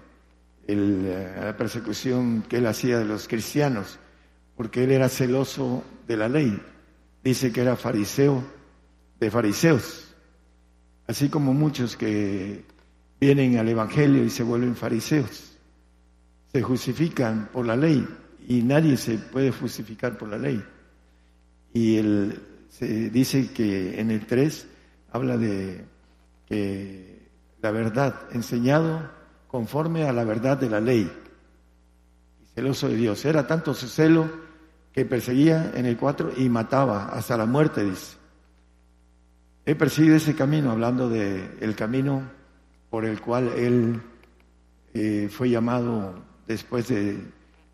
la 0.68 1.56
persecución 1.56 2.44
que 2.48 2.58
él 2.58 2.66
hacía 2.66 2.98
de 2.98 3.06
los 3.06 3.26
cristianos, 3.26 3.98
porque 4.56 4.84
él 4.84 4.92
era 4.92 5.08
celoso 5.08 5.82
de 6.06 6.16
la 6.16 6.28
ley. 6.28 6.60
Dice 7.24 7.50
que 7.50 7.62
era 7.62 7.76
fariseo 7.76 8.42
de 9.18 9.30
fariseos, 9.30 10.14
así 11.08 11.28
como 11.28 11.54
muchos 11.54 11.96
que 11.96 12.64
vienen 13.20 13.56
al 13.58 13.68
Evangelio 13.68 14.22
y 14.24 14.30
se 14.30 14.42
vuelven 14.42 14.76
fariseos 14.76 15.51
se 16.52 16.62
justifican 16.62 17.48
por 17.52 17.66
la 17.66 17.76
ley 17.76 18.06
y 18.46 18.62
nadie 18.62 18.96
se 18.96 19.16
puede 19.18 19.50
justificar 19.50 20.18
por 20.18 20.28
la 20.28 20.38
ley. 20.38 20.62
Y 21.72 21.96
el, 21.96 22.66
se 22.68 23.10
dice 23.10 23.52
que 23.52 23.98
en 23.98 24.10
el 24.10 24.26
3 24.26 24.66
habla 25.12 25.36
de 25.36 25.84
que 26.46 27.30
la 27.62 27.70
verdad 27.70 28.14
enseñado 28.32 29.10
conforme 29.46 30.04
a 30.04 30.12
la 30.12 30.24
verdad 30.24 30.58
de 30.58 30.68
la 30.68 30.80
ley. 30.80 31.10
Celoso 32.54 32.88
de 32.88 32.96
Dios. 32.96 33.24
Era 33.24 33.46
tanto 33.46 33.72
su 33.72 33.88
celo 33.88 34.28
que 34.92 35.06
perseguía 35.06 35.72
en 35.74 35.86
el 35.86 35.96
4 35.96 36.32
y 36.36 36.50
mataba 36.50 37.06
hasta 37.06 37.36
la 37.36 37.46
muerte, 37.46 37.82
dice. 37.84 38.16
He 39.64 39.74
perseguido 39.74 40.16
ese 40.16 40.34
camino, 40.34 40.70
hablando 40.70 41.08
del 41.08 41.56
el 41.60 41.74
camino 41.76 42.22
por 42.90 43.06
el 43.06 43.20
cual 43.20 43.48
él 43.56 44.02
eh, 44.92 45.28
fue 45.30 45.48
llamado 45.48 46.31
después 46.46 46.88
de 46.88 47.18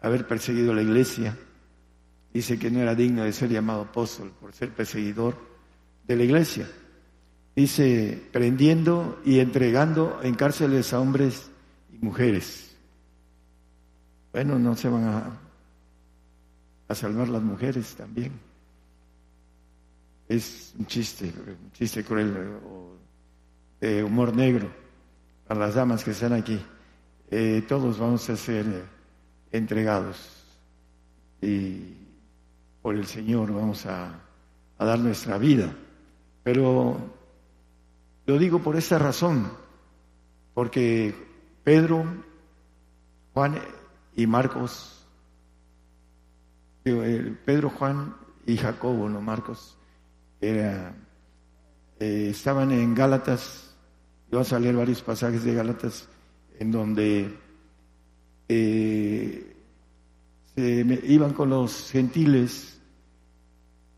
haber 0.01 0.27
perseguido 0.27 0.75
la 0.75 0.83
iglesia, 0.83 1.37
dice 2.33 2.59
que 2.59 2.71
no 2.71 2.81
era 2.81 2.95
digno 2.95 3.25
de 3.25 3.33
ser 3.33 3.51
llamado 3.51 3.83
apóstol 3.83 4.33
por 4.41 4.53
ser 4.53 4.71
perseguidor 4.71 5.37
de 6.07 6.17
la 6.17 6.25
iglesia. 6.25 6.69
Dice, 7.55 8.23
prendiendo 8.33 9.21
y 9.25 9.41
entregando 9.41 10.21
en 10.23 10.35
cárceles 10.35 10.93
a 10.93 11.01
hombres 11.01 11.51
y 11.93 11.99
mujeres. 12.05 12.77
Bueno, 14.33 14.59
no 14.59 14.77
se 14.77 14.89
van 14.89 15.05
a, 16.89 16.95
salvar 16.95 17.29
las 17.29 17.43
mujeres 17.43 17.95
también. 17.97 18.33
Es 20.29 20.75
un 20.79 20.87
chiste, 20.87 21.25
un 21.25 21.73
chiste 21.73 22.05
cruel 22.05 22.61
o 22.65 22.97
de 23.81 24.05
humor 24.05 24.37
negro 24.37 24.71
a 25.49 25.55
las 25.55 25.75
damas 25.75 26.05
que 26.05 26.13
están 26.13 26.35
aquí. 26.35 26.61
Eh, 27.31 27.63
todos 27.69 27.99
vamos 27.99 28.29
a 28.31 28.37
ser 28.37 28.67
eh, 28.67 28.83
entregados. 29.53 30.17
Y 31.43 31.95
por 32.81 32.95
el 32.95 33.07
Señor 33.07 33.53
vamos 33.53 33.85
a, 33.87 34.19
a 34.79 34.85
dar 34.85 34.99
nuestra 34.99 35.37
vida. 35.37 35.75
Pero 36.43 36.97
lo 38.25 38.39
digo 38.39 38.61
por 38.61 38.77
esa 38.77 38.99
razón, 38.99 39.53
porque 40.55 41.15
Pedro, 41.65 42.05
Juan 43.35 43.59
y 44.17 44.27
Marcos, 44.27 45.07
eh, 46.87 47.37
Pedro, 47.45 47.69
Juan 47.71 48.17
y 48.47 48.57
Jacobo, 48.57 49.09
no 49.09 49.21
Marcos, 49.21 49.77
estaban 51.99 52.71
en 52.73 52.95
Gálatas, 52.95 53.77
vamos 54.31 54.53
a 54.53 54.59
leer 54.59 54.77
varios 54.77 55.03
pasajes 55.03 55.45
de 55.45 55.55
Gálatas, 55.55 56.09
en 56.59 56.71
donde 56.71 57.35
eh, 58.49 59.57
se 60.55 61.01
iban 61.05 61.33
con 61.33 61.51
los 61.51 61.91
gentiles, 61.91 62.81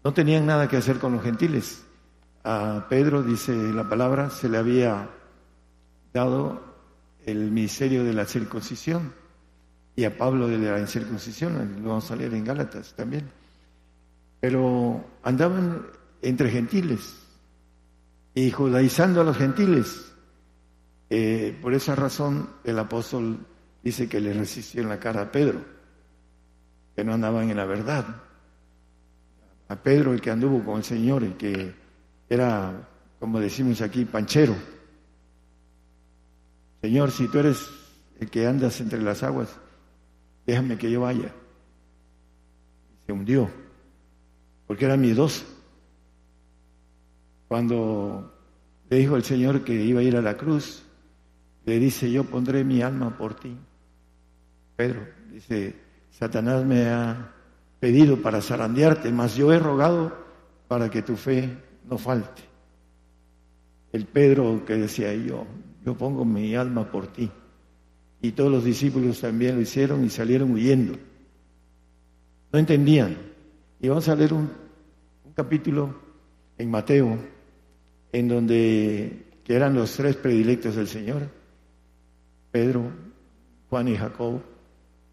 no 0.05 0.13
tenían 0.13 0.47
nada 0.47 0.69
que 0.69 0.77
hacer 0.77 0.99
con 0.99 1.13
los 1.13 1.23
gentiles. 1.23 1.85
A 2.45 2.87
Pedro, 2.89 3.23
dice 3.23 3.53
la 3.53 3.89
palabra, 3.89 4.31
se 4.31 4.49
le 4.49 4.59
había 4.59 5.11
dado 6.13 6.61
el 7.27 7.51
ministerio 7.51 8.05
de 8.05 8.15
la 8.15 8.25
circuncisión 8.25 9.13
y 9.97 10.05
a 10.05 10.17
Pablo 10.17 10.49
de 10.49 10.59
la 10.59 10.79
incircuncisión, 10.79 11.83
lo 11.83 11.91
vamos 11.91 12.11
a 12.11 12.17
leer 12.17 12.35
en 12.35 12.45
Gálatas 12.45 12.95
también. 12.95 13.29
Pero 14.41 15.05
andaban 15.23 15.87
entre 16.23 16.51
gentiles 16.51 17.17
y 18.35 18.51
judaizando 18.51 19.21
a 19.21 19.25
los 19.25 19.37
gentiles. 19.37 20.10
Eh, 21.13 21.59
por 21.61 21.75
esa 21.75 21.97
razón 21.97 22.49
el 22.63 22.79
apóstol 22.79 23.45
dice 23.83 24.09
que 24.09 24.21
le 24.21 24.33
resistió 24.33 24.81
en 24.81 24.89
la 24.89 25.01
cara 25.01 25.23
a 25.23 25.33
Pedro, 25.33 25.61
que 26.95 27.03
no 27.03 27.13
andaban 27.13 27.51
en 27.51 27.57
la 27.57 27.65
verdad. 27.65 28.07
A 29.69 29.77
Pedro, 29.77 30.13
el 30.13 30.21
que 30.21 30.31
anduvo 30.31 30.65
con 30.65 30.79
el 30.79 30.85
Señor, 30.85 31.25
el 31.25 31.37
que 31.37 31.75
era, 32.29 32.89
como 33.19 33.41
decimos 33.41 33.81
aquí, 33.83 34.05
panchero. 34.05 34.55
Señor, 36.81 37.11
si 37.11 37.27
tú 37.27 37.41
eres 37.41 37.69
el 38.21 38.31
que 38.31 38.47
andas 38.47 38.81
entre 38.81 39.03
las 39.03 39.25
aguas, 39.25 39.49
déjame 40.47 40.79
que 40.79 40.91
yo 40.91 41.01
vaya. 41.01 41.35
Se 43.07 43.13
hundió, 43.13 43.51
porque 44.69 44.85
era 44.85 44.97
miedoso. 44.97 45.45
Cuando 47.49 48.33
le 48.89 48.97
dijo 48.99 49.17
el 49.17 49.25
Señor 49.25 49.65
que 49.65 49.75
iba 49.75 50.01
a 50.01 50.05
ir 50.05 50.17
a 50.17 50.23
la 50.23 50.37
cruz, 50.37 50.85
le 51.65 51.79
dice, 51.79 52.11
yo 52.11 52.25
pondré 52.25 52.65
mi 52.65 52.83
alma 52.83 53.17
por 53.17 53.35
ti. 53.35 53.57
Pedro 54.77 55.01
dice, 55.31 55.75
Satanás 56.11 56.65
me 56.65 56.89
ha 56.89 57.33
pedido 57.79 58.17
para 58.17 58.41
zarandearte, 58.41 59.13
mas 59.13 59.37
yo 59.37 59.53
he 59.53 59.59
rogado 59.59 60.13
para 60.69 60.91
que 60.91 61.03
tu 61.03 61.17
fe 61.17 61.57
no 61.89 61.99
falte. 61.99 62.43
El 63.93 64.07
Pedro 64.07 64.65
que 64.65 64.77
decía 64.77 65.15
yo, 65.15 65.47
yo 65.85 65.95
pongo 65.95 66.25
mi 66.25 66.55
alma 66.55 66.91
por 66.91 67.09
ti. 67.09 67.31
Y 68.23 68.33
todos 68.33 68.51
los 68.51 68.65
discípulos 68.65 69.21
también 69.21 69.57
lo 69.57 69.63
hicieron 69.63 70.05
y 70.05 70.11
salieron 70.11 70.53
huyendo. 70.53 70.95
No 72.53 72.59
entendían. 72.59 73.17
Y 73.81 73.89
vamos 73.89 74.09
a 74.09 74.15
leer 74.15 74.35
un, 74.35 74.51
un 75.25 75.33
capítulo 75.33 75.95
en 76.59 76.71
Mateo, 76.71 77.19
en 78.13 78.29
donde 78.29 79.27
que 79.43 79.55
eran 79.55 79.75
los 79.75 79.97
tres 79.97 80.17
predilectos 80.17 80.77
del 80.77 80.87
Señor 80.87 81.39
Pedro, 82.51 82.90
Juan 83.68 83.88
y 83.88 83.96
Jacob, 83.96 84.40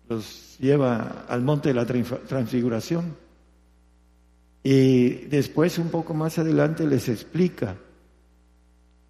los 0.09 0.57
lleva 0.59 1.25
al 1.27 1.41
monte 1.41 1.69
de 1.69 1.75
la 1.75 1.85
transfiguración. 1.85 3.15
Y 4.63 5.09
después, 5.27 5.77
un 5.77 5.89
poco 5.89 6.13
más 6.13 6.39
adelante, 6.39 6.85
les 6.85 7.07
explica, 7.09 7.75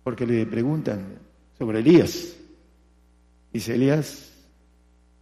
porque 0.03 0.25
le 0.25 0.45
preguntan 0.45 1.19
sobre 1.57 1.79
Elías. 1.79 2.35
Dice 3.51 3.75
Elías, 3.75 4.33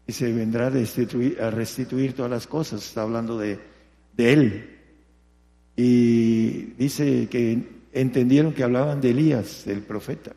y 0.07 0.11
se 0.11 0.31
vendrá 0.33 0.67
a 0.67 0.69
restituir, 0.69 1.41
a 1.41 1.51
restituir 1.51 2.13
todas 2.13 2.31
las 2.31 2.47
cosas, 2.47 2.83
está 2.83 3.03
hablando 3.03 3.37
de, 3.37 3.59
de 4.15 4.33
él. 4.33 4.79
Y 5.75 6.73
dice 6.77 7.27
que 7.29 7.63
entendieron 7.93 8.53
que 8.53 8.63
hablaban 8.63 9.01
de 9.01 9.11
Elías, 9.11 9.67
el 9.67 9.81
profeta. 9.81 10.33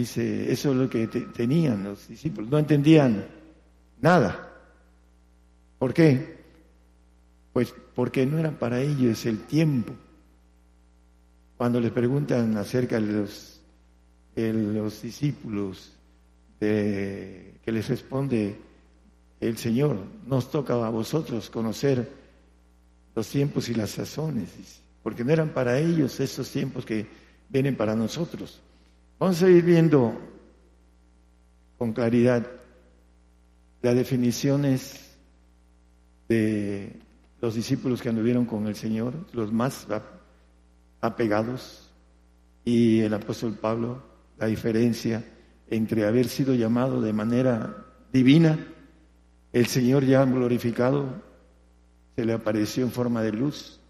Dice, 0.00 0.50
eso 0.50 0.70
es 0.70 0.76
lo 0.78 0.88
que 0.88 1.08
tenían 1.08 1.84
los 1.84 2.08
discípulos. 2.08 2.50
No 2.50 2.58
entendían 2.58 3.26
nada. 4.00 4.50
¿Por 5.78 5.92
qué? 5.92 6.38
Pues 7.52 7.74
porque 7.94 8.24
no 8.24 8.38
era 8.38 8.50
para 8.50 8.80
ellos 8.80 9.26
el 9.26 9.40
tiempo. 9.40 9.92
Cuando 11.58 11.80
les 11.80 11.92
preguntan 11.92 12.56
acerca 12.56 12.98
de 12.98 13.12
los, 13.12 13.60
los 14.36 15.02
discípulos, 15.02 15.92
de, 16.58 17.60
que 17.62 17.70
les 17.70 17.86
responde 17.86 18.56
el 19.38 19.58
Señor, 19.58 19.98
nos 20.26 20.50
toca 20.50 20.72
a 20.86 20.88
vosotros 20.88 21.50
conocer 21.50 22.10
los 23.14 23.28
tiempos 23.28 23.68
y 23.68 23.74
las 23.74 23.90
sazones, 23.90 24.48
porque 25.02 25.24
no 25.24 25.32
eran 25.34 25.50
para 25.50 25.78
ellos 25.78 26.18
esos 26.20 26.50
tiempos 26.50 26.86
que 26.86 27.06
vienen 27.50 27.76
para 27.76 27.94
nosotros. 27.94 28.62
Vamos 29.20 29.42
a 29.42 29.50
ir 29.50 29.62
viendo 29.62 30.18
con 31.76 31.92
claridad 31.92 32.46
las 33.82 33.94
definiciones 33.94 35.14
de 36.26 36.98
los 37.42 37.54
discípulos 37.54 38.00
que 38.00 38.08
anduvieron 38.08 38.46
con 38.46 38.66
el 38.66 38.76
Señor, 38.76 39.12
los 39.34 39.52
más 39.52 39.86
apegados, 41.02 41.92
y 42.64 43.00
el 43.00 43.12
apóstol 43.12 43.58
Pablo, 43.60 44.02
la 44.38 44.46
diferencia 44.46 45.22
entre 45.68 46.06
haber 46.06 46.26
sido 46.26 46.54
llamado 46.54 47.02
de 47.02 47.12
manera 47.12 47.76
divina, 48.10 48.58
el 49.52 49.66
Señor 49.66 50.06
ya 50.06 50.24
glorificado, 50.24 51.22
se 52.16 52.24
le 52.24 52.32
apareció 52.32 52.84
en 52.84 52.90
forma 52.90 53.20
de 53.20 53.32
luz 53.32 53.80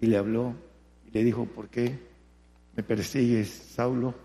y 0.00 0.06
le 0.06 0.16
habló 0.16 0.52
y 1.06 1.12
le 1.12 1.22
dijo, 1.22 1.46
¿por 1.46 1.68
qué 1.68 1.96
me 2.74 2.82
persigues, 2.82 3.50
Saulo? 3.50 4.23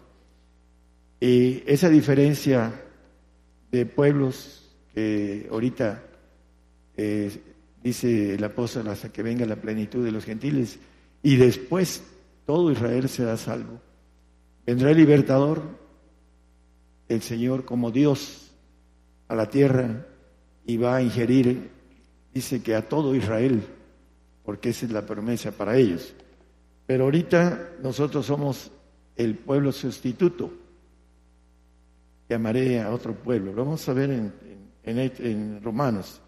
Y 1.20 1.63
esa 1.65 1.89
diferencia 1.89 2.74
de 3.72 3.86
pueblos 3.86 4.76
que 4.93 5.47
ahorita 5.51 6.03
eh, 6.95 7.32
dice 7.84 8.36
el 8.36 8.43
apóstol 8.43 8.88
hasta 8.88 9.11
que 9.11 9.24
venga 9.24 9.45
la 9.45 9.55
plenitud 9.55 10.03
de 10.03 10.11
los 10.11 10.26
gentiles 10.26 10.80
y 11.22 11.36
después 11.36 12.03
todo 12.45 12.72
Israel 12.72 13.09
será 13.09 13.38
salvo. 13.38 13.80
Vendrá 14.65 14.91
el 14.91 14.97
libertador, 14.97 15.61
el 17.07 17.22
Señor 17.22 17.65
como 17.65 17.91
Dios 17.91 18.51
a 19.28 19.36
la 19.36 19.49
tierra 19.49 20.05
y 20.65 20.78
va 20.78 20.97
a 20.97 21.01
ingerir, 21.01 21.70
dice 22.34 22.61
que 22.61 22.76
a 22.76 22.88
todo 22.88 23.15
Israel, 23.15 23.61
porque 24.43 24.70
esa 24.70 24.86
es 24.86 24.91
la 24.91 25.05
promesa 25.05 25.51
para 25.51 25.78
ellos. 25.78 26.13
Pero 26.86 27.05
ahorita 27.05 27.74
nosotros 27.84 28.26
somos 28.26 28.72
el 29.15 29.36
pueblo 29.36 29.72
sustituto. 29.72 30.51
Llamaré 32.30 32.80
a 32.80 32.92
otro 32.92 33.16
pueblo. 33.16 33.52
Lo 33.52 33.66
vamos 33.66 33.90
a 33.90 33.94
ver 33.94 34.12
en, 34.12 34.34
en, 34.84 35.62
Romanos. 35.64 36.22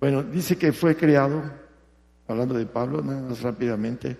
Bueno, 0.00 0.22
dice 0.22 0.56
que 0.56 0.72
fue 0.72 0.96
creado, 0.96 1.42
hablando 2.26 2.54
de 2.54 2.64
Pablo, 2.64 3.02
nada 3.02 3.28
más 3.28 3.42
rápidamente, 3.42 4.16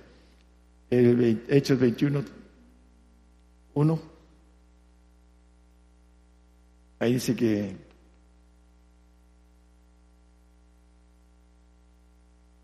el 0.91 1.43
Hechos 1.49 1.79
21, 1.81 2.23
1. 3.75 4.03
Ahí 6.99 7.15
dice 7.15 7.35
que 7.35 7.77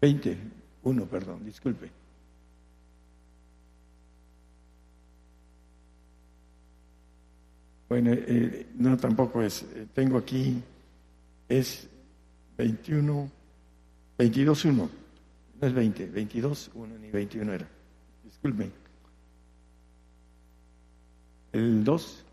20, 0.01 0.39
1, 0.83 1.07
perdón, 1.07 1.45
disculpe. 1.45 2.00
Bueno, 7.91 8.13
eh, 8.13 8.69
no, 8.77 8.97
tampoco 8.97 9.43
es. 9.43 9.65
Eh, 9.65 9.89
tengo 9.93 10.17
aquí, 10.17 10.63
es 11.49 11.89
21, 12.57 13.29
22, 14.17 14.65
1. 14.65 14.91
No 15.61 15.67
es 15.67 15.75
20, 15.75 16.07
22, 16.07 16.71
1 16.73 16.99
ni 16.99 17.11
21 17.11 17.53
era. 17.53 17.69
Disculpen. 18.23 18.73
El 21.53 21.83
2. 21.83 22.25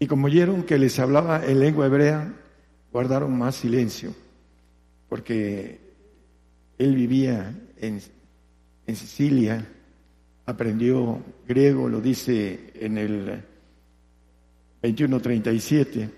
Y 0.00 0.06
como 0.06 0.26
oyeron 0.26 0.64
que 0.64 0.78
les 0.78 0.98
hablaba 0.98 1.46
en 1.46 1.60
lengua 1.60 1.86
hebrea, 1.86 2.30
guardaron 2.92 3.38
más 3.38 3.54
silencio, 3.54 4.14
porque 5.08 5.80
él 6.76 6.94
vivía 6.94 7.58
en, 7.78 8.02
en 8.86 8.96
Sicilia 8.96 9.66
aprendió 10.46 11.20
griego, 11.46 11.88
lo 11.88 12.00
dice 12.00 12.72
en 12.74 12.98
el 12.98 13.26
2137, 14.82 16.10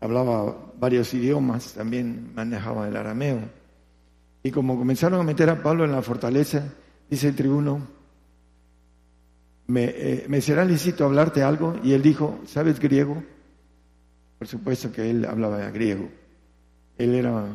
hablaba 0.00 0.72
varios 0.78 1.12
idiomas, 1.12 1.74
también 1.74 2.32
manejaba 2.34 2.88
el 2.88 2.96
arameo. 2.96 3.40
Y 4.42 4.50
como 4.50 4.78
comenzaron 4.78 5.20
a 5.20 5.24
meter 5.24 5.50
a 5.50 5.62
Pablo 5.62 5.84
en 5.84 5.92
la 5.92 6.02
fortaleza, 6.02 6.72
dice 7.08 7.28
el 7.28 7.36
tribuno, 7.36 7.86
me, 9.66 9.84
eh, 9.84 10.24
me 10.28 10.40
será 10.40 10.64
lícito 10.64 11.04
hablarte 11.04 11.42
algo, 11.42 11.78
y 11.84 11.92
él 11.92 12.02
dijo, 12.02 12.40
¿sabes 12.46 12.80
griego? 12.80 13.22
Por 14.38 14.48
supuesto 14.48 14.90
que 14.90 15.10
él 15.10 15.26
hablaba 15.26 15.70
griego. 15.70 16.08
Él 16.96 17.14
era 17.14 17.46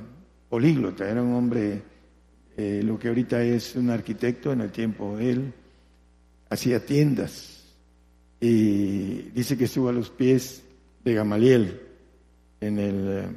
políglota, 0.50 1.10
era 1.10 1.24
un 1.24 1.34
hombre 1.34 1.82
eh, 2.58 2.82
lo 2.84 2.98
que 2.98 3.10
ahorita 3.10 3.44
es 3.44 3.76
un 3.76 3.90
arquitecto, 3.90 4.54
en 4.54 4.62
el 4.62 4.72
tiempo 4.72 5.20
él 5.20 5.54
hacía 6.50 6.86
tiendas 6.86 7.64
y 8.40 9.24
dice 9.34 9.58
que 9.58 9.66
estuvo 9.66 9.90
a 9.90 9.94
los 9.94 10.10
pies 10.10 10.64
de 11.04 11.14
Gamaliel 11.14 11.82
en 12.62 12.80
el 12.80 13.08
eh, 13.10 13.28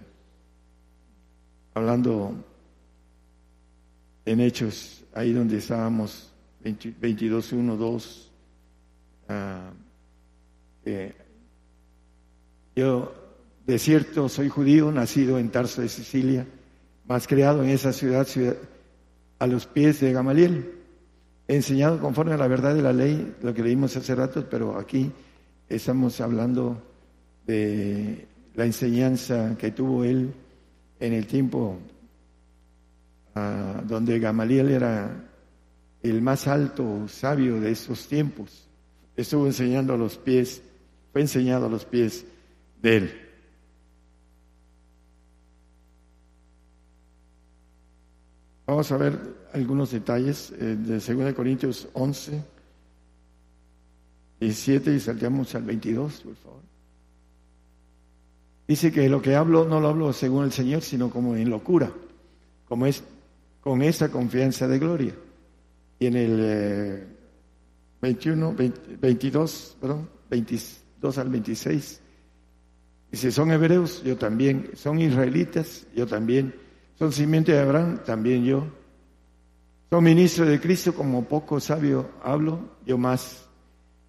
hablando 1.75 2.45
en 4.25 4.41
Hechos, 4.41 5.05
ahí 5.15 5.33
donde 5.33 5.59
estábamos, 5.59 6.33
22, 6.63 7.53
1, 7.53 7.77
2. 7.77 8.33
yo, 12.77 13.15
de 13.67 13.79
cierto, 13.79 14.29
soy 14.29 14.49
judío, 14.49 14.93
nacido 14.93 15.39
en 15.39 15.51
Tarso 15.51 15.83
de 15.83 15.89
Sicilia, 15.89 16.47
más 17.07 17.27
creado 17.27 17.65
en 17.65 17.71
esa 17.71 17.93
ciudad, 17.93 18.27
ciudad 18.27 18.57
a 19.39 19.47
los 19.47 19.67
pies 19.67 20.01
de 20.01 20.13
Gamaliel, 20.13 20.73
enseñado 21.47 22.01
conforme 22.01 22.35
a 22.35 22.37
la 22.37 22.49
verdad 22.49 22.75
de 22.75 22.83
la 22.83 22.93
ley, 22.93 23.35
lo 23.43 23.55
que 23.55 23.63
leímos 23.63 23.97
hace 23.97 24.15
rato, 24.15 24.47
pero 24.51 24.79
aquí 24.79 25.11
estamos 25.69 26.21
hablando 26.21 26.83
de 27.47 28.27
la 28.55 28.65
enseñanza 28.65 29.57
que 29.59 29.71
tuvo 29.71 30.05
él 30.05 30.33
en 31.01 31.13
el 31.13 31.27
tiempo 31.27 31.79
ah, 33.35 33.83
donde 33.87 34.19
Gamaliel 34.19 34.71
era 34.71 35.25
el 36.03 36.23
más 36.23 36.47
alto 36.47 37.07
sabio 37.09 37.61
de 37.61 37.71
esos 37.71 38.07
tiempos. 38.07 38.69
Estuvo 39.17 39.47
enseñando 39.47 39.95
a 39.95 39.97
los 39.97 40.17
pies, 40.17 40.63
fue 41.13 41.23
enseñado 41.23 41.67
a 41.67 41.71
los 41.71 41.85
pies 41.85 42.25
de 42.83 42.97
él. 42.97 43.28
Vamos 48.69 48.93
a 48.93 48.99
ver 48.99 49.19
algunos 49.55 49.93
detalles 49.93 50.53
eh, 50.61 50.77
de 50.77 51.01
2 51.01 51.33
Corintios 51.33 51.89
11, 51.95 52.45
17 54.41 54.95
y 54.95 55.01
saltamos 55.01 55.55
al 55.55 55.63
22, 55.63 56.21
por 56.21 56.37
favor. 56.37 56.61
Dice 58.67 58.93
que 58.93 59.09
lo 59.09 59.23
que 59.23 59.35
hablo 59.35 59.65
no 59.65 59.81
lo 59.81 59.89
hablo 59.89 60.13
según 60.13 60.45
el 60.45 60.53
Señor, 60.53 60.83
sino 60.83 61.09
como 61.09 61.35
en 61.35 61.49
locura, 61.49 61.91
como 62.67 62.85
es 62.85 63.03
con 63.63 63.81
esa 63.81 64.11
confianza 64.11 64.69
de 64.69 64.79
gloria. 64.79 65.15
Y 65.99 66.05
en 66.05 66.17
el 66.17 67.07
21, 68.03 68.55
eh, 68.59 68.73
22, 69.01 69.79
perdón, 69.81 70.11
22 70.29 71.17
al 71.17 71.31
26, 71.31 72.01
dice, 73.13 73.33
son 73.33 73.51
hebreos, 73.51 74.03
yo 74.05 74.19
también, 74.19 74.73
son 74.75 75.01
israelitas, 75.01 75.87
yo 75.97 76.07
también 76.07 76.68
son 76.99 77.13
simiente 77.13 77.53
de 77.53 77.61
Abraham, 77.61 78.01
también 78.05 78.45
yo. 78.45 78.67
Son 79.91 80.03
ministro 80.03 80.45
de 80.45 80.61
Cristo, 80.61 80.95
como 80.95 81.25
poco 81.25 81.61
sabio 81.61 82.11
hablo, 82.23 82.77
yo 82.85 82.99
más. 82.99 83.47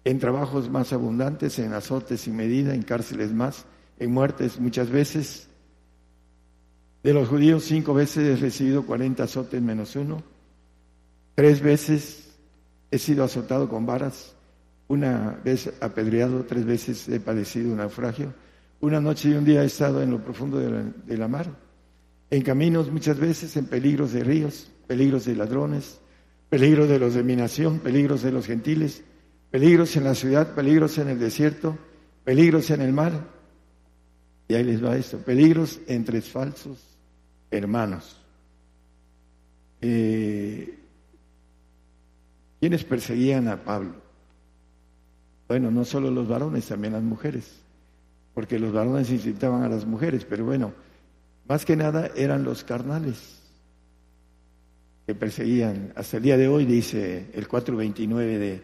En 0.04 0.18
trabajos 0.18 0.68
más 0.68 0.92
abundantes, 0.92 1.58
en 1.58 1.72
azotes 1.72 2.22
sin 2.22 2.34
medida, 2.34 2.74
en 2.74 2.82
cárceles 2.82 3.32
más, 3.32 3.64
en 3.98 4.10
muertes 4.12 4.58
muchas 4.58 4.90
veces. 4.90 5.48
De 7.02 7.14
los 7.14 7.28
judíos 7.28 7.64
cinco 7.64 7.94
veces 7.94 8.38
he 8.38 8.40
recibido 8.40 8.84
cuarenta 8.84 9.24
azotes 9.24 9.62
menos 9.62 9.94
uno. 9.94 10.22
Tres 11.34 11.60
veces 11.62 12.34
he 12.90 12.98
sido 12.98 13.24
azotado 13.24 13.68
con 13.68 13.86
varas. 13.86 14.34
Una 14.88 15.38
vez 15.44 15.72
apedreado, 15.80 16.44
tres 16.44 16.64
veces 16.64 17.08
he 17.08 17.20
padecido 17.20 17.70
un 17.70 17.78
naufragio. 17.78 18.34
Una 18.80 19.00
noche 19.00 19.28
y 19.28 19.34
un 19.34 19.44
día 19.44 19.62
he 19.62 19.66
estado 19.66 20.02
en 20.02 20.10
lo 20.10 20.24
profundo 20.24 20.58
de 20.58 21.16
la 21.16 21.28
mar 21.28 21.69
en 22.30 22.42
caminos 22.42 22.90
muchas 22.90 23.18
veces, 23.18 23.56
en 23.56 23.66
peligros 23.66 24.12
de 24.12 24.22
ríos, 24.22 24.70
peligros 24.86 25.24
de 25.24 25.34
ladrones, 25.34 26.00
peligros 26.48 26.88
de 26.88 26.98
los 26.98 27.14
de 27.14 27.22
mi 27.22 27.36
nación, 27.36 27.80
peligros 27.80 28.22
de 28.22 28.32
los 28.32 28.46
gentiles, 28.46 29.02
peligros 29.50 29.96
en 29.96 30.04
la 30.04 30.14
ciudad, 30.14 30.54
peligros 30.54 30.98
en 30.98 31.08
el 31.08 31.18
desierto, 31.18 31.76
peligros 32.24 32.70
en 32.70 32.80
el 32.82 32.92
mar. 32.92 33.12
Y 34.48 34.54
ahí 34.54 34.64
les 34.64 34.84
va 34.84 34.96
esto, 34.96 35.18
peligros 35.18 35.80
entre 35.86 36.20
falsos 36.20 36.78
hermanos. 37.50 38.16
Eh, 39.80 40.78
¿Quiénes 42.60 42.84
perseguían 42.84 43.48
a 43.48 43.64
Pablo? 43.64 43.94
Bueno, 45.48 45.70
no 45.70 45.84
solo 45.84 46.10
los 46.10 46.28
varones, 46.28 46.66
también 46.66 46.92
las 46.92 47.02
mujeres, 47.02 47.60
porque 48.34 48.58
los 48.58 48.72
varones 48.72 49.10
incitaban 49.10 49.64
a 49.64 49.68
las 49.68 49.84
mujeres, 49.84 50.24
pero 50.28 50.44
bueno, 50.44 50.72
más 51.50 51.64
que 51.64 51.74
nada 51.74 52.12
eran 52.14 52.44
los 52.44 52.62
carnales 52.62 53.40
que 55.04 55.16
perseguían. 55.16 55.92
Hasta 55.96 56.18
el 56.18 56.22
día 56.22 56.36
de 56.36 56.46
hoy, 56.46 56.64
dice 56.64 57.26
el 57.32 57.48
429 57.48 58.38
de, 58.38 58.62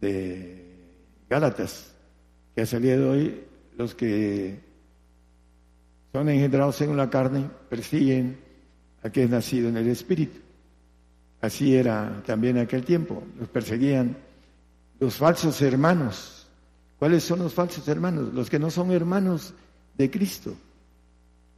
de 0.00 0.64
Gálatas, 1.30 1.94
que 2.56 2.62
hasta 2.62 2.78
el 2.78 2.82
día 2.82 2.96
de 2.96 3.04
hoy 3.04 3.44
los 3.76 3.94
que 3.94 4.58
son 6.12 6.28
engendrados 6.28 6.74
según 6.74 6.96
la 6.96 7.08
carne 7.08 7.48
persiguen 7.70 8.36
a 9.04 9.10
que 9.10 9.22
es 9.22 9.30
nacido 9.30 9.68
en 9.68 9.76
el 9.76 9.86
Espíritu. 9.86 10.40
Así 11.40 11.76
era 11.76 12.20
también 12.26 12.56
en 12.56 12.64
aquel 12.64 12.84
tiempo, 12.84 13.22
los 13.38 13.48
perseguían 13.48 14.16
los 14.98 15.14
falsos 15.14 15.62
hermanos. 15.62 16.48
¿Cuáles 16.98 17.22
son 17.22 17.38
los 17.38 17.54
falsos 17.54 17.86
hermanos? 17.86 18.34
Los 18.34 18.50
que 18.50 18.58
no 18.58 18.72
son 18.72 18.90
hermanos 18.90 19.54
de 19.96 20.10
Cristo, 20.10 20.56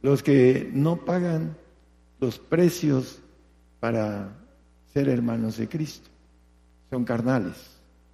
los 0.01 0.23
que 0.23 0.69
no 0.73 0.97
pagan 1.05 1.55
los 2.19 2.39
precios 2.39 3.19
para 3.79 4.37
ser 4.93 5.09
hermanos 5.09 5.57
de 5.57 5.67
Cristo. 5.67 6.09
Son 6.89 7.03
carnales, 7.05 7.55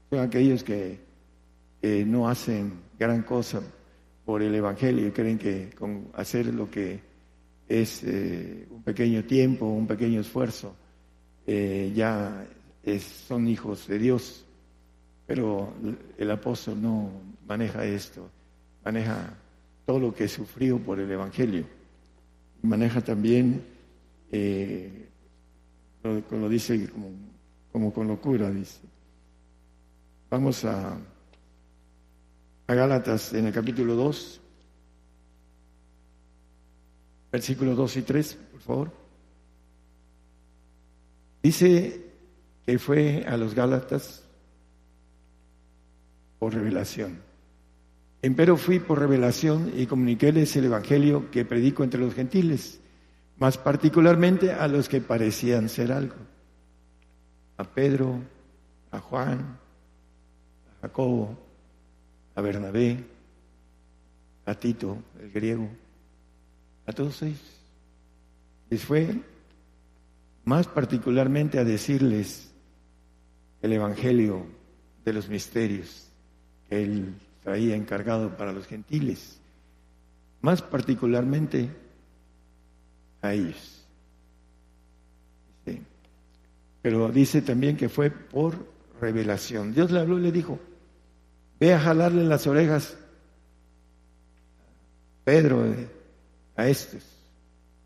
son 0.10 0.20
aquellos 0.20 0.64
que 0.64 1.00
no 2.06 2.28
hacen 2.28 2.74
gran 3.00 3.24
cosa 3.24 3.62
por 4.26 4.42
el 4.42 4.54
Evangelio 4.54 5.08
y 5.08 5.12
creen 5.12 5.38
que 5.38 5.70
con 5.78 6.10
hacer 6.14 6.54
lo 6.54 6.70
que 6.70 7.00
es 7.68 8.04
eh, 8.04 8.68
un 8.70 8.84
pequeño 8.84 9.24
tiempo, 9.24 9.66
un 9.66 9.88
pequeño 9.88 10.22
esfuerzo, 10.22 10.76
eh, 11.46 11.92
ya 11.96 12.46
son 13.28 13.48
hijos 13.48 13.88
de 13.88 14.00
Dios. 14.00 14.46
Pero 15.26 15.74
el 16.18 16.32
apóstol 16.32 16.82
no 16.82 17.10
maneja 17.48 17.86
esto, 17.86 18.30
maneja 18.84 19.34
todo 19.86 20.00
lo 20.00 20.14
que 20.14 20.28
sufrió 20.28 20.80
por 20.80 21.00
el 21.00 21.12
Evangelio. 21.12 21.66
Maneja 22.68 23.02
también, 23.02 23.64
eh, 24.32 25.10
lo, 26.04 26.50
dice 26.50 26.90
como, 27.72 27.94
con 27.94 28.08
locura, 28.08 28.50
dice. 28.52 28.82
Vamos 30.30 30.66
a 30.66 30.98
a 32.68 32.74
Gálatas 32.74 33.34
en 33.34 33.48
el 33.48 33.54
capítulo 33.54 33.96
2, 33.96 34.42
versículos 37.32 37.78
2 37.78 37.98
y 37.98 38.02
3, 38.02 38.38
por 38.52 38.62
favor. 38.62 38.92
Dice 41.42 42.12
que 42.66 42.78
fue 42.78 43.24
a 43.26 43.38
los 43.38 43.56
Gálatas 43.56 44.26
por 46.40 46.54
revelación. 46.54 47.27
Empero 48.22 48.58
fui 48.58 48.80
por 48.80 49.00
revelación 49.00 49.72
y 49.76 49.86
comuniquéles 49.86 50.56
el 50.56 50.66
Evangelio 50.66 51.30
que 51.30 51.46
predico 51.46 51.84
entre 51.84 52.00
los 52.00 52.16
gentiles, 52.16 52.80
más 53.38 53.58
particularmente 53.58 54.52
a 54.52 54.68
los 54.68 54.90
que 54.90 55.02
parecían 55.02 55.70
ser 55.70 55.92
algo. 55.92 56.16
A 57.58 57.64
Pedro, 57.64 58.20
a 58.92 59.00
Juan, 59.00 59.40
a 59.40 60.82
Jacobo, 60.82 61.38
a 62.34 62.42
Bernabé, 62.42 63.04
a 64.46 64.56
Tito, 64.56 64.98
el 65.20 65.32
griego, 65.32 65.70
a 66.88 66.94
todos 66.94 67.22
ellos. 67.22 67.42
Les 68.70 68.84
fue 68.84 69.22
más 70.44 70.68
particularmente 70.68 71.60
a 71.60 71.64
decirles 71.64 72.52
el 73.62 73.74
Evangelio 73.74 74.46
de 75.06 75.14
los 75.14 75.30
misterios 75.30 76.10
que 76.68 76.84
él 76.84 77.14
traía 77.48 77.78
encargado 77.78 78.36
para 78.36 78.52
los 78.52 78.68
gentiles, 78.68 79.40
más 80.42 80.62
particularmente 80.62 81.70
a 83.22 83.34
ellos. 83.34 83.86
Pero 86.82 87.08
dice 87.08 87.42
también 87.42 87.78
que 87.78 87.88
fue 87.88 88.12
por 88.12 88.68
revelación. 89.00 89.74
Dios 89.74 89.92
le 89.92 90.02
habló 90.02 90.20
y 90.20 90.24
le 90.24 90.34
dijo, 90.34 90.60
Ve 91.58 91.74
a 91.74 91.80
jalarle 91.80 92.26
las 92.26 92.46
orejas. 92.48 92.98
Pedro, 95.24 95.68
eh, 95.68 95.88
a 96.58 96.68
estos. 96.68 97.02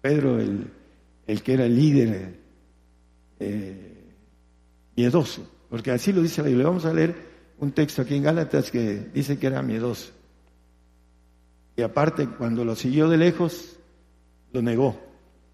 Pedro, 0.02 0.40
el, 0.40 0.72
el 1.28 1.44
que 1.44 1.54
era 1.54 1.66
el 1.66 1.76
líder 1.76 2.34
eh, 3.40 4.12
miedoso, 4.96 5.48
porque 5.70 5.92
así 5.92 6.12
lo 6.12 6.24
dice 6.24 6.42
la 6.42 6.48
Biblia. 6.48 6.66
Vamos 6.66 6.86
a 6.86 6.94
leer 6.96 7.31
un 7.62 7.72
texto 7.74 8.02
aquí 8.02 8.16
en 8.16 8.24
Gálatas 8.24 8.72
que 8.72 9.12
dice 9.14 9.38
que 9.38 9.48
era 9.48 9.62
miedoso. 9.62 10.12
Y 11.78 11.84
aparte, 11.84 12.28
cuando 12.28 12.66
lo 12.66 12.76
siguió 12.76 13.08
de 13.08 13.18
lejos, 13.18 13.78
lo 14.52 14.64
negó. 14.64 15.00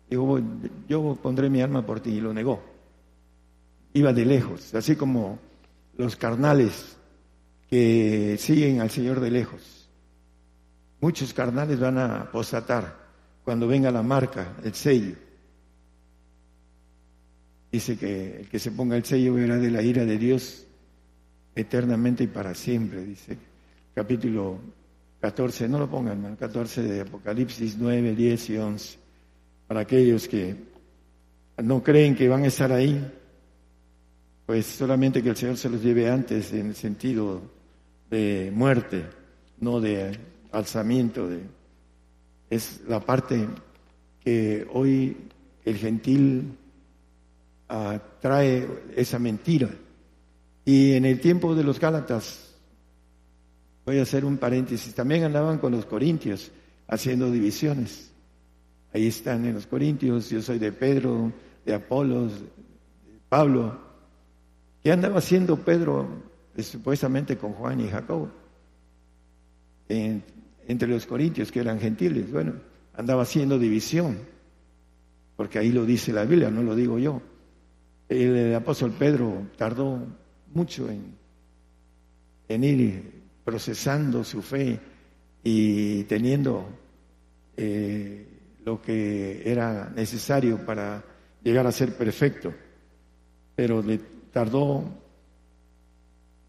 Dijo, 0.09 0.39
yo 0.87 1.17
pondré 1.21 1.49
mi 1.49 1.61
alma 1.61 1.85
por 1.85 1.99
ti, 1.99 2.11
y 2.11 2.21
lo 2.21 2.33
negó. 2.33 2.63
Iba 3.93 4.13
de 4.13 4.25
lejos, 4.25 4.73
así 4.73 4.95
como 4.95 5.37
los 5.97 6.15
carnales 6.15 6.97
que 7.69 8.37
siguen 8.39 8.79
al 8.79 8.89
Señor 8.89 9.19
de 9.19 9.29
lejos. 9.29 9.89
Muchos 11.01 11.33
carnales 11.33 11.77
van 11.77 11.97
a 11.97 12.21
apostatar 12.21 13.05
cuando 13.43 13.67
venga 13.67 13.91
la 13.91 14.01
marca, 14.01 14.55
el 14.63 14.73
sello. 14.73 15.15
Dice 17.69 17.97
que 17.97 18.37
el 18.39 18.49
que 18.49 18.59
se 18.59 18.71
ponga 18.71 18.95
el 18.95 19.03
sello 19.03 19.33
verá 19.33 19.57
de 19.57 19.69
la 19.69 19.81
ira 19.81 20.05
de 20.05 20.17
Dios 20.17 20.66
eternamente 21.57 22.23
y 22.23 22.27
para 22.27 22.53
siempre, 22.53 23.03
dice 23.03 23.37
capítulo 23.93 24.59
14, 25.19 25.67
no 25.67 25.79
lo 25.79 25.89
pongan, 25.89 26.35
14 26.35 26.83
de 26.83 27.01
Apocalipsis 27.01 27.77
9, 27.79 28.13
10 28.15 28.49
y 28.51 28.57
11, 28.57 28.97
para 29.67 29.79
aquellos 29.81 30.27
que 30.27 30.55
no 31.63 31.81
creen 31.81 32.15
que 32.15 32.29
van 32.29 32.43
a 32.43 32.47
estar 32.47 32.71
ahí, 32.71 33.03
pues 34.45 34.67
solamente 34.67 35.23
que 35.23 35.29
el 35.29 35.35
Señor 35.35 35.57
se 35.57 35.69
los 35.69 35.81
lleve 35.83 36.09
antes 36.09 36.53
en 36.53 36.67
el 36.67 36.75
sentido 36.75 37.41
de 38.09 38.51
muerte, 38.53 39.03
no 39.59 39.81
de 39.81 40.17
alzamiento. 40.51 41.27
De, 41.27 41.41
es 42.49 42.81
la 42.87 42.99
parte 42.99 43.47
que 44.23 44.67
hoy 44.71 45.17
el 45.65 45.75
gentil 45.75 46.55
uh, 47.69 47.97
trae 48.21 48.67
esa 48.95 49.19
mentira. 49.19 49.69
Y 50.67 50.95
en 50.95 51.05
el 51.05 51.21
tiempo 51.21 51.55
de 51.55 51.63
los 51.63 51.79
Gálatas, 51.79 52.53
voy 53.85 53.99
a 53.99 54.01
hacer 54.01 54.25
un 54.25 54.37
paréntesis, 54.37 54.93
también 54.93 55.23
andaban 55.23 55.59
con 55.59 55.71
los 55.71 55.85
corintios 55.85 56.51
haciendo 56.89 57.31
divisiones. 57.31 58.11
Ahí 58.93 59.07
están 59.07 59.45
en 59.45 59.53
los 59.53 59.65
corintios, 59.65 60.29
yo 60.29 60.41
soy 60.41 60.59
de 60.59 60.73
Pedro, 60.73 61.31
de 61.65 61.73
Apolos, 61.73 62.33
de 62.33 62.47
Pablo. 63.29 63.79
¿Qué 64.83 64.91
andaba 64.91 65.19
haciendo 65.19 65.55
Pedro 65.55 66.27
supuestamente 66.61 67.37
con 67.37 67.53
Juan 67.53 67.79
y 67.79 67.87
Jacob, 67.87 68.27
entre 69.87 70.89
los 70.89 71.05
corintios 71.05 71.49
que 71.49 71.59
eran 71.61 71.79
gentiles. 71.79 72.29
Bueno, 72.29 72.55
andaba 72.95 73.23
haciendo 73.23 73.57
división, 73.57 74.17
porque 75.37 75.59
ahí 75.59 75.71
lo 75.71 75.85
dice 75.85 76.11
la 76.11 76.25
Biblia, 76.25 76.49
no 76.49 76.63
lo 76.63 76.75
digo 76.75 76.99
yo. 76.99 77.21
El, 78.09 78.53
apóstol 78.55 78.91
Pedro 78.91 79.47
tardó 79.57 79.99
mucho 80.53 80.89
en, 80.89 81.15
en 82.47 82.63
ir 82.63 83.11
procesando 83.43 84.23
su 84.23 84.41
fe 84.41 84.79
y 85.43 86.03
teniendo 86.03 86.67
eh, 87.55 88.27
lo 88.65 88.81
que 88.81 89.49
era 89.49 89.89
necesario 89.95 90.65
para 90.65 91.03
llegar 91.41 91.65
a 91.65 91.71
ser 91.71 91.95
perfecto, 91.95 92.53
pero 93.55 93.81
le 93.81 93.99
tardó 94.31 94.83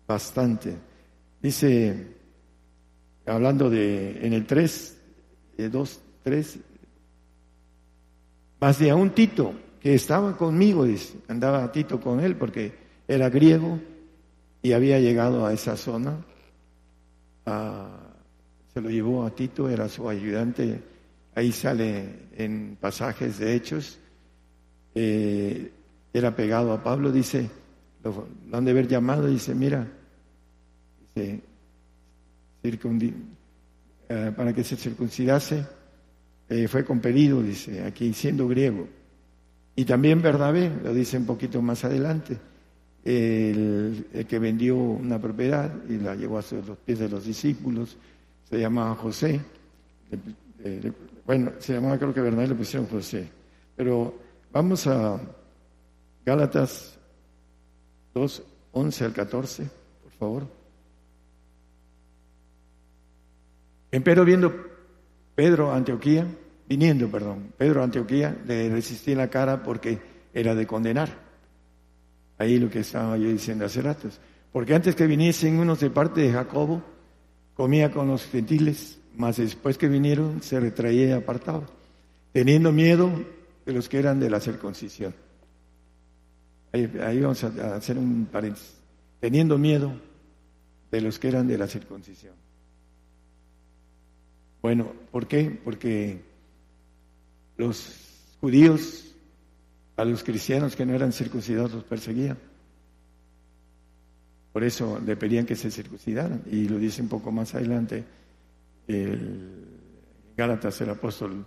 bastante. 0.07 0.75
Dice, 1.41 2.17
hablando 3.27 3.71
de, 3.71 4.27
en 4.27 4.33
el 4.33 4.45
3, 4.47 4.97
2, 5.71 6.01
3, 6.25 6.59
más 8.61 8.79
de 8.81 8.91
a 8.91 8.97
un 8.97 9.11
Tito 9.11 9.53
que 9.81 9.95
estaba 9.95 10.37
conmigo, 10.37 10.85
dice, 10.85 11.19
andaba 11.29 11.71
Tito 11.71 12.01
con 12.01 12.19
él 12.19 12.35
porque 12.35 12.88
era 13.09 13.31
griego 13.31 13.81
y 14.63 14.73
había 14.73 15.01
llegado 15.01 15.47
a 15.47 15.53
esa 15.53 15.77
zona. 15.77 16.25
se 18.73 18.81
lo 18.81 18.91
llevó 18.91 19.25
a 19.25 19.31
Tito, 19.31 19.69
era 19.69 19.89
su 19.89 20.09
ayudante. 20.09 20.81
Ahí 21.35 21.51
sale 21.51 22.29
en 22.37 22.77
pasajes 22.81 23.39
de 23.39 23.55
hechos. 23.55 23.99
Eh, 24.95 25.73
era 26.13 26.37
pegado 26.37 26.73
a 26.73 26.83
Pablo, 26.83 27.11
dice, 27.11 27.49
lo, 28.03 28.29
lo 28.49 28.57
han 28.57 28.65
de 28.65 28.71
haber 28.71 28.89
llamado, 28.89 29.27
dice, 29.27 29.55
mira, 29.55 29.87
eh, 31.15 31.41
para 34.37 34.53
que 34.53 34.65
se 34.65 34.77
circuncidase, 34.77 35.65
eh, 36.49 36.69
fue 36.69 36.85
compelido, 36.85 37.43
dice, 37.43 37.85
aquí 37.85 38.13
siendo 38.13 38.49
griego. 38.49 38.89
Y 39.77 39.85
también 39.85 40.23
Bernabé, 40.23 40.73
lo 40.83 40.95
dice 40.95 41.19
un 41.19 41.27
poquito 41.27 41.63
más 41.63 41.85
adelante, 41.85 42.39
el, 43.09 44.27
que 44.29 44.39
vendió 44.39 44.77
una 44.77 45.21
propiedad 45.21 45.73
y 45.89 45.99
la 45.99 46.15
llevó 46.15 46.39
a 46.39 46.43
los 46.67 46.79
pies 46.79 46.99
de 46.99 47.09
los 47.09 47.25
discípulos, 47.25 47.97
se 48.49 48.59
llamaba 48.59 48.95
José. 48.97 49.41
Eh, 50.65 50.93
bueno, 51.27 51.53
se 51.59 51.75
llamaba, 51.75 51.99
creo 51.99 52.13
que 52.13 52.21
Bernabé 52.21 52.49
le 52.49 52.55
pusieron 52.55 52.89
José. 52.89 53.29
Pero 53.77 54.15
vamos 54.53 54.87
a 54.87 55.21
Gálatas 56.25 56.99
2, 58.15 58.43
11 58.73 59.05
al 59.05 59.13
14 59.13 59.79
favor. 60.19 60.47
Empero 63.91 64.25
viendo 64.25 64.53
Pedro 65.35 65.73
Antioquía, 65.73 66.27
viniendo, 66.69 67.09
perdón, 67.09 67.53
Pedro 67.57 67.83
Antioquía, 67.83 68.37
le 68.47 68.69
resistí 68.69 69.15
la 69.15 69.29
cara 69.29 69.63
porque 69.63 69.99
era 70.35 70.55
de 70.55 70.67
condenar. 70.67 71.28
Ahí 72.39 72.59
lo 72.59 72.71
que 72.71 72.81
estaba 72.81 73.17
yo 73.19 73.29
diciendo 73.29 73.65
hace 73.65 73.83
ratos. 73.83 74.21
Porque 74.53 74.75
antes 74.75 74.95
que 74.95 75.07
viniesen 75.07 75.59
unos 75.59 75.81
de 75.81 75.91
parte 75.91 76.23
de 76.23 76.33
Jacobo, 76.33 76.83
comía 77.55 77.91
con 77.91 78.09
los 78.09 78.25
gentiles, 78.27 78.99
mas 79.17 79.37
después 79.37 79.77
que 79.77 79.89
vinieron 79.89 80.43
se 80.43 80.61
retraía 80.61 81.09
y 81.09 81.13
apartaba, 81.13 81.67
teniendo 82.33 82.73
miedo 82.73 83.11
de 83.67 83.73
los 83.73 83.89
que 83.89 83.99
eran 83.99 84.21
de 84.21 84.31
la 84.31 84.41
circuncisión. 84.41 85.15
Ahí, 86.73 87.21
vamos 87.21 87.43
a 87.45 87.77
hacer 87.77 87.99
un 87.99 88.27
paréntesis. 88.31 88.75
Teniendo 89.21 89.59
miedo 89.59 89.93
de 90.91 91.01
los 91.01 91.19
que 91.19 91.29
eran 91.29 91.49
de 91.49 91.59
la 91.59 91.67
circuncisión. 91.67 92.35
Bueno, 94.63 94.93
¿por 95.11 95.27
qué? 95.27 95.59
Porque 95.65 96.23
los 97.57 97.95
judíos 98.41 99.08
a 99.99 100.05
los 100.05 100.23
cristianos 100.23 100.77
que 100.77 100.87
no 100.87 100.95
eran 100.95 101.13
circuncidados 101.13 101.73
los 101.73 101.85
perseguían. 101.85 102.39
Por 104.53 104.63
eso 104.63 105.01
le 105.05 105.17
pedían 105.17 105.45
que 105.45 105.57
se 105.57 105.73
circuncidaran. 105.73 106.43
Y 106.47 106.69
lo 106.69 106.79
dice 106.79 107.03
un 107.03 107.09
poco 107.09 107.33
más 107.33 107.55
adelante 107.57 108.05
el 108.87 109.67
Gálatas, 110.37 110.81
el 110.81 110.91
apóstol 110.91 111.45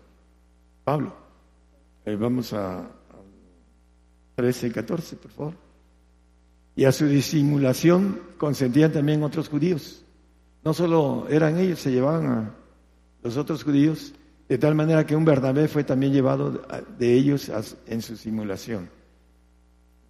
Pablo. 0.83 1.15
Eh, 2.05 2.15
vamos 2.15 2.51
a, 2.51 2.91
13 4.35 4.67
y 4.67 4.71
14, 4.71 5.15
por 5.15 5.31
favor. 5.31 5.53
Y 6.75 6.83
a 6.83 6.91
su 6.91 7.05
disimulación 7.07 8.19
consentían 8.37 8.91
también 8.91 9.23
otros 9.23 9.47
judíos. 9.47 10.03
No 10.65 10.73
solo 10.73 11.25
eran 11.29 11.57
ellos, 11.57 11.79
se 11.79 11.91
llevaban 11.91 12.25
a 12.25 12.55
los 13.23 13.37
otros 13.37 13.63
judíos, 13.63 14.13
de 14.51 14.57
tal 14.57 14.75
manera 14.75 15.05
que 15.05 15.15
un 15.15 15.23
Bernabé 15.23 15.69
fue 15.69 15.85
también 15.85 16.11
llevado 16.11 16.61
de 16.99 17.13
ellos 17.13 17.49
en 17.87 18.01
su 18.01 18.17
simulación. 18.17 18.89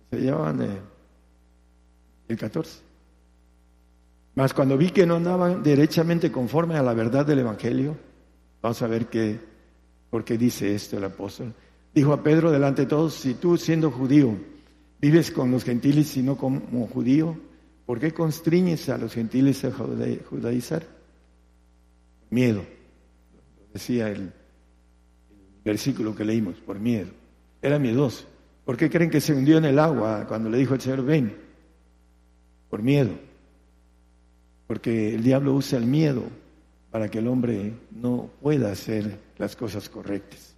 Se 0.09 0.19
llevaban 0.19 0.57
de, 0.57 0.67
el 2.27 2.37
14. 2.39 2.79
Mas 4.33 4.51
cuando 4.55 4.79
vi 4.79 4.89
que 4.89 5.05
no 5.05 5.17
andaban 5.17 5.61
derechamente 5.61 6.31
conforme 6.31 6.75
a 6.75 6.81
la 6.81 6.95
verdad 6.95 7.23
del 7.23 7.37
Evangelio, 7.37 7.95
vamos 8.63 8.81
a 8.81 8.87
ver 8.87 9.09
qué, 9.09 9.39
por 10.09 10.23
qué 10.23 10.39
dice 10.39 10.73
esto 10.73 10.97
el 10.97 11.03
apóstol. 11.03 11.53
Dijo 11.93 12.11
a 12.11 12.23
Pedro 12.23 12.49
delante 12.49 12.81
de 12.81 12.87
todos, 12.87 13.13
si 13.13 13.35
tú 13.35 13.57
siendo 13.57 13.91
judío 13.91 14.35
vives 14.99 15.29
con 15.29 15.51
los 15.51 15.63
gentiles 15.63 16.17
y 16.17 16.23
no 16.23 16.35
como 16.35 16.87
judío, 16.87 17.37
¿por 17.85 17.99
qué 17.99 18.11
constriñes 18.11 18.89
a 18.89 18.97
los 18.97 19.13
gentiles 19.13 19.63
a 19.65 19.71
judaizar? 19.71 20.81
Miedo, 22.31 22.63
decía 23.73 24.09
el, 24.09 24.21
el 24.21 24.33
versículo 25.63 26.15
que 26.15 26.25
leímos, 26.25 26.55
por 26.57 26.79
miedo. 26.79 27.11
Era 27.61 27.79
miedoso. 27.79 28.25
¿Por 28.65 28.77
qué 28.77 28.89
creen 28.89 29.09
que 29.09 29.21
se 29.21 29.33
hundió 29.33 29.57
en 29.57 29.65
el 29.65 29.79
agua 29.79 30.25
cuando 30.27 30.49
le 30.49 30.57
dijo 30.57 30.73
el 30.73 30.81
Señor, 30.81 31.03
ven? 31.03 31.35
Por 32.69 32.81
miedo 32.81 33.11
porque 34.71 35.15
el 35.15 35.21
diablo 35.21 35.53
usa 35.53 35.77
el 35.77 35.85
miedo 35.85 36.23
para 36.91 37.09
que 37.09 37.19
el 37.19 37.27
hombre 37.27 37.73
no 37.91 38.29
pueda 38.41 38.71
hacer 38.71 39.19
las 39.37 39.53
cosas 39.53 39.89
correctas. 39.89 40.55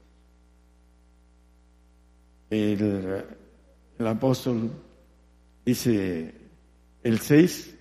El, 2.52 3.26
apóstol 4.06 4.70
dice 5.66 6.32
el 7.02 7.18
6, 7.22 7.76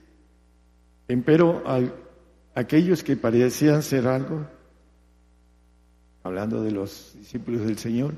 empero 1.09 1.63
aquellos 2.55 3.05
que 3.05 3.15
parecían 3.15 3.83
ser 3.83 4.07
algo, 4.07 4.47
hablando 6.23 6.63
de 6.63 6.71
los 6.71 7.15
discípulos 7.19 7.63
del 7.63 7.79
Señor, 7.79 8.15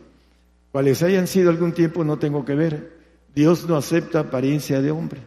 cuales 0.72 1.02
hayan 1.02 1.26
sido 1.26 1.51
algún 1.51 1.72
tiempo 1.72 2.05
no 2.05 2.18
tengo 2.18 2.44
que 2.44 2.55
ver, 2.55 2.98
Dios 3.35 3.66
no 3.68 3.76
acepta 3.76 4.20
apariencia 4.20 4.81
de 4.81 4.90
hombre. 4.90 5.20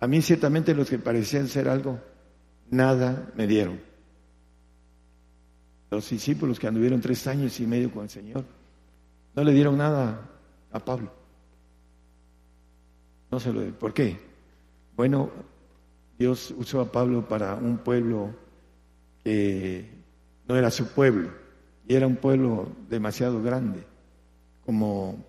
A 0.00 0.06
mí 0.06 0.20
ciertamente 0.22 0.74
los 0.74 0.88
que 0.88 0.98
parecían 0.98 1.48
ser 1.48 1.68
algo 1.68 1.98
nada 2.70 3.30
me 3.36 3.46
dieron. 3.46 3.80
Los 5.90 6.08
discípulos 6.10 6.58
que 6.58 6.66
anduvieron 6.66 7.00
tres 7.00 7.26
años 7.26 7.58
y 7.60 7.66
medio 7.66 7.90
con 7.90 8.04
el 8.04 8.10
Señor, 8.10 8.44
no 9.34 9.44
le 9.44 9.52
dieron 9.52 9.76
nada 9.76 10.28
a 10.72 10.80
Pablo. 10.80 11.12
No 13.30 13.38
se 13.38 13.52
lo 13.52 13.62
¿Por 13.78 13.92
qué? 13.92 14.18
Bueno, 14.96 15.30
Dios 16.18 16.54
usó 16.56 16.80
a 16.80 16.90
Pablo 16.90 17.28
para 17.28 17.54
un 17.54 17.78
pueblo 17.78 18.30
que 19.22 19.90
no 20.48 20.56
era 20.56 20.70
su 20.70 20.86
pueblo 20.88 21.45
y 21.88 21.94
era 21.94 22.06
un 22.06 22.16
pueblo 22.16 22.68
demasiado 22.88 23.42
grande, 23.42 23.84
como 24.64 25.24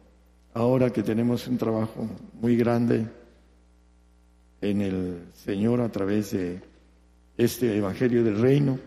ahora 0.53 0.91
que 0.91 1.03
tenemos 1.03 1.47
un 1.47 1.57
trabajo 1.57 2.07
muy 2.33 2.57
grande 2.57 3.07
en 4.61 4.81
el 4.81 5.27
Señor 5.33 5.81
a 5.81 5.89
través 5.89 6.31
de 6.31 6.61
este 7.37 7.77
Evangelio 7.77 8.23
del 8.23 8.41
Reino. 8.41 8.79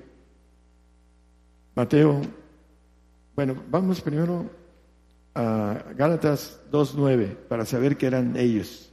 Mateo, 1.76 2.20
bueno, 3.36 3.56
vamos 3.70 4.00
primero 4.00 4.50
a 5.34 5.84
Gálatas 5.96 6.60
2.9 6.72 7.36
para 7.48 7.64
saber 7.64 7.96
que 7.96 8.06
eran 8.06 8.36
ellos. 8.36 8.92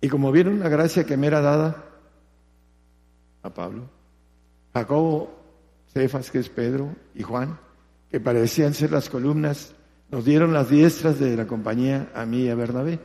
Y 0.00 0.08
como 0.08 0.32
vieron 0.32 0.58
la 0.58 0.68
gracia 0.68 1.04
que 1.04 1.16
me 1.16 1.28
era 1.28 1.40
dada 1.40 1.84
a 3.42 3.54
Pablo, 3.54 3.88
Jacobo, 4.74 5.43
Cefas, 5.94 6.30
que 6.30 6.40
es 6.40 6.48
Pedro, 6.48 6.94
y 7.14 7.22
Juan, 7.22 7.58
que 8.10 8.20
parecían 8.20 8.74
ser 8.74 8.90
las 8.92 9.08
columnas, 9.08 9.74
nos 10.10 10.24
dieron 10.24 10.52
las 10.52 10.68
diestras 10.68 11.18
de 11.18 11.36
la 11.36 11.46
compañía 11.46 12.10
a 12.14 12.26
mí 12.26 12.42
y 12.42 12.50
a 12.50 12.54
Bernabé, 12.54 12.98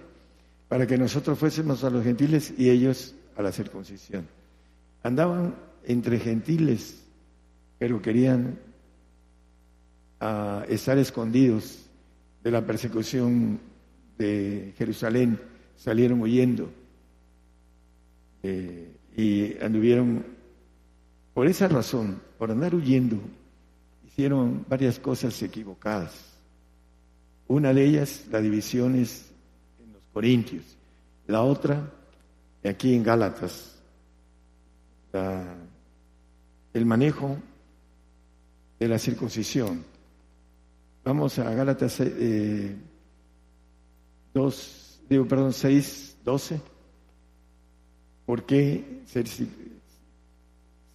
para 0.68 0.86
que 0.86 0.98
nosotros 0.98 1.40
fuésemos 1.40 1.84
a 1.84 1.90
los 1.90 2.04
gentiles 2.04 2.54
y 2.58 2.70
ellos 2.70 3.16
a 3.38 3.42
la 3.42 3.52
circuncisión. 3.52 4.28
Andaban 5.04 5.56
entre 5.86 6.20
gentiles, 6.20 7.04
pero 7.78 8.02
querían 8.02 8.60
ah, 10.20 10.66
estar 10.68 10.98
escondidos 10.98 11.86
de 12.44 12.52
la 12.52 12.66
persecución 12.66 13.60
de 14.18 14.74
Jerusalén, 14.78 15.40
salieron 15.78 16.22
huyendo 16.22 16.70
eh, 18.44 18.92
y 19.16 19.58
anduvieron, 19.64 20.26
por 21.40 21.48
esa 21.48 21.70
razón, 21.70 22.22
por 22.38 22.52
andar 22.52 22.76
huyendo, 22.76 23.16
hicieron 24.06 24.66
varias 24.68 25.00
cosas 25.00 25.42
equivocadas. 25.42 26.12
Una 27.48 27.74
de 27.74 27.86
ellas, 27.86 28.26
la 28.30 28.42
división 28.42 28.96
es 28.96 29.32
en 29.82 29.94
los 29.94 30.04
Corintios, 30.12 30.66
la 31.28 31.44
otra, 31.44 31.94
aquí 32.62 32.94
en 32.94 33.04
Gálatas, 33.04 33.80
el 36.74 36.86
manejo 36.86 37.38
de 38.78 38.90
la 38.90 39.00
circuncisión. 39.00 39.86
Vamos 41.06 41.40
a 41.40 41.54
Gálatas 41.54 42.00
2, 42.00 42.08
eh, 42.18 42.76
digo, 45.10 45.26
perdón, 45.26 45.54
6, 45.54 46.18
12. 46.26 46.60
¿Por 48.26 48.44
qué 48.44 49.04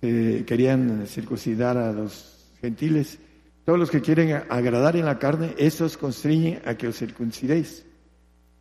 se, 0.04 0.44
querían 0.44 1.06
circuncidar 1.06 1.76
a 1.76 1.92
los 1.92 2.50
gentiles? 2.60 3.18
Todos 3.64 3.78
los 3.78 3.90
que 3.90 4.02
quieren 4.02 4.42
agradar 4.50 4.96
en 4.96 5.06
la 5.06 5.18
carne, 5.18 5.54
esos 5.56 5.96
constriñen 5.96 6.60
a 6.66 6.74
que 6.74 6.88
os 6.88 6.96
circuncidéis. 6.96 7.84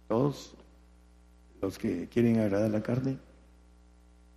Todos 0.08 0.56
los 1.62 1.78
que 1.78 2.08
quieren 2.08 2.40
agradar 2.40 2.70
la 2.70 2.82
carne, 2.82 3.18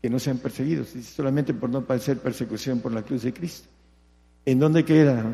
que 0.03 0.11
no 0.11 0.19
sean 0.19 0.39
perseguidos, 0.39 0.89
solamente 0.89 1.55
por 1.55 1.71
no 1.71 1.85
padecer 1.85 2.19
persecución 2.19 2.81
por 2.81 2.93
la 2.93 3.03
cruz 3.03 3.23
de 3.23 3.33
Cristo. 3.33 3.69
¿En 4.45 4.59
dónde 4.59 4.85
queda 4.85 5.33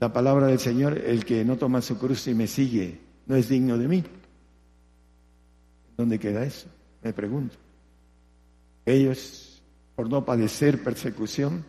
la 0.00 0.12
palabra 0.12 0.46
del 0.46 0.58
Señor? 0.58 0.98
El 0.98 1.24
que 1.24 1.44
no 1.44 1.56
toma 1.56 1.82
su 1.82 1.98
cruz 1.98 2.26
y 2.28 2.34
me 2.34 2.46
sigue 2.46 2.98
no 3.26 3.36
es 3.36 3.48
digno 3.48 3.78
de 3.78 3.88
mí. 3.88 3.98
¿En 3.98 5.96
dónde 5.96 6.18
queda 6.18 6.44
eso? 6.44 6.68
Me 7.02 7.12
pregunto. 7.12 7.56
Ellos, 8.84 9.49
por 9.94 10.08
no 10.08 10.24
padecer 10.24 10.82
persecución, 10.82 11.64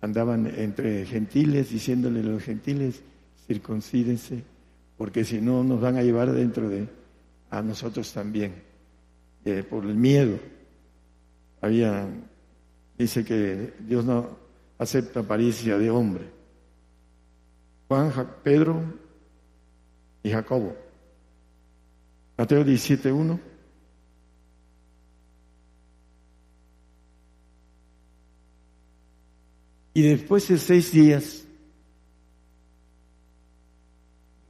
andaban 0.00 0.46
entre 0.46 1.04
gentiles 1.06 1.70
diciéndole 1.70 2.20
a 2.20 2.24
los 2.24 2.42
gentiles, 2.42 3.02
circuncídense, 3.46 4.42
porque 4.96 5.24
si 5.24 5.40
no 5.40 5.64
nos 5.64 5.80
van 5.80 5.96
a 5.96 6.02
llevar 6.02 6.32
dentro 6.32 6.68
de 6.68 6.88
a 7.50 7.62
nosotros 7.62 8.12
también. 8.12 8.70
Eh, 9.44 9.62
por 9.68 9.84
el 9.84 9.94
miedo. 9.94 10.38
Había, 11.60 12.06
dice 12.96 13.24
que 13.24 13.74
Dios 13.80 14.04
no 14.04 14.36
acepta 14.78 15.20
apariencia 15.20 15.78
de 15.78 15.90
hombre. 15.90 16.24
Juan, 17.88 18.12
Pedro 18.42 18.82
y 20.22 20.30
Jacobo. 20.30 20.76
Mateo 22.36 22.64
17.1. 22.64 23.38
Y 29.92 30.02
después 30.02 30.46
de 30.48 30.58
seis 30.58 30.92
días, 30.92 31.44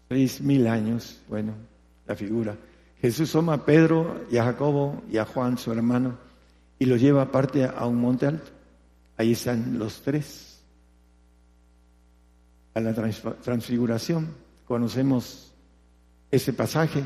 seis 0.09 0.41
mil 0.41 0.67
años, 0.67 1.21
bueno, 1.29 1.55
la 2.07 2.15
figura, 2.15 2.57
Jesús 3.01 3.33
toma 3.33 3.55
a 3.55 3.65
Pedro 3.65 4.27
y 4.31 4.37
a 4.37 4.45
Jacobo 4.45 5.03
y 5.11 5.17
a 5.17 5.25
Juan, 5.25 5.57
su 5.57 5.73
hermano, 5.73 6.19
y 6.79 6.85
los 6.85 7.01
lleva 7.01 7.23
aparte 7.23 7.65
a 7.65 7.87
un 7.87 8.01
monte 8.01 8.27
alto. 8.27 8.51
Ahí 9.17 9.33
están 9.33 9.79
los 9.79 10.01
tres. 10.03 10.61
A 12.75 12.81
la 12.81 12.95
transfiguración. 12.95 14.35
Conocemos 14.67 15.53
ese 16.31 16.53
pasaje. 16.53 17.05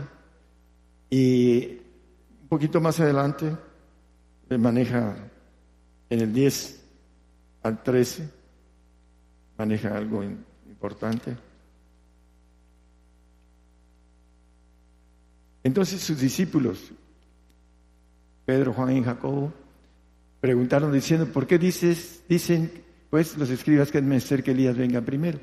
Y 1.11 1.79
un 2.43 2.49
poquito 2.49 2.81
más 2.81 3.01
adelante 3.01 3.57
le 4.49 4.59
maneja 4.59 5.17
en 6.11 6.21
el 6.21 6.33
10 6.33 6.84
al 7.65 7.83
13, 7.83 8.29
maneja 9.57 9.97
algo 9.97 10.23
importante. 10.23 11.35
Entonces 15.63 16.03
sus 16.03 16.21
discípulos, 16.21 16.93
Pedro, 18.45 18.75
Juan 18.75 18.99
y 18.99 19.03
Jacobo, 19.03 19.51
preguntaron 20.41 20.93
diciendo, 20.93 21.27
¿por 21.27 21.47
qué 21.47 21.59
dices, 21.59 22.23
dicen 22.29 22.71
pues 23.09 23.39
los 23.39 23.49
escribas 23.49 23.91
que 23.91 23.99
es 23.99 24.05
menester 24.05 24.43
que 24.43 24.51
Elías 24.51 24.77
venga 24.77 25.01
primero? 25.01 25.41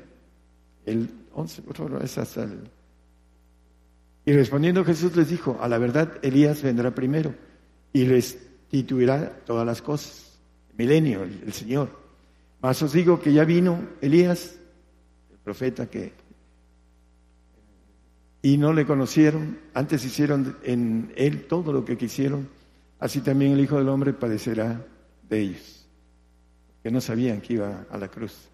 El 0.86 1.10
11, 1.34 1.62
por 1.62 1.76
favor, 1.76 2.04
es 2.04 2.16
hasta 2.18 2.44
el... 2.44 2.70
Y 4.24 4.32
respondiendo 4.32 4.84
Jesús 4.84 5.16
les 5.16 5.28
dijo, 5.28 5.58
a 5.60 5.68
la 5.68 5.78
verdad 5.78 6.20
Elías 6.22 6.62
vendrá 6.62 6.94
primero 6.94 7.34
y 7.92 8.06
restituirá 8.06 9.40
todas 9.44 9.66
las 9.66 9.82
cosas. 9.82 10.38
Milenio, 10.78 11.24
el 11.24 11.52
Señor. 11.52 12.01
Mas 12.62 12.80
os 12.80 12.92
digo 12.92 13.20
que 13.20 13.32
ya 13.32 13.44
vino 13.44 13.88
Elías, 14.00 14.54
el 15.32 15.38
profeta 15.38 15.86
que 15.86 16.12
y 18.44 18.56
no 18.56 18.72
le 18.72 18.86
conocieron, 18.86 19.58
antes 19.74 20.04
hicieron 20.04 20.56
en 20.64 21.12
él 21.16 21.46
todo 21.46 21.72
lo 21.72 21.84
que 21.84 21.96
quisieron, 21.96 22.48
así 22.98 23.20
también 23.20 23.52
el 23.52 23.60
Hijo 23.60 23.78
del 23.78 23.88
Hombre 23.88 24.12
padecerá 24.12 24.84
de 25.28 25.40
ellos, 25.40 25.86
que 26.82 26.90
no 26.90 27.00
sabían 27.00 27.40
que 27.40 27.54
iba 27.54 27.86
a 27.88 27.98
la 27.98 28.08
cruz. 28.08 28.48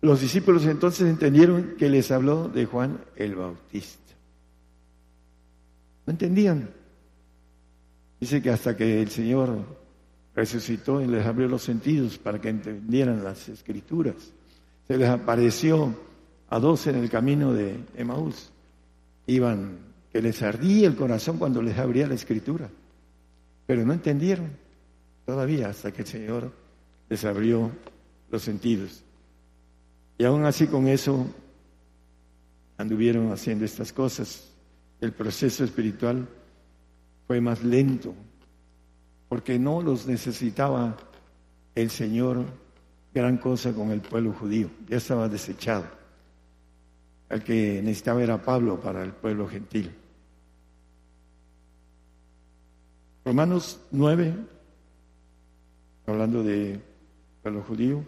Los 0.00 0.20
discípulos 0.20 0.64
entonces 0.66 1.08
entendieron 1.08 1.74
que 1.76 1.88
les 1.88 2.12
habló 2.12 2.48
de 2.48 2.66
Juan 2.66 3.00
el 3.16 3.34
Bautista. 3.34 4.14
No 6.06 6.12
entendían. 6.12 6.70
Dice 8.20 8.40
que 8.40 8.50
hasta 8.50 8.76
que 8.76 9.02
el 9.02 9.10
Señor 9.10 9.64
resucitó 10.38 11.02
y 11.02 11.08
les 11.08 11.26
abrió 11.26 11.48
los 11.48 11.62
sentidos 11.62 12.16
para 12.16 12.40
que 12.40 12.48
entendieran 12.48 13.24
las 13.24 13.48
escrituras, 13.48 14.14
se 14.86 14.96
les 14.96 15.08
apareció 15.08 15.92
a 16.48 16.60
dos 16.60 16.86
en 16.86 16.94
el 16.94 17.10
camino 17.10 17.52
de 17.52 17.76
Emaús 17.96 18.52
iban, 19.26 19.78
que 20.12 20.22
les 20.22 20.40
ardía 20.42 20.86
el 20.86 20.94
corazón 20.94 21.38
cuando 21.38 21.60
les 21.60 21.76
abría 21.76 22.06
la 22.06 22.14
escritura, 22.14 22.70
pero 23.66 23.84
no 23.84 23.92
entendieron 23.92 24.50
todavía 25.26 25.70
hasta 25.70 25.90
que 25.90 26.02
el 26.02 26.08
Señor 26.08 26.52
les 27.08 27.24
abrió 27.24 27.72
los 28.30 28.40
sentidos. 28.40 29.02
Y 30.18 30.24
aún 30.24 30.44
así 30.44 30.68
con 30.68 30.86
eso 30.86 31.26
anduvieron 32.76 33.32
haciendo 33.32 33.64
estas 33.64 33.92
cosas. 33.92 34.48
El 35.00 35.12
proceso 35.12 35.64
espiritual 35.64 36.28
fue 37.26 37.40
más 37.40 37.64
lento, 37.64 38.14
porque 39.28 39.58
no 39.58 39.82
los 39.82 40.06
necesitaba 40.06 40.96
el 41.74 41.90
Señor 41.90 42.44
gran 43.14 43.38
cosa 43.38 43.72
con 43.72 43.90
el 43.90 44.00
pueblo 44.00 44.32
judío, 44.32 44.70
ya 44.88 44.96
estaba 44.96 45.28
desechado. 45.28 45.84
Al 47.28 47.44
que 47.44 47.82
necesitaba 47.82 48.22
era 48.22 48.40
Pablo 48.40 48.80
para 48.80 49.02
el 49.02 49.12
pueblo 49.12 49.48
gentil. 49.48 49.94
Romanos 53.24 53.80
9, 53.90 54.34
hablando 56.06 56.42
de 56.42 56.80
pueblo 57.42 57.62
judío, 57.62 58.02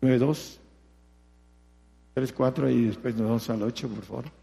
9, 0.00 0.18
2, 0.18 0.60
3, 2.14 2.32
4 2.32 2.70
y 2.70 2.84
después 2.84 3.16
nos 3.16 3.24
vamos 3.26 3.50
al 3.50 3.62
8, 3.62 3.88
por 3.88 4.04
favor. 4.04 4.37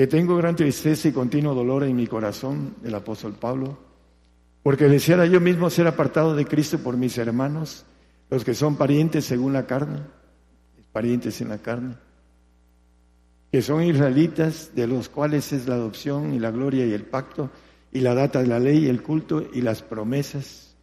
Que 0.00 0.06
tengo 0.06 0.34
gran 0.34 0.56
tristeza 0.56 1.08
y 1.08 1.12
continuo 1.12 1.54
dolor 1.54 1.84
en 1.84 1.94
mi 1.94 2.06
corazón, 2.06 2.74
el 2.82 2.94
apóstol 2.94 3.34
Pablo, 3.34 3.76
porque 4.62 4.88
deseara 4.88 5.26
yo 5.26 5.42
mismo 5.42 5.68
ser 5.68 5.86
apartado 5.86 6.34
de 6.34 6.46
Cristo 6.46 6.78
por 6.78 6.96
mis 6.96 7.18
hermanos, 7.18 7.84
los 8.30 8.42
que 8.42 8.54
son 8.54 8.76
parientes 8.76 9.26
según 9.26 9.52
la 9.52 9.66
carne 9.66 9.98
parientes 10.90 11.42
en 11.42 11.50
la 11.50 11.58
carne, 11.58 11.96
que 13.52 13.60
son 13.60 13.82
israelitas, 13.82 14.74
de 14.74 14.86
los 14.86 15.10
cuales 15.10 15.52
es 15.52 15.68
la 15.68 15.74
adopción 15.74 16.32
y 16.32 16.38
la 16.38 16.50
gloria 16.50 16.86
y 16.86 16.94
el 16.94 17.04
pacto, 17.04 17.50
y 17.92 18.00
la 18.00 18.14
data 18.14 18.40
de 18.40 18.46
la 18.46 18.58
ley, 18.58 18.88
el 18.88 19.02
culto 19.02 19.50
y 19.52 19.60
las 19.60 19.82
promesas. 19.82 20.78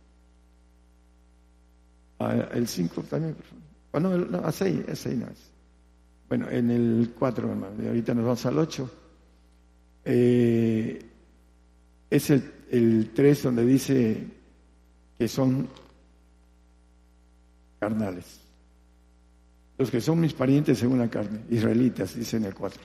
Ah, 2.20 2.50
el 2.54 2.68
5 2.68 3.02
también, 3.10 3.34
por 3.34 3.46
favor. 3.46 3.64
Ah, 3.94 4.00
no, 4.30 4.48
a 4.48 4.52
6, 4.52 4.90
a 4.90 4.96
6 4.96 5.18
no 5.18 5.26
Bueno, 6.30 6.52
en 6.52 6.70
el 6.70 7.16
4, 7.18 7.50
hermano, 7.50 7.74
ahorita 7.84 8.14
nos 8.14 8.24
vamos 8.24 8.46
al 8.46 8.60
8. 8.60 8.92
Eh, 10.10 11.06
es 12.10 12.30
el, 12.30 12.54
el 12.72 13.12
3 13.14 13.44
donde 13.44 13.66
dice 13.66 14.26
que 15.18 15.28
son 15.28 15.68
carnales. 17.78 18.40
Los 19.78 19.92
que 19.92 20.00
son 20.00 20.22
mis 20.22 20.34
parientes 20.34 20.78
según 20.78 21.00
la 21.00 21.10
carne, 21.10 21.42
israelitas, 21.50 22.16
dice 22.16 22.38
en 22.38 22.46
el 22.46 22.56
4. 22.56 22.82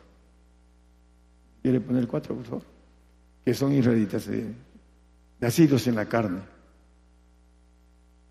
¿Quiere 1.62 1.80
poner 1.80 2.02
el 2.02 2.08
4, 2.08 2.34
por 2.34 2.44
favor? 2.44 2.62
Que 3.44 3.54
son 3.54 3.72
israelitas, 3.72 4.28
nacidos 5.40 5.86
en 5.86 5.94
la 5.94 6.06
carne. 6.06 6.40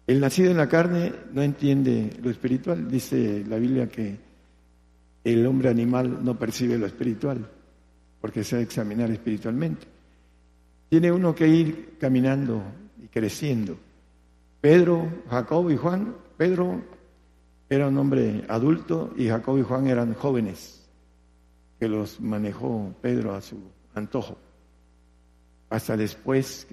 El 0.05 0.19
nacido 0.19 0.51
en 0.51 0.57
la 0.57 0.68
carne 0.68 1.13
no 1.31 1.41
entiende 1.41 2.18
lo 2.22 2.30
espiritual. 2.30 2.89
Dice 2.89 3.45
la 3.47 3.57
Biblia 3.57 3.88
que 3.88 4.18
el 5.23 5.45
hombre 5.45 5.69
animal 5.69 6.23
no 6.23 6.38
percibe 6.38 6.77
lo 6.77 6.85
espiritual, 6.85 7.49
porque 8.22 8.43
se 8.43 8.56
ha 8.56 8.60
de 8.60 8.65
examinar 8.65 9.10
espiritualmente. 9.10 9.88
Tiene 10.89 11.11
uno 11.11 11.34
que 11.34 11.48
ir 11.48 11.98
caminando 11.99 12.61
y 13.03 13.07
creciendo. 13.07 13.77
Pedro, 14.61 15.10
Jacob 15.30 15.72
y 15.72 15.77
Juan, 15.77 16.15
Pedro 16.38 16.81
era 17.68 17.88
un 17.88 17.98
hombre 17.98 18.45
adulto 18.48 19.14
y 19.18 19.27
Jacob 19.27 19.57
y 19.57 19.64
Juan 19.64 19.88
eran 19.88 20.14
jóvenes, 20.14 20.88
que 21.80 21.88
los 21.88 22.22
manejó 22.22 22.93
Pedro 23.02 23.34
a 23.34 23.41
su 23.41 23.57
antojo. 23.95 24.38
Hasta 25.69 25.98
después 25.98 26.68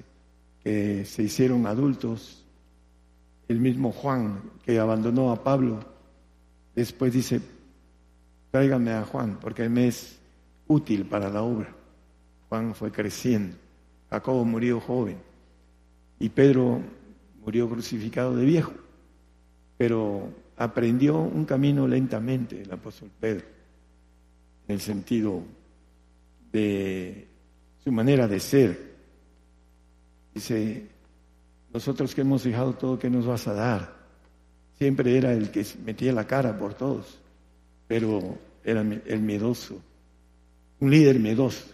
que 0.62 1.04
se 1.04 1.22
hicieron 1.22 1.66
adultos, 1.66 2.44
el 3.46 3.60
mismo 3.60 3.92
Juan 3.92 4.42
que 4.64 4.78
abandonó 4.78 5.30
a 5.30 5.42
Pablo, 5.42 5.78
después 6.74 7.12
dice, 7.12 7.40
tráigame 8.50 8.90
a 8.92 9.04
Juan 9.04 9.38
porque 9.40 9.68
me 9.68 9.88
es 9.88 10.17
útil 10.68 11.06
para 11.06 11.28
la 11.28 11.42
obra. 11.42 11.74
Juan 12.48 12.74
fue 12.74 12.90
creciendo, 12.90 13.56
Jacobo 14.08 14.44
murió 14.44 14.80
joven 14.80 15.18
y 16.18 16.28
Pedro 16.28 16.80
murió 17.44 17.68
crucificado 17.68 18.34
de 18.36 18.44
viejo, 18.44 18.72
pero 19.76 20.28
aprendió 20.56 21.18
un 21.18 21.44
camino 21.44 21.86
lentamente 21.86 22.62
el 22.62 22.72
apóstol 22.72 23.10
Pedro, 23.20 23.44
en 24.66 24.74
el 24.74 24.80
sentido 24.80 25.42
de 26.52 27.28
su 27.84 27.92
manera 27.92 28.26
de 28.26 28.40
ser. 28.40 28.88
Dice, 30.34 30.86
nosotros 31.72 32.14
que 32.14 32.22
hemos 32.22 32.44
dejado 32.44 32.72
todo, 32.74 32.98
¿qué 32.98 33.10
nos 33.10 33.26
vas 33.26 33.46
a 33.46 33.54
dar? 33.54 33.96
Siempre 34.78 35.16
era 35.16 35.32
el 35.32 35.50
que 35.50 35.66
metía 35.84 36.12
la 36.12 36.26
cara 36.26 36.58
por 36.58 36.74
todos, 36.74 37.18
pero 37.86 38.38
era 38.64 38.80
el 38.80 39.20
miedoso, 39.20 39.80
un 40.80 40.90
líder 40.90 41.18
miedoso. 41.18 41.64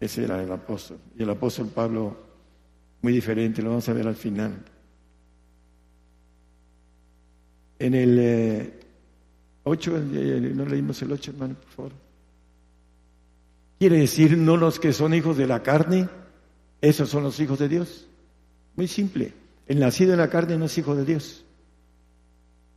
Ese 0.00 0.24
era 0.24 0.42
el 0.42 0.50
apóstol. 0.50 0.98
Y 1.18 1.22
el 1.22 1.30
apóstol 1.30 1.68
Pablo, 1.68 2.16
muy 3.02 3.12
diferente, 3.12 3.62
lo 3.62 3.70
vamos 3.70 3.88
a 3.88 3.92
ver 3.92 4.06
al 4.06 4.16
final. 4.16 4.64
En 7.78 7.94
el 7.94 8.72
8, 9.64 9.96
eh, 10.14 10.52
no 10.54 10.64
leímos 10.66 11.00
el 11.02 11.12
8, 11.12 11.30
hermano, 11.32 11.54
por 11.54 11.70
favor. 11.70 11.92
Quiere 13.78 13.98
decir, 13.98 14.36
no 14.36 14.56
los 14.56 14.78
que 14.78 14.92
son 14.92 15.14
hijos 15.14 15.36
de 15.36 15.46
la 15.46 15.62
carne, 15.62 16.08
esos 16.80 17.08
son 17.08 17.24
los 17.24 17.38
hijos 17.40 17.58
de 17.58 17.68
Dios. 17.68 18.06
Muy 18.76 18.88
simple. 18.88 19.32
El 19.66 19.80
nacido 19.80 20.12
en 20.12 20.18
la 20.18 20.28
carne 20.28 20.58
no 20.58 20.66
es 20.66 20.76
hijo 20.78 20.94
de 20.94 21.04
Dios. 21.04 21.44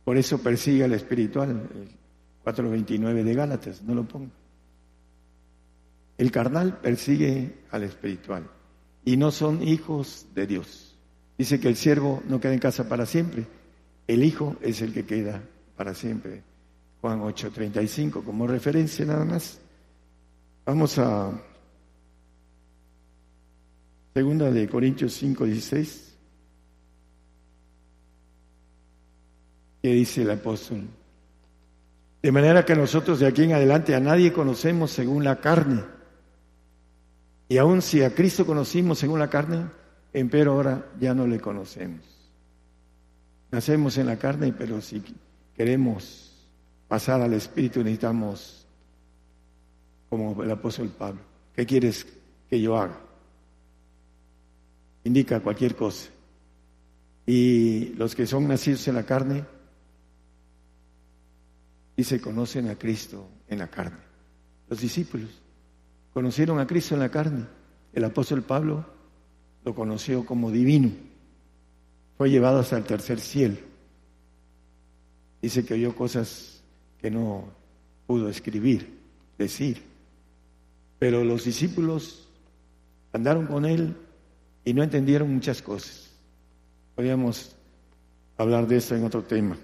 Por 0.04 0.16
eso 0.16 0.38
persigue 0.38 0.84
al 0.84 0.94
espiritual, 0.94 1.50
el 1.50 1.88
4.29 2.44 3.22
de 3.22 3.34
Gálatas, 3.34 3.82
no 3.82 3.94
lo 3.94 4.04
pongo. 4.04 4.30
El 6.18 6.32
carnal 6.32 6.80
persigue 6.80 7.60
al 7.70 7.84
espiritual 7.84 8.50
y 9.04 9.16
no 9.16 9.30
son 9.30 9.62
hijos 9.62 10.26
de 10.34 10.46
Dios. 10.46 10.96
Dice 11.38 11.60
que 11.60 11.68
el 11.68 11.76
siervo 11.76 12.22
no 12.28 12.40
queda 12.40 12.52
en 12.52 12.58
casa 12.58 12.88
para 12.88 13.06
siempre, 13.06 13.46
el 14.08 14.24
hijo 14.24 14.56
es 14.60 14.82
el 14.82 14.92
que 14.92 15.06
queda 15.06 15.40
para 15.76 15.94
siempre. 15.94 16.42
Juan 17.00 17.20
8:35 17.20 18.24
como 18.24 18.48
referencia 18.48 19.06
nada 19.06 19.24
más. 19.24 19.60
Vamos 20.66 20.98
a 20.98 21.30
Segunda 24.12 24.50
de 24.50 24.68
Corintios 24.68 25.12
5:16. 25.22 26.16
¿Qué 29.80 29.92
dice 29.92 30.22
el 30.22 30.30
apóstol? 30.32 30.88
De 32.20 32.32
manera 32.32 32.64
que 32.64 32.74
nosotros 32.74 33.20
de 33.20 33.28
aquí 33.28 33.44
en 33.44 33.52
adelante 33.52 33.94
a 33.94 34.00
nadie 34.00 34.32
conocemos 34.32 34.90
según 34.90 35.22
la 35.22 35.40
carne. 35.40 35.97
Y 37.48 37.56
aun 37.56 37.80
si 37.80 38.02
a 38.02 38.14
Cristo 38.14 38.44
conocimos 38.44 38.98
según 38.98 39.18
la 39.18 39.30
carne, 39.30 39.66
empero 40.12 40.52
ahora 40.52 40.90
ya 41.00 41.14
no 41.14 41.26
le 41.26 41.40
conocemos. 41.40 42.04
Nacemos 43.50 43.96
en 43.96 44.06
la 44.06 44.18
carne, 44.18 44.52
pero 44.52 44.80
si 44.82 45.02
queremos 45.56 46.46
pasar 46.86 47.22
al 47.22 47.32
Espíritu 47.32 47.80
necesitamos, 47.80 48.66
como 50.10 50.42
el 50.42 50.50
apóstol 50.50 50.88
Pablo, 50.88 51.20
¿qué 51.54 51.64
quieres 51.64 52.06
que 52.50 52.60
yo 52.60 52.76
haga? 52.76 53.00
Indica 55.04 55.40
cualquier 55.40 55.74
cosa. 55.74 56.10
Y 57.24 57.94
los 57.94 58.14
que 58.14 58.26
son 58.26 58.46
nacidos 58.46 58.86
en 58.88 58.94
la 58.94 59.04
carne, 59.04 59.44
y 61.96 62.04
se 62.04 62.20
conocen 62.20 62.68
a 62.68 62.76
Cristo 62.76 63.28
en 63.48 63.58
la 63.58 63.68
carne. 63.68 63.98
Los 64.68 64.80
discípulos 64.80 65.30
conocieron 66.18 66.58
a 66.58 66.66
Cristo 66.66 66.94
en 66.94 67.00
la 67.00 67.10
carne. 67.10 67.46
El 67.92 68.02
apóstol 68.02 68.42
Pablo 68.42 68.84
lo 69.64 69.72
conoció 69.72 70.26
como 70.26 70.50
divino. 70.50 70.90
Fue 72.16 72.28
llevado 72.28 72.58
hasta 72.58 72.76
el 72.76 72.82
tercer 72.82 73.20
cielo. 73.20 73.56
Dice 75.40 75.64
que 75.64 75.74
oyó 75.74 75.94
cosas 75.94 76.60
que 77.00 77.08
no 77.08 77.44
pudo 78.08 78.28
escribir, 78.28 78.98
decir. 79.38 79.80
Pero 80.98 81.22
los 81.22 81.44
discípulos 81.44 82.28
andaron 83.12 83.46
con 83.46 83.64
él 83.64 83.94
y 84.64 84.74
no 84.74 84.82
entendieron 84.82 85.32
muchas 85.32 85.62
cosas. 85.62 86.10
Podríamos 86.96 87.54
hablar 88.36 88.66
de 88.66 88.78
eso 88.78 88.96
en 88.96 89.04
otro 89.04 89.22
tema. 89.22 89.56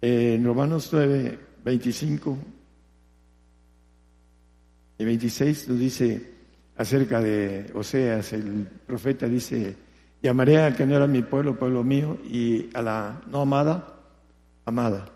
En 0.00 0.44
Romanos 0.44 0.90
9, 0.92 1.38
25 1.64 2.38
y 4.98 5.04
26 5.04 5.68
nos 5.68 5.78
dice 5.78 6.34
acerca 6.76 7.20
de 7.20 7.70
Oseas, 7.74 8.32
el 8.32 8.68
profeta 8.86 9.26
dice, 9.26 9.76
llamaré 10.22 10.58
al 10.58 10.76
que 10.76 10.86
no 10.86 10.94
era 10.94 11.08
mi 11.08 11.22
pueblo, 11.22 11.58
pueblo 11.58 11.82
mío, 11.82 12.18
y 12.24 12.70
a 12.74 12.82
la 12.82 13.22
no 13.28 13.40
amada, 13.40 13.96
amada. 14.64 15.10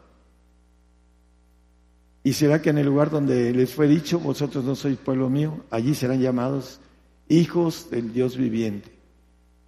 Y 2.24 2.32
será 2.32 2.60
que 2.60 2.70
en 2.70 2.78
el 2.78 2.86
lugar 2.86 3.10
donde 3.10 3.52
les 3.52 3.72
fue 3.72 3.86
dicho, 3.86 4.18
vosotros 4.18 4.64
no 4.64 4.74
sois 4.74 4.98
pueblo 4.98 5.28
mío, 5.28 5.64
allí 5.70 5.94
serán 5.94 6.20
llamados 6.20 6.80
hijos 7.28 7.88
del 7.90 8.12
Dios 8.12 8.36
viviente. 8.36 8.90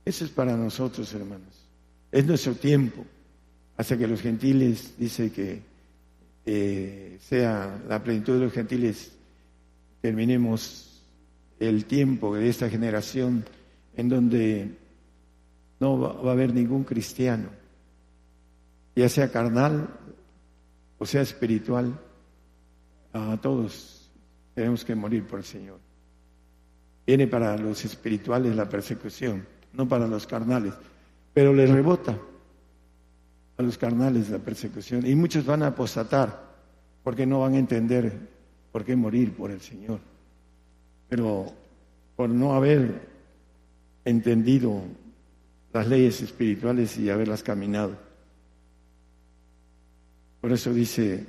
Eso 0.05 0.25
es 0.25 0.31
para 0.31 0.57
nosotros, 0.57 1.13
hermanos. 1.15 1.69
Es 2.11 2.27
nuestro 2.27 2.55
tiempo 2.55 3.05
hasta 3.77 3.97
que 3.97 4.07
los 4.07 4.21
gentiles, 4.21 4.95
dice 4.99 5.33
que 5.33 5.63
eh, 6.47 7.19
sea 7.21 7.83
la 7.89 8.03
plenitud 8.03 8.35
de 8.35 8.45
los 8.45 8.53
gentiles, 8.53 9.13
terminemos 10.01 11.03
el 11.59 11.87
tiempo 11.87 12.37
de 12.37 12.49
esta 12.49 12.69
generación 12.69 13.45
en 13.97 14.09
donde 14.09 14.71
no 15.81 15.99
va, 15.99 16.13
va 16.13 16.31
a 16.31 16.33
haber 16.35 16.53
ningún 16.55 16.85
cristiano, 16.85 17.49
ya 18.95 19.09
sea 19.09 19.31
carnal 19.31 19.89
o 20.99 21.07
sea 21.07 21.23
espiritual, 21.23 21.99
a 23.13 23.37
todos 23.41 24.11
tenemos 24.55 24.85
que 24.85 24.95
morir 24.95 25.27
por 25.27 25.41
el 25.41 25.45
Señor. 25.45 25.79
Viene 27.07 27.27
para 27.27 27.57
los 27.59 27.85
espirituales 27.85 28.55
la 28.57 28.69
persecución, 28.69 29.47
no 29.73 29.89
para 29.89 30.07
los 30.07 30.27
carnales, 30.27 30.75
pero 31.33 31.53
les 31.53 31.69
rebota 31.69 32.17
a 33.57 33.63
los 33.63 33.79
carnales 33.79 34.31
la 34.31 34.39
persecución. 34.39 35.07
Y 35.07 35.15
muchos 35.15 35.45
van 35.45 35.63
a 35.63 35.69
apostatar 35.69 36.55
porque 37.03 37.27
no 37.27 37.41
van 37.41 37.55
a 37.55 37.59
entender 37.59 38.13
por 38.73 38.85
qué 38.85 38.97
morir 38.97 39.35
por 39.35 39.51
el 39.51 39.61
Señor. 39.61 40.01
Pero 41.09 41.53
por 42.17 42.29
no 42.31 42.55
haber 42.55 43.09
entendido 44.05 44.83
las 45.73 45.89
leyes 45.89 46.21
espirituales 46.23 46.97
y 46.99 47.11
haberlas 47.11 47.43
caminado. 47.43 47.97
Por 50.41 50.53
eso 50.53 50.73
dice 50.73 51.25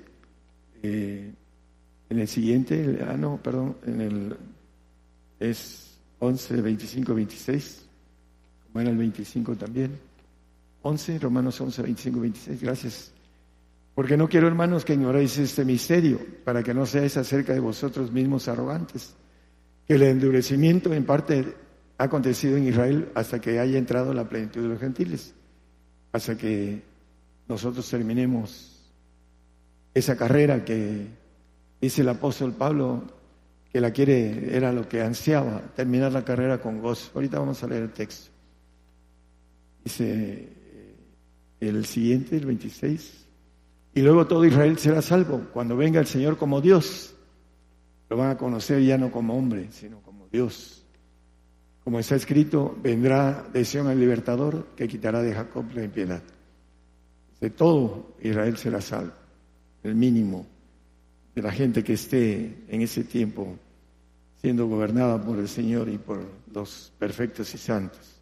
eh, 0.84 1.32
en 2.10 2.20
el 2.20 2.28
siguiente, 2.28 3.00
ah 3.08 3.16
no, 3.18 3.38
perdón, 3.42 3.78
en 3.86 4.02
el 4.02 4.38
es 5.40 5.98
11, 6.20 6.62
25, 6.62 7.14
26, 7.14 7.86
como 8.66 8.82
era 8.82 8.90
el 8.92 8.98
25 8.98 9.56
también. 9.56 9.92
11, 10.86 11.18
Romanos 11.18 11.60
11, 11.60 11.82
25, 11.82 12.20
26. 12.20 12.62
Gracias. 12.62 13.12
Porque 13.96 14.16
no 14.18 14.30
quiero, 14.30 14.48
hermanos, 14.48 14.86
que 14.86 14.94
ignoréis 14.94 15.36
este 15.40 15.66
misterio, 15.66 16.20
para 16.44 16.62
que 16.62 16.76
no 16.76 16.86
seáis 16.86 17.18
acerca 17.18 17.54
de 17.54 17.60
vosotros 17.60 18.12
mismos 18.12 18.48
arrogantes, 18.48 19.16
que 19.88 19.96
el 19.96 20.04
endurecimiento 20.04 20.94
en 20.94 21.04
parte 21.04 21.56
ha 21.98 22.04
acontecido 22.04 22.58
en 22.58 22.68
Israel 22.68 23.10
hasta 23.16 23.42
que 23.42 23.60
haya 23.60 23.80
entrado 23.80 24.14
la 24.14 24.30
plenitud 24.30 24.62
de 24.62 24.68
los 24.68 24.80
gentiles, 24.80 25.34
hasta 26.12 26.38
que 26.38 26.84
nosotros 27.48 27.90
terminemos 27.90 28.94
esa 29.92 30.16
carrera 30.16 30.64
que 30.64 31.08
dice 31.82 32.02
el 32.02 32.10
apóstol 32.10 32.54
Pablo 32.54 33.04
que 33.72 33.82
la 33.82 33.90
quiere, 33.90 34.56
era 34.56 34.72
lo 34.72 34.88
que 34.88 35.02
ansiaba, 35.02 35.62
terminar 35.76 36.12
la 36.12 36.24
carrera 36.24 36.60
con 36.60 36.80
gozo. 36.80 37.10
Ahorita 37.16 37.40
vamos 37.40 37.64
a 37.64 37.68
leer 37.68 37.84
el 37.84 37.92
texto. 37.92 38.30
Dice, 39.84 40.65
el 41.60 41.86
siguiente, 41.86 42.38
el 42.38 42.46
26. 42.46 43.26
Y 43.94 44.02
luego 44.02 44.28
todo 44.28 44.46
Israel 44.46 44.78
será 44.78 45.02
salvo 45.02 45.48
cuando 45.54 45.78
venga 45.78 46.00
el 46.00 46.08
Señor 46.08 46.38
como 46.38 46.62
Dios. 46.62 47.16
Lo 48.10 48.18
van 48.18 48.32
a 48.32 48.38
conocer 48.38 48.82
ya 48.84 48.98
no 48.98 49.12
como 49.12 49.38
hombre, 49.38 49.68
sino 49.72 50.02
como 50.02 50.28
Dios. 50.28 50.84
Como 51.84 52.00
está 52.00 52.16
escrito, 52.16 52.78
vendrá 52.82 53.48
de 53.54 53.64
Sion 53.64 53.90
el 53.90 54.00
libertador 54.00 54.68
que 54.76 54.88
quitará 54.88 55.22
de 55.22 55.34
Jacob 55.34 55.66
la 55.74 55.84
impiedad. 55.84 56.24
De 57.40 57.50
todo 57.50 58.16
Israel 58.22 58.58
será 58.58 58.82
salvo, 58.82 59.14
el 59.84 59.96
mínimo 59.96 60.46
de 61.36 61.42
la 61.42 61.52
gente 61.52 61.84
que 61.84 61.94
esté 61.94 62.66
en 62.68 62.82
ese 62.82 63.04
tiempo 63.04 63.58
siendo 64.42 64.68
gobernada 64.68 65.22
por 65.22 65.38
el 65.38 65.48
Señor 65.48 65.90
y 65.90 65.98
por 65.98 66.24
los 66.54 66.92
perfectos 66.98 67.54
y 67.54 67.58
santos. 67.58 68.22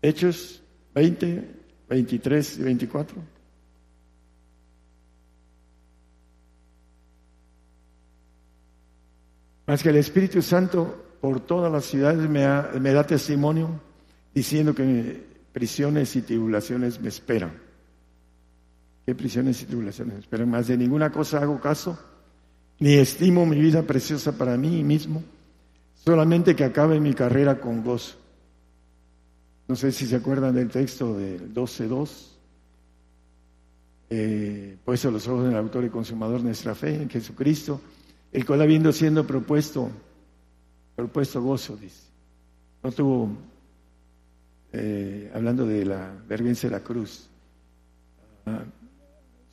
Hechos 0.00 0.62
20, 0.94 1.44
23 1.88 2.58
y 2.58 2.62
24. 2.62 3.16
Más 9.66 9.82
que 9.82 9.88
el 9.90 9.96
Espíritu 9.96 10.40
Santo 10.40 11.16
por 11.20 11.40
todas 11.40 11.70
las 11.70 11.84
ciudades 11.84 12.28
me, 12.28 12.92
da 12.92 13.04
testimonio 13.04 13.80
diciendo 14.32 14.74
que 14.74 15.26
prisiones 15.52 16.14
y 16.16 16.22
tribulaciones 16.22 17.00
me 17.00 17.08
esperan. 17.08 17.52
¿Qué 19.04 19.14
prisiones 19.14 19.62
y 19.62 19.66
tribulaciones 19.66 20.14
me 20.14 20.20
esperan? 20.20 20.48
Más 20.48 20.68
de 20.68 20.76
ninguna 20.76 21.10
cosa 21.10 21.38
hago 21.38 21.60
caso, 21.60 21.98
ni 22.78 22.94
estimo 22.94 23.44
mi 23.44 23.60
vida 23.60 23.82
preciosa 23.82 24.38
para 24.38 24.56
mí 24.56 24.84
mismo, 24.84 25.22
solamente 25.94 26.54
que 26.54 26.64
acabe 26.64 27.00
mi 27.00 27.12
carrera 27.14 27.60
con 27.60 27.82
gozo 27.82 28.27
no 29.68 29.76
sé 29.76 29.92
si 29.92 30.06
se 30.06 30.16
acuerdan 30.16 30.54
del 30.54 30.70
texto 30.70 31.14
del 31.14 31.52
12.2. 31.52 32.08
Eh, 34.10 34.78
puesto 34.82 35.10
los 35.10 35.28
ojos 35.28 35.44
en 35.44 35.52
el 35.52 35.58
autor 35.58 35.84
y 35.84 35.90
consumador 35.90 36.38
de 36.38 36.44
nuestra 36.44 36.74
fe, 36.74 36.94
en 36.94 37.10
Jesucristo, 37.10 37.78
el 38.32 38.46
cual 38.46 38.62
habiendo 38.62 38.90
siendo 38.92 39.26
propuesto, 39.26 39.90
propuesto 40.96 41.42
gozo, 41.42 41.76
dice. 41.76 42.08
No 42.82 42.90
tuvo, 42.92 43.28
eh, 44.72 45.30
hablando 45.34 45.66
de 45.66 45.84
la 45.84 46.14
vergüenza 46.26 46.68
de 46.68 46.72
la 46.72 46.80
cruz, 46.80 47.28
ah, 48.46 48.64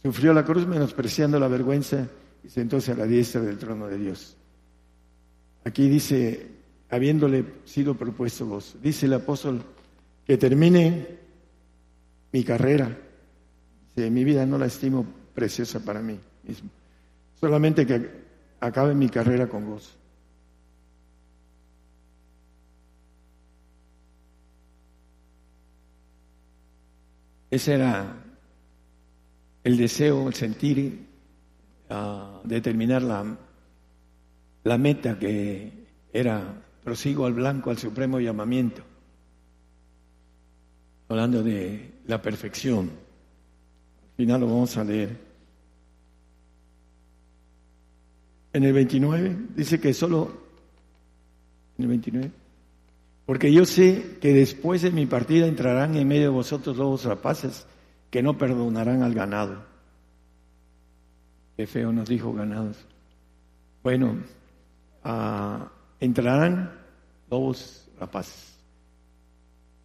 sufrió 0.02 0.32
la 0.32 0.46
cruz 0.46 0.66
menospreciando 0.66 1.38
la 1.38 1.50
vergüenza 1.50 2.08
y 2.42 2.48
sentóse 2.48 2.94
a 2.94 2.96
la 2.96 3.06
diestra 3.06 3.42
del 3.42 3.58
trono 3.58 3.88
de 3.88 3.98
Dios. 3.98 4.38
Aquí 5.66 5.90
dice, 5.90 6.52
habiéndole 6.90 7.44
sido 7.66 7.96
propuesto 7.96 8.48
gozo, 8.48 8.78
dice 8.82 9.08
el 9.08 9.14
apóstol 9.14 9.62
que 10.26 10.38
termine 10.38 11.08
mi 12.32 12.44
carrera. 12.44 12.98
mi 13.96 14.24
vida 14.24 14.46
no 14.46 14.58
la 14.58 14.66
estimo 14.66 15.06
preciosa 15.34 15.80
para 15.80 16.02
mí 16.02 16.20
mismo. 16.44 16.70
Solamente 17.40 17.86
que 17.86 18.10
acabe 18.60 18.96
mi 18.96 19.10
carrera 19.10 19.48
con 19.48 19.66
gozo. 19.70 19.96
Ese 27.50 27.76
era 27.76 28.18
el 29.64 29.78
deseo, 29.78 30.28
el 30.28 30.34
sentir, 30.34 31.08
uh, 31.90 32.46
determinar 32.46 33.02
la, 33.02 33.38
la 34.64 34.78
meta 34.78 35.18
que 35.18 35.86
era 36.12 36.62
prosigo 36.84 37.26
al 37.26 37.34
blanco, 37.34 37.70
al 37.70 37.78
supremo 37.78 38.20
llamamiento, 38.20 38.84
hablando 41.08 41.44
de 41.44 41.92
la 42.08 42.22
perfección. 42.22 42.90
Al 42.90 44.16
final 44.18 44.42
lo 44.42 44.48
vamos 44.48 44.76
a 44.78 44.84
leer. 44.84 45.18
En 48.54 48.64
el 48.64 48.74
29 48.74 49.36
dice 49.56 49.80
que 49.80 49.94
solo, 49.94 50.32
en 51.78 51.84
el 51.84 51.90
29, 51.90 52.32
porque 53.26 53.52
yo 53.52 53.66
sé 53.66 54.18
que 54.22 54.34
después 54.34 54.82
de 54.82 54.92
mi 54.92 55.06
partida 55.06 55.48
entrarán 55.48 55.96
en 55.96 56.08
medio 56.08 56.24
de 56.24 56.30
vosotros 56.30 56.78
lobos 56.78 57.04
rapaces 57.04 57.66
que 58.10 58.24
no 58.24 58.38
perdonarán 58.38 59.04
al 59.04 59.14
ganado. 59.14 59.64
Qué 61.58 61.68
feo 61.68 61.92
nos 61.92 62.08
dijo 62.08 62.34
ganados. 62.34 62.78
Bueno, 63.84 64.18
ah, 65.04 65.72
entrarán 66.00 66.72
lobos 67.30 67.90
rapaces. 68.00 68.55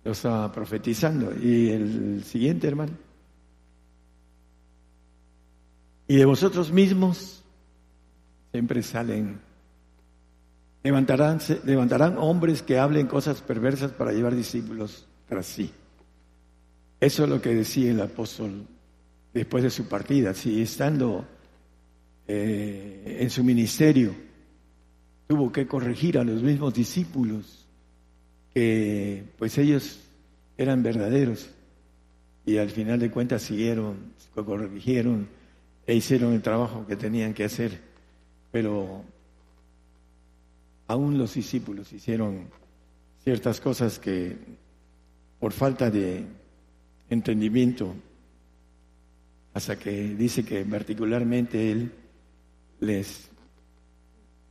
Lo 0.05 0.13
está 0.13 0.51
profetizando. 0.53 1.33
Y 1.41 1.71
el 1.71 2.25
siguiente, 2.25 2.69
hermano. 2.69 2.93
Y 6.09 6.17
de 6.17 6.25
vosotros 6.25 6.73
mismos 6.73 7.43
siempre 8.53 8.83
salen 8.83 9.41
Levantarán, 10.83 11.41
levantarán 11.65 12.17
hombres 12.17 12.63
que 12.63 12.79
hablen 12.79 13.07
cosas 13.07 13.43
perversas 13.43 13.93
para 13.93 14.13
llevar 14.13 14.35
discípulos 14.35 15.07
tras 15.29 15.47
sí. 15.47 15.71
Eso 16.99 17.25
es 17.25 17.31
lo 17.31 17.41
que 17.41 17.55
decía 17.55 17.91
el 17.91 18.01
apóstol 18.01 18.67
después 19.33 19.63
de 19.63 19.71
su 19.71 19.89
partida. 19.89 20.33
Si 20.33 20.63
estando 20.63 21.27
eh, 22.27 23.19
en 23.21 23.29
su 23.29 23.45
ministerio 23.45 24.15
tuvo 25.27 25.53
que 25.53 25.67
corregir 25.67 26.19
a 26.19 26.25
los 26.25 26.43
mismos 26.43 26.73
discípulos, 26.73 27.60
que 28.55 29.25
pues 29.39 29.57
ellos 29.59 30.01
eran 30.57 30.83
verdaderos 30.83 31.51
y 32.45 32.59
al 32.59 32.71
final 32.71 32.99
de 32.99 33.11
cuentas 33.11 33.43
siguieron, 33.43 34.13
corrigieron 34.35 35.29
e 35.87 35.95
hicieron 35.95 36.33
el 36.33 36.43
trabajo 36.43 36.87
que 36.87 36.97
tenían 36.97 37.35
que 37.35 37.45
hacer. 37.45 37.81
Pero 38.51 39.05
aún 40.87 41.19
los 41.19 41.35
discípulos 41.35 41.93
hicieron 41.93 42.49
ciertas 43.23 43.61
cosas 43.61 43.99
que 43.99 44.37
por 45.39 45.53
falta 45.53 45.91
de 45.91 46.25
entendimiento, 47.09 47.95
hasta 49.55 49.79
que 49.79 50.15
dice 50.15 50.45
que 50.45 50.65
particularmente 50.65 51.73
Él 51.73 51.93
les 52.81 53.29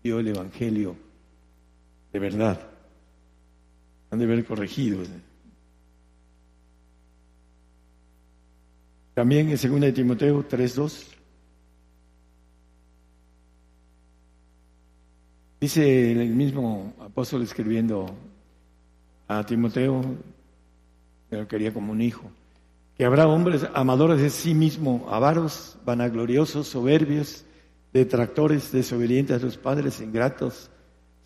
dio 0.03 0.19
el 0.19 0.29
Evangelio 0.29 0.95
de 2.11 2.19
verdad. 2.19 2.68
Han 4.11 4.19
de 4.19 4.25
ver 4.25 4.45
corregido. 4.45 5.03
También 9.13 9.49
en 9.49 9.81
2 9.81 9.93
Timoteo 9.93 10.47
3.2 10.47 11.19
Dice 15.59 16.13
el 16.13 16.29
mismo 16.29 16.93
apóstol 17.01 17.41
escribiendo 17.41 18.15
a 19.27 19.45
Timoteo, 19.45 20.01
que 21.29 21.35
lo 21.35 21.47
quería 21.49 21.73
como 21.73 21.91
un 21.91 22.01
hijo, 22.01 22.31
que 22.97 23.03
habrá 23.03 23.27
hombres 23.27 23.67
amadores 23.73 24.21
de 24.21 24.29
sí 24.29 24.53
mismo, 24.53 25.07
avaros, 25.09 25.77
vanagloriosos, 25.83 26.67
soberbios, 26.67 27.43
detractores, 27.91 28.71
desobedientes 28.71 29.41
a 29.41 29.45
los 29.45 29.57
padres, 29.57 29.99
ingratos, 29.99 30.69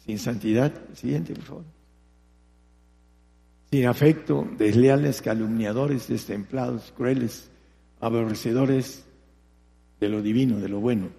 sin 0.04 0.18
santidad. 0.18 0.74
Siguiente, 0.94 1.36
por 1.36 1.44
favor. 1.44 1.83
Sin 3.74 3.88
afecto, 3.88 4.48
desleales, 4.56 5.24
calumniadores, 5.24 6.08
destemplados, 6.08 6.94
crueles, 6.96 7.50
aborrecedores 8.00 9.04
de 10.00 10.10
lo 10.10 10.22
divino, 10.22 10.60
de 10.60 10.70
lo 10.70 10.80
bueno, 10.80 11.10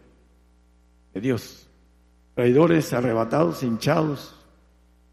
de 1.12 1.20
Dios 1.20 1.68
traidores, 2.35 2.93
arrebatados, 2.93 3.64
hinchados, 3.64 4.36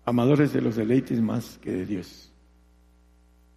amadores 0.06 0.54
de 0.54 0.62
los 0.62 0.76
deleites 0.76 1.20
más 1.20 1.58
que 1.64 1.72
de 1.72 1.88
Dios. 1.88 2.32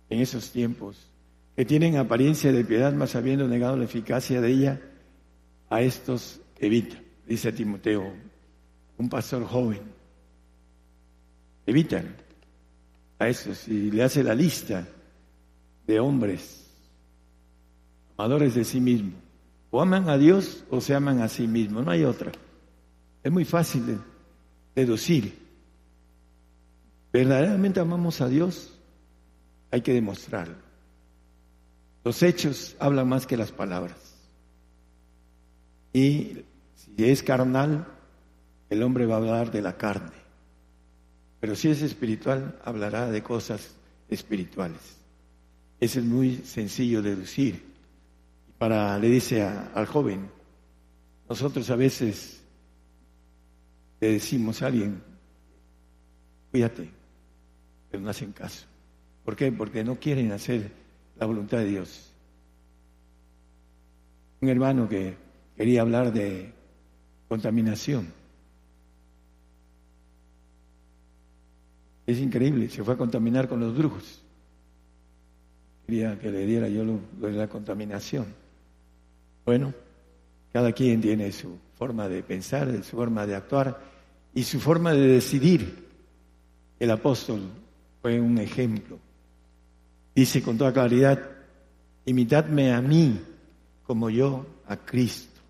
En 0.09 0.21
esos 0.23 0.51
tiempos, 0.51 1.11
que 1.55 1.67
tienen 1.67 1.99
apariencia 1.99 2.53
de 2.53 2.65
piedad, 2.65 2.95
mas 2.95 3.15
habiendo 3.15 3.47
negado 3.47 3.77
la 3.77 3.85
eficacia 3.85 4.41
de 4.41 4.51
ella, 4.51 4.81
a 5.69 5.83
estos 5.83 6.41
evita, 6.59 6.97
dice 7.27 7.53
Timoteo, 7.53 8.15
un 8.97 9.11
pastor 9.11 9.45
joven. 9.45 9.83
Evitan 11.67 12.24
a 13.19 13.29
estos 13.29 13.69
y 13.69 13.91
le 13.91 14.03
hace 14.03 14.23
la 14.23 14.35
lista 14.35 14.87
de 15.87 16.01
hombres 16.01 16.65
amadores 18.17 18.55
de 18.55 18.65
sí 18.65 18.81
mismos. 18.81 19.15
O 19.71 19.81
aman 19.81 20.09
a 20.09 20.17
Dios 20.17 20.65
o 20.71 20.81
se 20.81 20.95
aman 20.95 21.21
a 21.21 21.29
sí 21.29 21.47
mismos, 21.47 21.85
no 21.85 21.91
hay 21.91 22.05
otra. 22.05 22.31
Es 23.23 23.33
muy 23.33 23.45
fácil 23.45 23.87
de 23.87 23.99
deducir. 24.75 25.37
¿Verdaderamente 27.13 27.81
amamos 27.81 28.21
a 28.21 28.29
Dios? 28.29 28.79
Hay 29.71 29.81
que 29.81 29.93
demostrarlo. 29.93 30.57
Los 32.05 32.23
hechos 32.23 32.77
hablan 32.79 33.09
más 33.09 33.27
que 33.27 33.37
las 33.37 33.51
palabras. 33.51 34.15
Y 35.93 36.45
si 36.75 36.95
es 36.99 37.23
carnal, 37.23 37.87
el 38.69 38.83
hombre 38.83 39.07
va 39.07 39.15
a 39.15 39.19
hablar 39.19 39.51
de 39.51 39.63
la 39.63 39.77
carne. 39.77 40.24
Pero 41.45 41.57
si 41.57 41.69
es 41.69 41.83
espiritual, 41.83 42.59
hablará 42.65 43.11
de 43.11 43.23
cosas 43.23 43.75
espirituales. 44.09 44.81
Es 45.79 46.03
muy 46.03 46.37
sencillo 46.37 47.03
de 47.03 47.11
deducir. 47.11 47.63
Para, 48.57 48.99
le 48.99 49.11
dice 49.11 49.43
al 49.43 49.85
joven, 49.85 50.31
nosotros 51.29 51.69
a 51.69 51.77
veces 51.77 52.43
le 54.01 54.13
decimos 54.13 54.63
a 54.63 54.69
alguien, 54.69 55.03
cuídate, 56.51 56.89
pero 57.91 58.03
no 58.03 58.09
hacen 58.09 58.33
caso. 58.33 58.65
¿Por 59.23 59.37
qué? 59.37 59.53
Porque 59.53 59.85
no 59.85 59.97
quieren 59.97 60.33
hacer 60.33 60.73
la 61.19 61.27
voluntad 61.27 61.59
de 61.59 61.67
Dios. 61.67 62.11
Un 64.41 64.49
hermano 64.49 64.89
que 64.89 65.15
quería 65.59 65.83
hablar 65.83 66.11
de 66.11 66.55
contaminación. 67.29 68.24
Es 72.07 72.19
increíble, 72.19 72.69
se 72.69 72.85
fue 72.85 72.95
a 72.95 72.99
contaminar 72.99 73.49
con 73.49 73.61
los 73.61 73.77
brujos. 73.77 74.23
Quería 75.87 76.19
que 76.19 76.31
le 76.31 76.47
diera 76.47 76.69
yo 76.69 76.85
lo 76.85 77.01
de 77.21 77.33
la 77.33 77.49
contaminación. 77.49 78.27
Bueno, 79.45 79.73
cada 80.53 80.73
quien 80.73 81.01
tiene 81.01 81.31
su 81.33 81.59
forma 81.75 82.09
de 82.09 82.23
pensar, 82.23 82.83
su 82.83 82.97
forma 82.97 83.27
de 83.27 83.35
actuar 83.35 83.81
y 84.35 84.43
su 84.43 84.61
forma 84.61 84.93
de 84.93 85.07
decidir. 85.07 85.85
El 86.79 86.91
apóstol 86.91 87.41
fue 88.01 88.21
un 88.21 88.39
ejemplo. 88.39 88.99
Dice 90.15 90.43
con 90.43 90.57
toda 90.57 90.73
claridad, 90.73 91.21
imitadme 92.05 92.73
a 92.73 92.81
mí 92.81 93.21
como 93.87 94.11
yo 94.11 94.47
a 94.67 94.77
Cristo. 94.77 95.41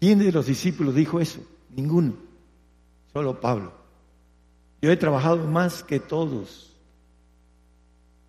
¿Quién 0.00 0.18
de 0.18 0.32
los 0.32 0.46
discípulos 0.46 0.94
dijo 0.94 1.20
eso? 1.20 1.40
Ninguno, 1.74 2.14
solo 3.12 3.40
Pablo. 3.40 3.83
Yo 4.84 4.92
he 4.92 4.98
trabajado 4.98 5.38
más 5.46 5.82
que 5.82 5.98
todos, 5.98 6.70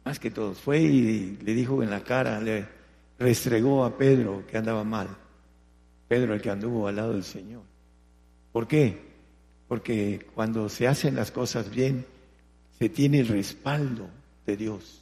más 0.05 0.17
que 0.19 0.31
todos. 0.31 0.57
Fue 0.57 0.79
y 0.79 1.37
le 1.43 1.53
dijo 1.53 1.83
en 1.83 1.89
la 1.89 2.01
cara, 2.01 2.39
le 2.39 2.65
restregó 3.19 3.83
a 3.83 3.97
Pedro 3.97 4.47
que 4.47 4.57
andaba 4.57 4.85
mal. 4.85 5.09
Pedro 6.07 6.33
el 6.33 6.41
que 6.41 6.49
anduvo 6.49 6.87
al 6.87 6.95
lado 6.95 7.11
del 7.11 7.25
Señor. 7.25 7.63
¿Por 8.53 8.69
qué? 8.69 8.97
Porque 9.67 10.27
cuando 10.33 10.69
se 10.69 10.87
hacen 10.87 11.15
las 11.15 11.29
cosas 11.29 11.69
bien, 11.69 12.05
se 12.79 12.87
tiene 12.87 13.19
el 13.19 13.27
respaldo 13.27 14.07
de 14.45 14.55
Dios. 14.55 15.01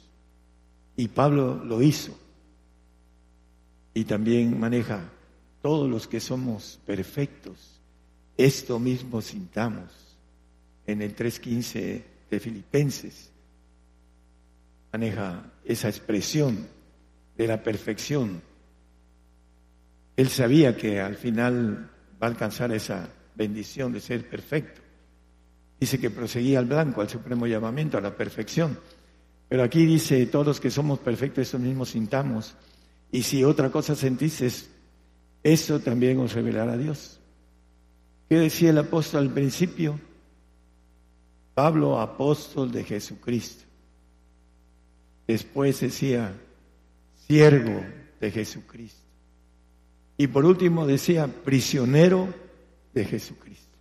Y 0.96 1.06
Pablo 1.06 1.62
lo 1.64 1.80
hizo. 1.82 2.18
Y 3.94 4.06
también 4.06 4.58
maneja 4.58 5.08
todos 5.62 5.88
los 5.88 6.08
que 6.08 6.18
somos 6.18 6.80
perfectos. 6.84 7.80
Esto 8.36 8.80
mismo 8.80 9.22
sintamos 9.22 10.03
en 10.86 11.02
el 11.02 11.14
3.15 11.14 12.02
de 12.30 12.40
Filipenses. 12.40 13.30
Maneja 14.92 15.52
esa 15.64 15.88
expresión 15.88 16.66
de 17.36 17.46
la 17.48 17.62
perfección 17.62 18.40
Él 20.16 20.28
sabía 20.28 20.76
que 20.76 21.00
al 21.00 21.16
final 21.16 21.90
va 22.22 22.28
a 22.28 22.30
alcanzar 22.30 22.72
esa 22.72 23.08
bendición 23.34 23.92
de 23.92 24.00
ser 24.00 24.28
perfecto. 24.28 24.80
Dice 25.80 25.98
que 25.98 26.10
proseguía 26.10 26.60
al 26.60 26.66
blanco, 26.66 27.00
al 27.00 27.08
supremo 27.08 27.46
llamamiento, 27.46 27.98
a 27.98 28.00
la 28.00 28.14
perfección. 28.14 28.78
Pero 29.48 29.64
aquí 29.64 29.84
dice, 29.84 30.24
todos 30.26 30.60
que 30.60 30.70
somos 30.70 31.00
perfectos, 31.00 31.48
eso 31.48 31.58
mismo 31.58 31.84
sintamos. 31.84 32.54
Y 33.10 33.22
si 33.22 33.42
otra 33.44 33.70
cosa 33.70 33.94
sentís, 33.94 34.70
eso 35.42 35.80
también 35.80 36.18
os 36.20 36.32
revelará 36.32 36.74
a 36.74 36.78
Dios. 36.78 37.20
¿Qué 38.28 38.36
decía 38.36 38.70
el 38.70 38.78
apóstol 38.78 39.24
al 39.24 39.34
principio? 39.34 40.00
Pablo, 41.54 42.00
apóstol 42.00 42.70
de 42.72 42.84
Jesucristo. 42.84 43.64
Después 45.26 45.80
decía, 45.80 46.34
siervo 47.26 47.80
de 48.20 48.30
Jesucristo. 48.30 49.00
Y 50.16 50.26
por 50.26 50.44
último 50.44 50.86
decía, 50.86 51.26
prisionero 51.28 52.32
de 52.92 53.04
Jesucristo. 53.04 53.78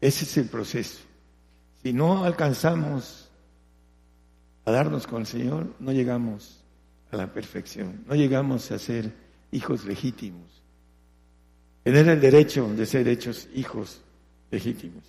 Ese 0.00 0.24
es 0.24 0.36
el 0.36 0.48
proceso. 0.48 1.00
Si 1.82 1.92
no 1.92 2.24
alcanzamos 2.24 3.28
a 4.64 4.70
darnos 4.70 5.06
con 5.06 5.20
el 5.20 5.26
Señor, 5.26 5.74
no 5.78 5.92
llegamos 5.92 6.62
a 7.10 7.16
la 7.16 7.32
perfección, 7.32 8.04
no 8.06 8.14
llegamos 8.14 8.70
a 8.70 8.78
ser 8.78 9.12
hijos 9.50 9.84
legítimos. 9.84 10.62
Tener 11.82 12.08
el 12.08 12.20
derecho 12.20 12.68
de 12.68 12.86
ser 12.86 13.08
hechos 13.08 13.48
hijos 13.54 14.00
legítimos. 14.50 15.04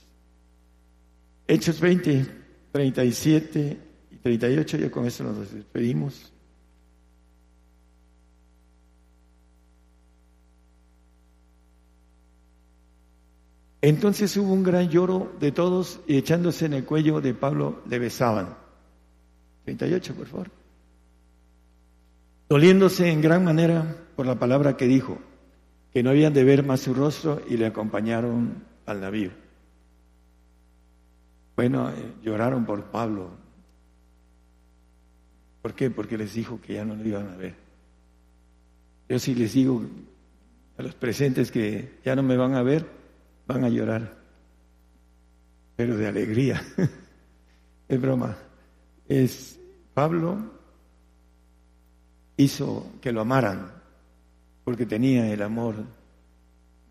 Hechos 1.48 1.80
20, 1.80 2.26
37 2.72 3.78
y 4.12 4.16
38, 4.18 4.78
ya 4.78 4.92
con 4.92 5.06
eso 5.06 5.24
nos 5.24 5.52
despedimos. 5.52 6.34
Entonces 13.82 14.38
hubo 14.38 14.54
un 14.54 14.64
gran 14.64 14.90
lloro 14.90 15.34
de 15.42 15.52
todos 15.52 16.00
y 16.08 16.16
echándose 16.16 16.68
en 16.68 16.74
el 16.74 16.86
cuello 16.86 17.20
de 17.20 17.34
Pablo 17.34 17.82
le 17.90 18.00
besaban. 18.00 18.56
38, 19.66 20.16
por 20.16 20.28
favor. 20.28 20.52
Doliéndose 22.48 23.12
en 23.12 23.22
gran 23.22 23.44
manera 23.44 23.98
por 24.16 24.26
la 24.26 24.40
palabra 24.40 24.78
que 24.78 24.86
dijo, 24.86 25.18
que 25.92 26.02
no 26.02 26.12
habían 26.12 26.34
de 26.34 26.46
ver 26.46 26.66
más 26.66 26.80
su 26.80 26.94
rostro 26.94 27.42
y 27.50 27.58
le 27.58 27.66
acompañaron 27.66 28.64
al 28.86 29.02
navío. 29.02 29.43
Bueno, 31.56 31.90
eh, 31.90 32.14
lloraron 32.24 32.66
por 32.66 32.86
Pablo. 32.86 33.30
¿Por 35.62 35.74
qué? 35.74 35.90
Porque 35.90 36.18
les 36.18 36.34
dijo 36.34 36.60
que 36.60 36.74
ya 36.74 36.86
no 36.86 36.96
lo 36.96 37.06
iban 37.06 37.30
a 37.30 37.38
ver. 37.38 37.56
Yo 39.08 39.20
sí 39.20 39.36
les 39.36 39.54
digo 39.54 39.84
a 40.78 40.82
los 40.82 40.96
presentes 40.96 41.52
que 41.52 42.00
ya 42.04 42.16
no 42.16 42.24
me 42.24 42.36
van 42.36 42.56
a 42.56 42.64
ver, 42.64 42.86
van 43.46 43.64
a 43.64 43.70
llorar, 43.70 44.18
pero 45.76 45.96
de 45.96 46.08
alegría. 46.08 46.62
es 47.88 48.02
broma. 48.02 48.36
Es 49.08 49.60
Pablo 49.94 50.38
hizo 52.38 52.88
que 53.00 53.12
lo 53.12 53.22
amaran 53.22 53.72
porque 54.64 54.86
tenía 54.86 55.32
el 55.32 55.42
amor 55.42 55.76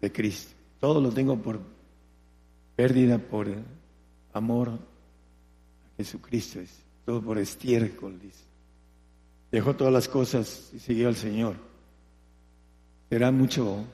de 0.00 0.12
Cristo. 0.12 0.54
Todo 0.78 1.00
lo 1.00 1.10
tengo 1.10 1.36
por 1.40 1.60
pérdida, 2.76 3.18
por 3.18 3.48
amor 4.32 4.70
a 4.70 4.78
Jesucristo. 5.96 6.60
Es 6.60 6.82
todo 7.04 7.22
por 7.22 7.38
estiércol, 7.38 8.18
dice. 8.20 8.44
Dejó 9.50 9.76
todas 9.76 9.92
las 9.92 10.08
cosas 10.08 10.70
y 10.74 10.78
siguió 10.78 11.08
al 11.08 11.16
Señor. 11.16 11.56
Será 13.10 13.30
mucho 13.30 13.84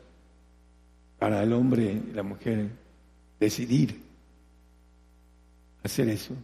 para 1.18 1.42
el 1.42 1.52
hombre 1.52 2.00
y 2.10 2.12
la 2.12 2.22
mujer 2.22 2.70
decidir 3.40 4.00
hacer 5.82 6.08
eso, 6.08 6.34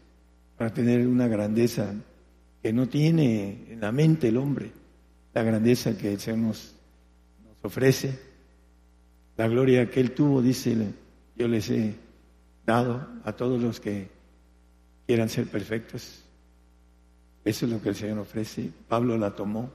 para 0.56 0.72
tener 0.72 1.06
una 1.06 1.28
grandeza 1.28 1.94
que 2.62 2.72
no 2.72 2.88
tiene 2.88 3.66
en 3.68 3.80
la 3.80 3.92
mente 3.92 4.28
el 4.28 4.36
hombre, 4.36 4.72
la 5.32 5.42
grandeza 5.42 5.96
que 5.96 6.12
el 6.12 6.20
Señor 6.20 6.40
nos, 6.40 6.74
nos 7.44 7.64
ofrece, 7.64 8.18
la 9.36 9.48
gloria 9.48 9.90
que 9.90 10.00
Él 10.00 10.12
tuvo, 10.12 10.40
dice, 10.42 10.76
yo 11.36 11.48
les 11.48 11.70
he 11.70 11.94
dado 12.66 13.06
a 13.24 13.32
todos 13.32 13.60
los 13.60 13.80
que 13.80 14.10
quieran 15.06 15.28
ser 15.28 15.46
perfectos. 15.46 16.22
Eso 17.44 17.66
es 17.66 17.72
lo 17.72 17.80
que 17.80 17.90
el 17.90 17.94
Señor 17.94 18.18
ofrece. 18.18 18.70
Pablo 18.88 19.18
la 19.18 19.34
tomó. 19.34 19.70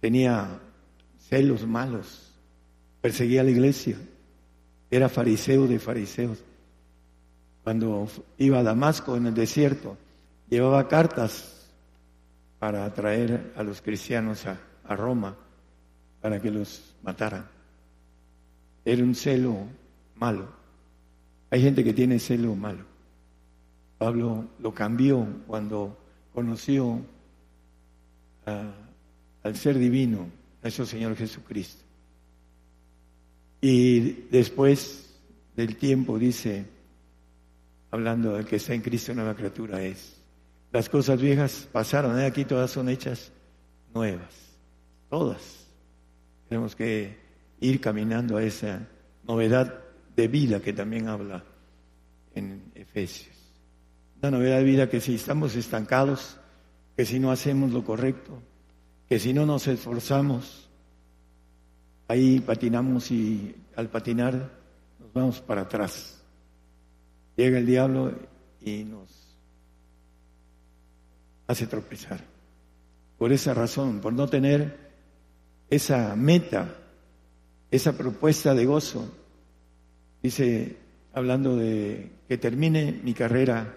Tenía 0.00 0.60
celos 1.18 1.66
malos 1.66 2.30
perseguía 3.00 3.40
a 3.40 3.44
la 3.44 3.50
iglesia, 3.50 3.96
era 4.90 5.08
fariseo 5.08 5.66
de 5.66 5.78
fariseos. 5.78 6.38
Cuando 7.64 8.08
iba 8.38 8.58
a 8.58 8.62
Damasco 8.62 9.16
en 9.16 9.26
el 9.26 9.34
desierto, 9.34 9.96
llevaba 10.48 10.88
cartas 10.88 11.68
para 12.58 12.84
atraer 12.84 13.52
a 13.56 13.62
los 13.62 13.80
cristianos 13.80 14.44
a, 14.46 14.58
Roma, 14.96 15.36
para 16.20 16.40
que 16.40 16.50
los 16.50 16.94
mataran. 17.02 17.46
Era 18.84 19.04
un 19.04 19.14
celo 19.14 19.56
malo. 20.16 20.59
Hay 21.50 21.62
gente 21.62 21.82
que 21.82 21.92
tiene 21.92 22.18
celo 22.18 22.54
malo. 22.54 22.84
Pablo 23.98 24.46
lo 24.60 24.72
cambió 24.72 25.26
cuando 25.46 25.98
conoció 26.32 27.00
al 28.46 29.56
ser 29.56 29.78
divino, 29.78 30.28
a 30.62 30.68
ese 30.68 30.86
Señor 30.86 31.16
Jesucristo. 31.16 31.82
Y 33.60 34.28
después 34.30 35.14
del 35.56 35.76
tiempo 35.76 36.18
dice, 36.18 36.64
hablando 37.90 38.34
del 38.34 38.46
que 38.46 38.56
está 38.56 38.72
en 38.72 38.80
Cristo, 38.80 39.12
nueva 39.12 39.34
criatura 39.34 39.82
es. 39.82 40.16
Las 40.72 40.88
cosas 40.88 41.20
viejas 41.20 41.68
pasaron, 41.70 42.18
¿eh? 42.18 42.26
aquí 42.26 42.44
todas 42.44 42.70
son 42.70 42.88
hechas 42.88 43.32
nuevas, 43.92 44.32
todas. 45.10 45.66
Tenemos 46.48 46.74
que 46.76 47.18
ir 47.60 47.80
caminando 47.80 48.36
a 48.36 48.42
esa 48.42 48.86
novedad 49.24 49.89
de 50.20 50.28
vida 50.28 50.60
que 50.60 50.72
también 50.72 51.08
habla 51.08 51.44
en 52.34 52.70
Efesios. 52.74 53.36
Una 54.20 54.32
novedad 54.32 54.58
de 54.58 54.64
vida 54.64 54.90
que 54.90 55.00
si 55.00 55.14
estamos 55.14 55.56
estancados, 55.56 56.36
que 56.96 57.04
si 57.04 57.18
no 57.18 57.30
hacemos 57.30 57.72
lo 57.72 57.84
correcto, 57.84 58.42
que 59.08 59.18
si 59.18 59.32
no 59.32 59.46
nos 59.46 59.66
esforzamos, 59.66 60.70
Ahí 62.10 62.40
patinamos 62.40 63.08
y 63.12 63.54
al 63.76 63.88
patinar 63.88 64.34
nos 64.98 65.12
vamos 65.12 65.40
para 65.40 65.60
atrás. 65.60 66.20
Llega 67.36 67.56
el 67.58 67.66
diablo 67.66 68.12
y 68.60 68.82
nos 68.82 69.38
hace 71.46 71.68
tropezar. 71.68 72.20
Por 73.16 73.32
esa 73.32 73.54
razón, 73.54 74.00
por 74.00 74.12
no 74.12 74.26
tener 74.26 74.90
esa 75.70 76.16
meta, 76.16 76.74
esa 77.70 77.92
propuesta 77.92 78.56
de 78.56 78.66
gozo, 78.66 79.08
dice, 80.22 80.76
hablando 81.12 81.56
de 81.56 82.10
que 82.28 82.38
termine 82.38 83.00
mi 83.02 83.14
carrera 83.14 83.74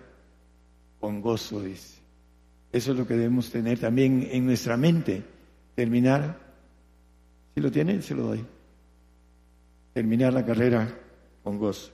con 0.99 1.21
gozo, 1.21 1.61
dice. 1.61 2.01
Eso 2.71 2.91
es 2.91 2.97
lo 2.97 3.07
que 3.07 3.13
debemos 3.13 3.51
tener 3.51 3.79
también 3.79 4.27
en 4.31 4.45
nuestra 4.45 4.77
mente, 4.77 5.23
terminar 5.75 6.43
si 7.53 7.61
lo 7.61 7.71
tiene, 7.71 8.01
se 8.01 8.15
lo 8.15 8.23
doy. 8.23 8.45
Terminar 9.93 10.33
la 10.33 10.45
carrera 10.45 10.87
con 11.43 11.59
gozo. 11.59 11.91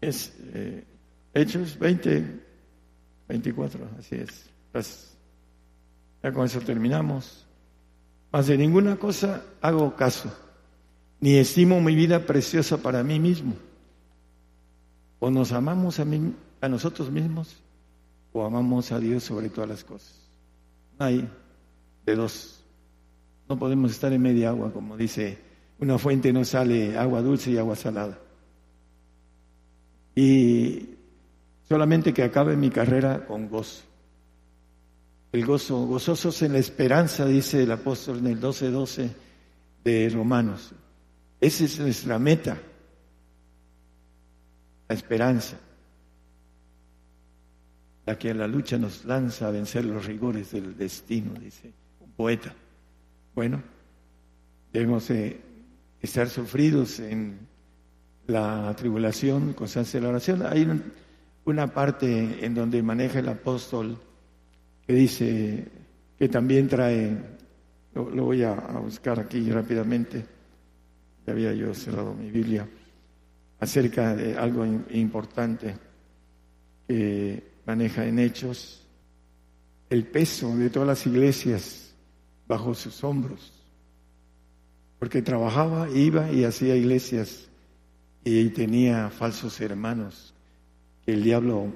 Es 0.00 0.34
eh, 0.52 0.84
Hechos 1.32 1.78
20, 1.78 2.40
24, 3.28 3.88
así 3.98 4.16
es. 4.16 4.50
Ya 6.22 6.32
con 6.32 6.46
eso 6.46 6.60
terminamos. 6.60 7.46
Más 8.32 8.48
de 8.48 8.58
ninguna 8.58 8.96
cosa 8.96 9.44
hago 9.60 9.94
caso, 9.94 10.36
ni 11.20 11.36
estimo 11.36 11.80
mi 11.80 11.94
vida 11.94 12.26
preciosa 12.26 12.78
para 12.78 13.02
mí 13.02 13.18
mismo. 13.18 13.54
O 15.18 15.30
nos 15.30 15.52
amamos 15.52 15.98
a, 16.00 16.06
a 16.60 16.68
nosotros 16.68 17.10
mismos, 17.10 17.56
o 18.32 18.44
amamos 18.44 18.92
a 18.92 18.98
Dios 18.98 19.24
sobre 19.24 19.48
todas 19.48 19.70
las 19.70 19.84
cosas. 19.84 20.14
hay 20.98 21.28
de 22.04 22.14
dos. 22.14 22.60
No 23.48 23.58
podemos 23.58 23.90
estar 23.90 24.12
en 24.12 24.22
media 24.22 24.50
agua, 24.50 24.72
como 24.72 24.96
dice, 24.96 25.38
una 25.78 25.98
fuente 25.98 26.32
no 26.32 26.44
sale 26.44 26.96
agua 26.96 27.22
dulce 27.22 27.50
y 27.50 27.58
agua 27.58 27.76
salada. 27.76 28.18
Y 30.14 30.90
solamente 31.68 32.12
que 32.12 32.22
acabe 32.22 32.56
mi 32.56 32.70
carrera 32.70 33.26
con 33.26 33.48
gozo. 33.48 33.82
El 35.32 35.44
gozo, 35.44 35.86
gozosos 35.86 36.42
en 36.42 36.52
la 36.52 36.58
esperanza, 36.58 37.26
dice 37.26 37.64
el 37.64 37.72
apóstol 37.72 38.18
en 38.18 38.28
el 38.28 38.40
12:12 38.40 38.70
12 38.70 39.10
de 39.82 40.08
Romanos. 40.10 40.72
Esa 41.44 41.64
es 41.64 41.78
nuestra 41.78 42.18
meta, 42.18 42.56
la 44.88 44.94
esperanza, 44.94 45.58
la 48.06 48.18
que 48.18 48.30
a 48.30 48.34
la 48.34 48.48
lucha 48.48 48.78
nos 48.78 49.04
lanza 49.04 49.48
a 49.48 49.50
vencer 49.50 49.84
los 49.84 50.06
rigores 50.06 50.52
del 50.52 50.74
destino, 50.74 51.34
dice 51.34 51.70
un 52.00 52.12
poeta. 52.12 52.54
Bueno, 53.34 53.62
debemos 54.72 55.10
estar 56.00 56.30
sufridos 56.30 56.98
en 57.00 57.40
la 58.26 58.74
tribulación, 58.74 59.52
constancia 59.52 60.00
de 60.00 60.04
la 60.04 60.12
oración. 60.12 60.46
Hay 60.46 60.66
una 61.44 61.66
parte 61.66 62.42
en 62.42 62.54
donde 62.54 62.82
maneja 62.82 63.18
el 63.18 63.28
apóstol 63.28 63.98
que 64.86 64.94
dice 64.94 65.68
que 66.18 66.26
también 66.30 66.68
trae, 66.68 67.14
lo, 67.94 68.24
voy 68.24 68.42
a, 68.44 68.54
buscar 68.82 69.20
aquí 69.20 69.50
rápidamente, 69.50 70.32
ya 71.26 71.32
había 71.32 71.52
yo 71.52 71.74
cerrado 71.74 72.14
mi 72.14 72.30
Biblia, 72.30 72.68
acerca 73.60 74.14
de 74.14 74.36
algo 74.36 74.64
importante 74.90 75.74
que 76.86 77.42
maneja 77.66 78.06
en 78.06 78.18
Hechos, 78.18 78.86
el 79.88 80.06
peso 80.06 80.56
de 80.56 80.70
todas 80.70 80.88
las 80.88 81.06
iglesias 81.06 81.94
bajo 82.46 82.74
sus 82.74 83.02
hombros, 83.04 83.52
porque 84.98 85.22
trabajaba, 85.22 85.88
iba 85.90 86.30
y 86.30 86.44
hacía 86.44 86.76
iglesias 86.76 87.48
y 88.24 88.48
tenía 88.50 89.10
falsos 89.10 89.60
hermanos 89.60 90.34
que 91.04 91.12
el 91.12 91.22
diablo 91.22 91.72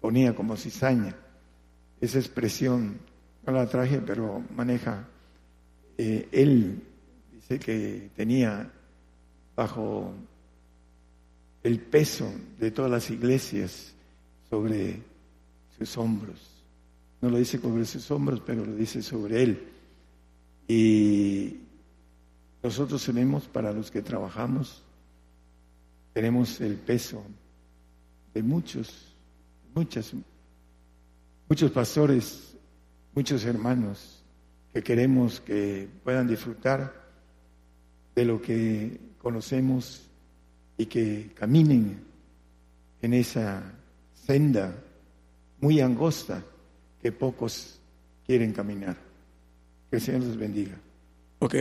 ponía 0.00 0.34
como 0.34 0.56
cizaña. 0.56 1.16
Esa 2.00 2.18
expresión 2.18 2.98
no 3.46 3.52
la 3.52 3.66
traje, 3.66 4.00
pero 4.00 4.42
maneja. 4.54 5.08
Eh, 5.96 6.28
él 6.32 6.82
que 7.58 8.10
tenía 8.14 8.70
bajo 9.56 10.12
el 11.62 11.80
peso 11.80 12.30
de 12.58 12.70
todas 12.70 12.90
las 12.90 13.10
iglesias 13.10 13.92
sobre 14.48 15.02
sus 15.76 15.96
hombros. 15.98 16.40
No 17.20 17.28
lo 17.28 17.38
dice 17.38 17.58
sobre 17.58 17.84
sus 17.84 18.10
hombros, 18.10 18.40
pero 18.44 18.64
lo 18.64 18.74
dice 18.74 19.02
sobre 19.02 19.42
él. 19.42 19.68
Y 20.68 21.56
nosotros 22.62 23.04
tenemos, 23.04 23.48
para 23.48 23.72
los 23.72 23.90
que 23.90 24.02
trabajamos, 24.02 24.82
tenemos 26.12 26.60
el 26.60 26.76
peso 26.76 27.22
de 28.32 28.42
muchos, 28.42 29.14
muchas, 29.74 30.12
muchos 31.48 31.70
pastores, 31.70 32.56
muchos 33.14 33.44
hermanos 33.44 34.22
que 34.72 34.82
queremos 34.82 35.40
que 35.40 35.88
puedan 36.04 36.28
disfrutar 36.28 36.99
de 38.14 38.24
lo 38.24 38.40
que 38.40 38.98
conocemos 39.18 40.02
y 40.76 40.86
que 40.86 41.30
caminen 41.34 42.00
en 43.02 43.14
esa 43.14 43.62
senda 44.26 44.74
muy 45.60 45.80
angosta 45.80 46.44
que 47.02 47.12
pocos 47.12 47.78
quieren 48.26 48.52
caminar. 48.52 48.96
Que 49.90 49.96
el 49.96 50.02
Señor 50.02 50.22
los 50.22 50.36
bendiga. 50.36 50.76
Ok 51.40 51.54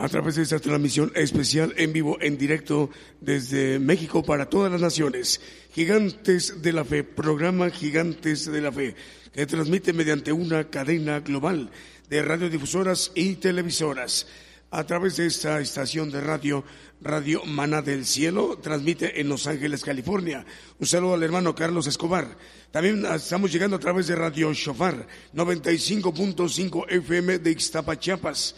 a 0.00 0.08
través 0.08 0.36
de 0.36 0.42
esta 0.42 0.58
transmisión 0.58 1.12
especial 1.14 1.74
en 1.76 1.92
vivo, 1.92 2.16
en 2.22 2.38
directo 2.38 2.88
desde 3.20 3.78
México 3.78 4.22
para 4.22 4.48
todas 4.48 4.72
las 4.72 4.80
naciones. 4.80 5.42
Gigantes 5.74 6.62
de 6.62 6.72
la 6.72 6.86
Fe, 6.86 7.04
programa 7.04 7.68
Gigantes 7.68 8.50
de 8.50 8.62
la 8.62 8.72
Fe, 8.72 8.94
que 9.34 9.44
transmite 9.44 9.92
mediante 9.92 10.32
una 10.32 10.70
cadena 10.70 11.20
global 11.20 11.70
de 12.08 12.22
radiodifusoras 12.22 13.12
y 13.14 13.34
televisoras. 13.34 14.26
A 14.72 14.84
través 14.84 15.16
de 15.16 15.26
esta 15.26 15.60
estación 15.60 16.12
de 16.12 16.20
radio, 16.20 16.62
Radio 17.00 17.44
Mana 17.44 17.82
del 17.82 18.06
Cielo, 18.06 18.56
transmite 18.62 19.20
en 19.20 19.28
Los 19.28 19.48
Ángeles, 19.48 19.82
California. 19.82 20.46
Un 20.78 20.86
saludo 20.86 21.14
al 21.14 21.22
hermano 21.24 21.56
Carlos 21.56 21.88
Escobar. 21.88 22.36
También 22.70 23.04
estamos 23.04 23.50
llegando 23.50 23.74
a 23.74 23.80
través 23.80 24.06
de 24.06 24.14
Radio 24.14 24.52
Shofar, 24.54 25.08
95.5 25.34 26.84
FM 26.88 27.40
de 27.40 27.50
Ixtapa, 27.50 27.98
Chiapas. 27.98 28.54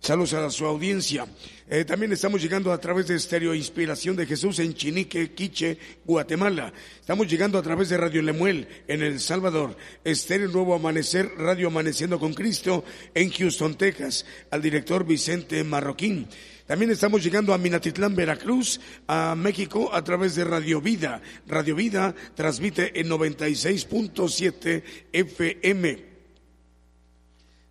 Saludos 0.00 0.34
a 0.34 0.50
su 0.50 0.66
audiencia. 0.66 1.26
Eh, 1.66 1.86
también 1.86 2.12
estamos 2.12 2.42
llegando 2.42 2.72
a 2.72 2.78
través 2.78 3.06
de 3.06 3.14
Estéreo 3.14 3.54
Inspiración 3.54 4.16
de 4.16 4.26
Jesús 4.26 4.58
en 4.58 4.74
Chinique, 4.74 5.32
Quiche, 5.32 5.78
Guatemala. 6.04 6.70
Estamos 7.00 7.26
llegando 7.26 7.56
a 7.56 7.62
través 7.62 7.88
de 7.88 7.96
Radio 7.96 8.20
Lemuel 8.20 8.68
en 8.86 9.02
El 9.02 9.18
Salvador. 9.18 9.74
Estéreo 10.04 10.48
Nuevo 10.48 10.74
Amanecer, 10.74 11.30
Radio 11.38 11.68
Amaneciendo 11.68 12.20
con 12.20 12.34
Cristo 12.34 12.84
en 13.14 13.30
Houston, 13.30 13.76
Texas. 13.76 14.26
Al 14.50 14.60
director 14.60 15.06
Vicente 15.06 15.64
Marroquín. 15.64 16.28
También 16.66 16.90
estamos 16.90 17.24
llegando 17.24 17.54
a 17.54 17.58
Minatitlán, 17.58 18.14
Veracruz, 18.14 18.78
a 19.06 19.34
México 19.34 19.90
a 19.94 20.04
través 20.04 20.34
de 20.34 20.44
Radio 20.44 20.82
Vida. 20.82 21.22
Radio 21.46 21.74
Vida 21.76 22.14
transmite 22.34 23.00
en 23.00 23.08
96.7 23.08 24.82
FM. 25.12 26.13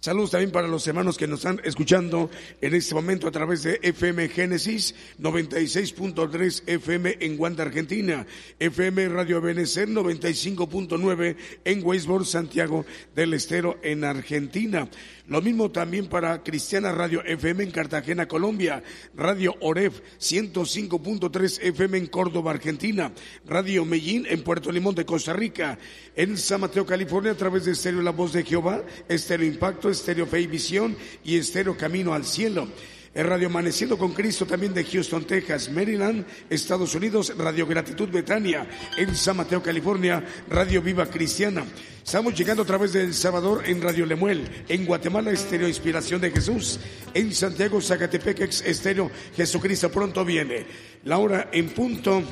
Saludos 0.04 0.32
también 0.32 0.52
para 0.52 0.68
los 0.68 0.86
hermanos 0.86 1.18
que 1.18 1.28
nos 1.28 1.40
están 1.40 1.62
escuchando 1.64 2.30
en 2.60 2.76
este 2.76 2.94
momento 2.94 3.26
a 3.26 3.32
través 3.32 3.64
de 3.64 3.80
FM 3.82 4.28
Génesis 4.28 4.94
96.3 5.18 6.64
FM 6.68 7.20
en 7.22 7.38
Guanta, 7.38 7.64
Argentina, 7.64 8.28
FM 8.60 9.08
Radio 9.08 9.40
Benecer 9.40 9.88
95.9 9.88 11.38
en 11.64 11.86
Weisborg, 11.86 12.26
Santiago 12.26 12.86
del 13.16 13.34
Estero 13.34 13.78
en 13.82 14.04
Argentina. 14.04 14.90
Lo 15.28 15.42
mismo 15.42 15.72
también 15.72 16.08
para 16.08 16.44
Cristiana 16.44 16.92
Radio 16.92 17.24
FM 17.24 17.64
en 17.64 17.72
Cartagena, 17.72 18.28
Colombia, 18.28 18.84
Radio 19.16 19.56
Oref 19.62 20.02
105.3 20.20 21.60
FM 21.62 21.98
en 21.98 22.08
Córdoba, 22.08 22.52
Argentina, 22.52 23.14
Radio 23.46 23.86
Medellín 23.86 24.26
en 24.30 24.44
Puerto 24.44 24.70
Limón 24.70 24.96
de 24.96 25.06
Costa 25.06 25.32
Rica, 25.32 25.80
en 26.18 26.38
San 26.38 26.60
Mateo, 26.60 26.86
California 26.86 27.32
a 27.32 27.38
través 27.38 27.64
de 27.64 27.72
Estéreo 27.72 28.02
La 28.02 28.12
Voz 28.12 28.34
de 28.34 28.44
Jehová, 28.44 28.84
Estéreo 29.08 29.48
Impacto, 29.48 29.90
Estéreo 29.90 30.26
Fe 30.26 30.42
y 30.42 30.48
Visión 30.48 30.98
y 31.24 31.38
Estéreo 31.38 31.78
Camino 31.78 32.14
al 32.14 32.26
Cielo. 32.26 32.68
El 33.14 33.28
Radio 33.28 33.48
Amaneciendo 33.48 33.96
con 33.96 34.12
Cristo 34.12 34.48
también 34.48 34.74
de 34.74 34.84
Houston, 34.84 35.26
Texas, 35.26 35.70
Maryland, 35.70 36.26
Estados 36.50 36.96
Unidos, 36.96 37.32
Radio 37.38 37.68
Gratitud 37.68 38.10
Betania, 38.10 38.68
en 38.98 39.16
San 39.16 39.38
Mateo, 39.38 39.62
California, 39.62 40.24
Radio 40.50 40.82
Viva 40.82 41.06
Cristiana. 41.06 41.64
Estamos 42.04 42.34
llegando 42.34 42.64
a 42.64 42.66
través 42.66 42.92
de 42.92 43.04
El 43.04 43.14
Salvador 43.14 43.64
en 43.68 43.84
Radio 43.84 44.08
Lemuel, 44.08 44.66
en 44.68 44.86
Guatemala, 44.86 45.32
Estéreo 45.32 45.68
Inspiración 45.68 46.22
de 46.22 46.32
Jesús, 46.32 46.80
en 47.14 47.32
Santiago, 47.36 47.80
Zacatepec, 47.80 48.42
Estéreo 48.42 49.12
Jesucristo 49.36 49.92
pronto 49.92 50.26
viene. 50.26 50.66
La 51.04 51.20
hora 51.20 51.50
en 51.54 51.70
punto, 51.70 52.24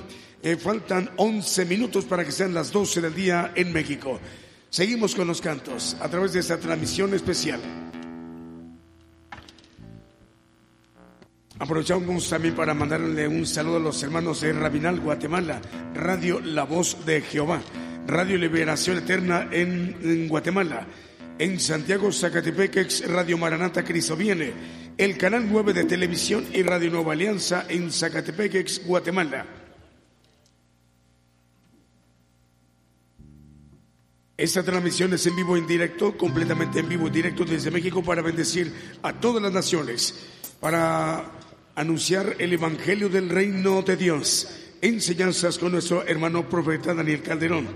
eh, 0.41 0.57
faltan 0.57 1.11
11 1.15 1.65
minutos 1.65 2.05
para 2.05 2.25
que 2.25 2.31
sean 2.31 2.55
las 2.55 2.71
12 2.71 3.01
del 3.01 3.13
día 3.13 3.51
en 3.53 3.71
México. 3.71 4.19
Seguimos 4.71 5.13
con 5.13 5.27
los 5.27 5.41
cantos 5.41 5.95
a 6.01 6.09
través 6.09 6.33
de 6.33 6.39
esta 6.39 6.57
transmisión 6.57 7.13
especial. 7.13 7.61
Aprovechamos 11.61 12.27
también 12.27 12.55
para 12.55 12.73
mandarle 12.73 13.27
un 13.27 13.45
saludo 13.45 13.77
a 13.77 13.81
los 13.81 14.01
hermanos 14.01 14.41
de 14.41 14.51
Rabinal, 14.51 14.99
Guatemala, 14.99 15.61
Radio 15.93 16.39
La 16.39 16.63
Voz 16.63 17.05
de 17.05 17.21
Jehová, 17.21 17.61
Radio 18.07 18.39
Liberación 18.39 18.97
Eterna 18.97 19.47
en, 19.51 20.27
Guatemala, 20.27 20.87
en 21.37 21.59
Santiago, 21.59 22.11
Zacatepec, 22.11 23.05
Radio 23.09 23.37
Maranata 23.37 23.83
Cristo 23.83 24.15
Viene, 24.15 24.51
el 24.97 25.15
canal 25.19 25.47
9 25.47 25.73
de 25.73 25.83
televisión 25.83 26.47
y 26.51 26.63
Radio 26.63 26.89
Nueva 26.89 27.13
Alianza 27.13 27.67
en 27.69 27.91
Zacatepec, 27.91 28.83
Guatemala. 28.87 29.45
Esta 34.35 34.63
transmisión 34.63 35.13
es 35.13 35.27
en 35.27 35.35
vivo, 35.35 35.55
en 35.55 35.67
directo, 35.67 36.17
completamente 36.17 36.79
en 36.79 36.89
vivo, 36.89 37.05
en 37.05 37.13
directo 37.13 37.45
desde 37.45 37.69
México 37.69 38.01
para 38.01 38.23
bendecir 38.23 38.73
a 39.03 39.13
todas 39.13 39.43
las 39.43 39.53
naciones, 39.53 40.27
para 40.59 41.37
anunciar 41.75 42.35
el 42.39 42.53
Evangelio 42.53 43.09
del 43.09 43.29
Reino 43.29 43.81
de 43.81 43.97
Dios. 43.97 44.47
Enseñanzas 44.81 45.57
con 45.57 45.73
nuestro 45.73 46.05
hermano 46.07 46.47
profeta 46.49 46.93
Daniel 46.93 47.21
Calderón. 47.21 47.67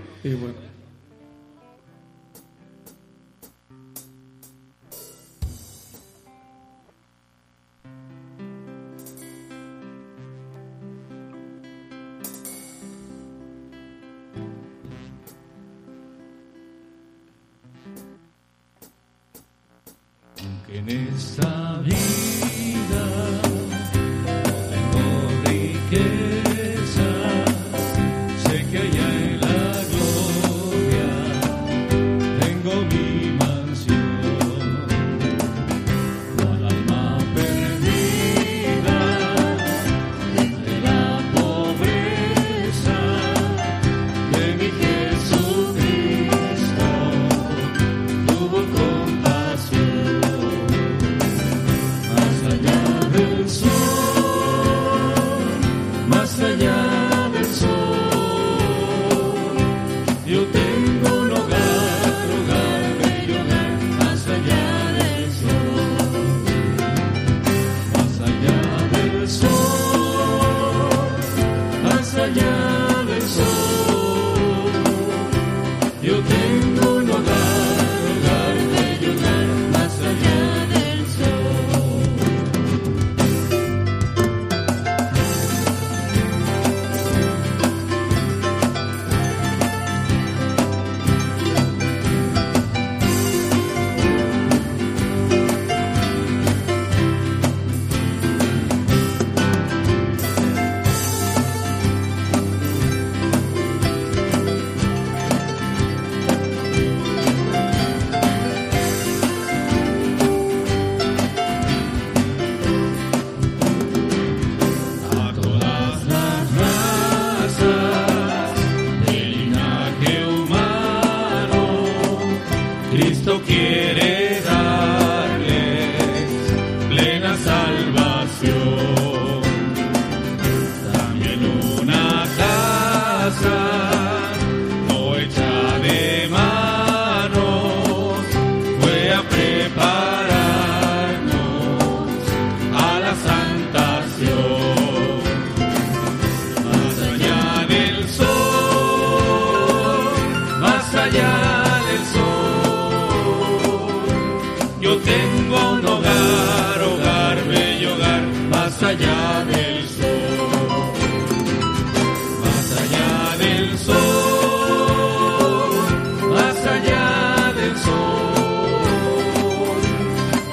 en 20.76 20.88
esta 20.90 21.80
vida 21.84 22.05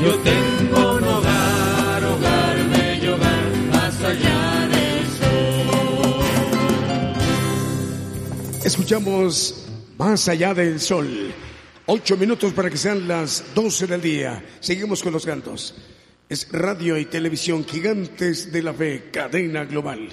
Yo 0.04 0.20
tengo 0.20 0.80
hogar, 0.80 2.04
hogar, 2.04 2.70
bello 2.76 3.16
hogar, 3.16 3.56
más 3.72 4.04
allá 4.04 4.68
del 4.68 5.08
sol. 5.18 6.26
Escuchamos 8.66 9.66
más 9.98 10.28
allá 10.28 10.54
del 10.54 10.82
sol. 10.82 11.34
Ocho 11.86 12.18
minutos 12.18 12.52
para 12.52 12.70
que 12.70 12.76
sean 12.76 13.08
las 13.08 13.46
doce 13.56 13.88
del 13.88 14.02
día. 14.02 14.44
Seguimos 14.60 15.02
con 15.02 15.14
los 15.14 15.26
cantos. 15.26 15.74
Es 16.28 16.52
radio 16.52 16.98
y 16.98 17.06
televisión 17.06 17.66
gigantes 17.66 18.52
de 18.52 18.62
la 18.62 18.74
fe, 18.74 19.10
cadena 19.10 19.64
global. 19.64 20.10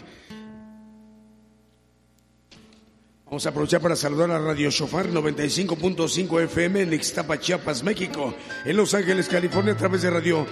Vamos 3.31 3.47
a 3.47 3.51
aprovechar 3.51 3.81
para 3.81 3.95
saludar 3.95 4.29
a 4.33 4.41
Radio 4.41 4.73
Shofar 4.73 5.09
95.5 5.09 6.43
FM 6.47 6.81
en 6.81 6.93
Ixtapa, 6.95 7.39
Chiapas, 7.39 7.85
México. 7.85 8.35
En 8.65 8.77
Los 8.77 8.93
Ángeles, 8.93 9.29
California, 9.29 9.75
a 9.75 9.77
través 9.77 10.03
de 10.03 10.11
Radio 10.11 10.45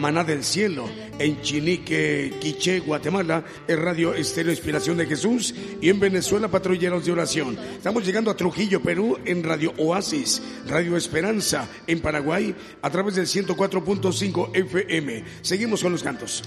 Maná 0.00 0.24
del 0.24 0.42
Cielo. 0.42 0.90
En 1.20 1.40
Chinique, 1.42 2.36
Quiché, 2.40 2.80
Guatemala, 2.80 3.44
en 3.68 3.80
Radio 3.80 4.14
Estéreo 4.14 4.50
Inspiración 4.50 4.96
de 4.96 5.06
Jesús. 5.06 5.54
Y 5.80 5.90
en 5.90 6.00
Venezuela, 6.00 6.48
Patrulleros 6.48 7.04
de 7.04 7.12
Oración. 7.12 7.56
Estamos 7.76 8.04
llegando 8.04 8.32
a 8.32 8.36
Trujillo, 8.36 8.82
Perú, 8.82 9.16
en 9.24 9.44
Radio 9.44 9.72
Oasis. 9.78 10.42
Radio 10.66 10.96
Esperanza, 10.96 11.68
en 11.86 12.00
Paraguay, 12.00 12.52
a 12.82 12.90
través 12.90 13.14
del 13.14 13.28
104.5 13.28 14.50
FM. 14.56 15.24
Seguimos 15.40 15.84
con 15.84 15.92
los 15.92 16.02
cantos. 16.02 16.42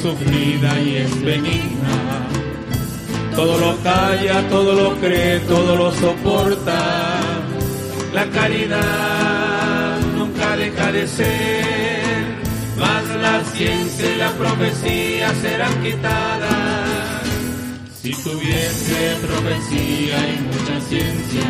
sufrida 0.00 0.80
y 0.80 0.96
es 0.96 1.22
benigna. 1.22 1.96
Todo 3.34 3.58
lo 3.58 3.76
calla, 3.82 4.48
todo 4.48 4.72
lo 4.74 4.96
cree, 5.00 5.40
todo 5.40 5.76
lo 5.76 5.92
soporta. 5.92 7.20
La 8.12 8.26
caridad 8.30 9.98
nunca 10.16 10.56
deja 10.56 10.92
de 10.92 11.06
ser. 11.06 12.10
mas 12.76 13.04
la 13.20 13.44
ciencia 13.44 14.06
y 14.14 14.16
la 14.16 14.30
profecía 14.32 15.34
serán 15.34 15.82
quitadas. 15.82 17.22
Si 18.02 18.10
tuviese 18.12 19.16
profecía 19.26 20.16
y 20.32 20.36
mucha 20.48 20.80
ciencia, 20.88 21.48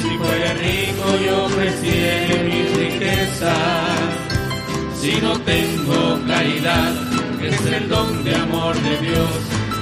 si 0.00 0.10
fuera 0.16 0.52
rico 0.54 1.06
yo 1.26 1.44
ofreciera 1.46 2.42
mi 2.44 2.62
riqueza, 2.82 3.54
si 5.00 5.20
no 5.20 5.32
tengo 5.40 6.20
caridad 6.28 7.05
es 7.48 7.66
el 7.66 7.88
don 7.88 8.24
de 8.24 8.34
amor 8.34 8.74
de 8.74 8.96
Dios, 8.98 9.30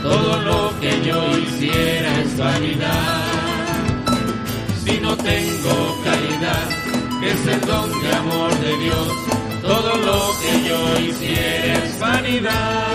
todo 0.02 0.40
lo 0.42 0.80
que 0.80 0.90
yo 1.02 1.38
hiciera 1.38 2.20
es 2.20 2.36
vanidad. 2.36 3.24
Si 4.84 5.00
no 5.00 5.16
tengo 5.16 6.02
caridad, 6.04 6.68
es 7.22 7.46
el 7.54 7.60
don 7.62 8.02
de 8.02 8.14
amor 8.14 8.60
de 8.60 8.76
Dios, 8.84 9.08
todo 9.62 9.96
lo 9.96 10.20
que 10.42 10.68
yo 10.68 11.00
hiciera 11.00 11.84
es 11.84 11.98
vanidad. 11.98 12.94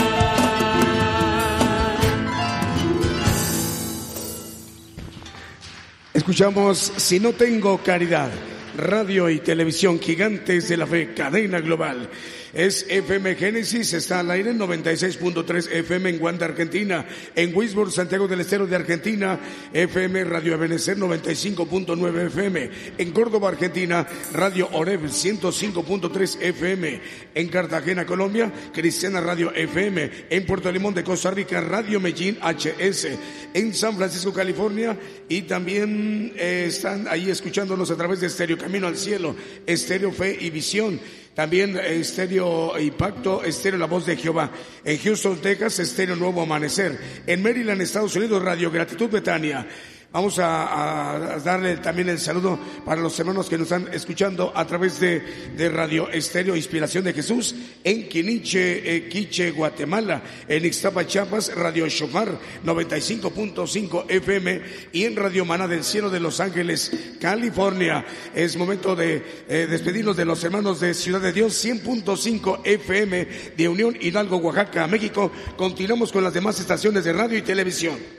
Escuchamos 6.14 6.94
Si 6.98 7.20
no 7.20 7.34
tengo 7.34 7.80
caridad, 7.80 8.30
radio 8.78 9.30
y 9.30 9.40
televisión 9.40 10.00
gigantes 10.00 10.70
de 10.70 10.78
la 10.78 10.86
fe, 10.86 11.14
cadena 11.16 11.60
global 11.60 12.10
es 12.54 12.86
FM 12.90 13.36
Génesis, 13.36 13.94
está 13.94 14.20
al 14.20 14.32
aire 14.32 14.52
en 14.52 14.60
96.3 14.60 15.72
FM 15.72 16.10
en 16.10 16.20
Guanda, 16.20 16.46
Argentina, 16.46 17.06
en 17.36 17.56
Wisborne, 17.56 17.92
Santiago 17.92 18.28
del 18.28 18.42
Estero 18.42 18.66
de 18.66 18.76
Argentina, 18.76 19.40
FM 19.74 20.24
Radio 20.24 20.54
Ebenecer 20.54 20.98
95.9 20.98 22.28
FM, 22.28 22.70
en 22.98 23.12
Córdoba, 23.12 23.50
Argentina, 23.50 24.06
Radio 24.34 24.70
Oreb 24.74 25.02
105.3 25.04 26.42
FM, 26.42 27.02
en 27.36 27.48
Cartagena, 27.50 28.06
Colombia, 28.06 28.52
Cristiana 28.74 29.22
Radio 29.22 29.54
FM, 29.54 30.12
en 30.30 30.46
Puerto 30.46 30.72
Limón 30.72 30.94
de 30.94 31.04
Costa 31.04 31.32
Rica, 31.32 31.62
Radio 31.62 32.00
Medellín 32.00 32.38
HS, 32.42 33.08
en 33.54 33.74
San 33.74 33.96
Francisco, 33.96 34.34
California, 34.34 34.98
y 35.28 35.44
también 35.44 36.34
eh, 36.36 36.66
están 36.68 37.08
ahí 37.08 37.30
escuchándonos 37.30 37.92
a 37.92 37.96
través 37.96 38.20
de 38.22 38.28
Estéreo 38.28 38.58
Camino 38.58 38.88
al 38.88 38.98
Cielo, 38.98 39.36
Estéreo 39.66 40.12
Fe 40.12 40.38
y 40.40 40.50
Visión 40.50 41.00
también 41.40 41.78
Estéreo 41.78 42.78
Impacto, 42.78 43.46
Estéreo 43.46 43.80
La 43.80 43.86
Voz 43.86 44.06
de 44.06 44.18
Jehová. 44.18 44.52
En 44.84 44.98
Houston, 44.98 45.40
Texas, 45.40 45.80
Estéreo 45.80 46.18
Nuevo 46.18 46.42
Amanecer. 46.42 47.00
En 47.26 47.42
Maryland, 47.42 47.82
Estados 47.82 48.14
Unidos, 48.18 48.44
Radio 48.44 48.70
Gratitud 48.70 49.10
Betania. 49.10 49.66
Vamos 50.12 50.40
a, 50.40 51.40
darle 51.46 51.78
también 51.78 52.10
el 52.10 52.18
saludo 52.18 52.58
para 52.84 53.00
los 53.00 53.20
hermanos 53.20 53.48
que 53.48 53.60
nos 53.60 53.72
están 53.72 53.94
escuchando 53.94 54.52
a 54.56 54.66
través 54.66 55.00
de, 55.00 55.22
Radio 55.70 56.10
Estéreo 56.10 56.56
Inspiración 56.56 57.04
de 57.04 57.14
Jesús 57.14 57.54
en 57.84 58.10
Quiniche, 58.10 58.96
eh, 58.96 59.08
Quiche, 59.08 59.52
Guatemala, 59.52 60.24
en 60.48 60.66
Ixtapa, 60.66 61.06
Chiapas, 61.06 61.56
Radio 61.56 61.88
Shofar 61.88 62.40
95.5 62.66 64.06
FM 64.10 64.62
y 64.94 65.04
en 65.04 65.16
Radio 65.16 65.46
Maná 65.46 65.68
del 65.68 65.84
Cielo 65.84 66.10
de 66.10 66.20
Los 66.20 66.40
Ángeles, 66.40 66.92
California. 67.22 68.04
Es 68.34 68.58
momento 68.58 68.96
de 68.96 69.24
eh, 69.48 69.68
despedirnos 69.70 70.18
de 70.18 70.26
los 70.26 70.44
hermanos 70.44 70.80
de 70.80 70.96
Ciudad 70.96 71.22
de 71.22 71.34
Dios 71.34 71.64
100.5 71.64 72.62
FM 72.64 73.28
de 73.56 73.70
Unión 73.70 73.96
Hidalgo, 74.02 74.38
Oaxaca, 74.38 74.88
México. 74.88 75.32
Continuamos 75.56 76.12
con 76.12 76.24
las 76.24 76.34
demás 76.34 76.60
estaciones 76.60 77.04
de 77.04 77.14
radio 77.14 77.38
y 77.38 77.44
televisión. 77.44 78.19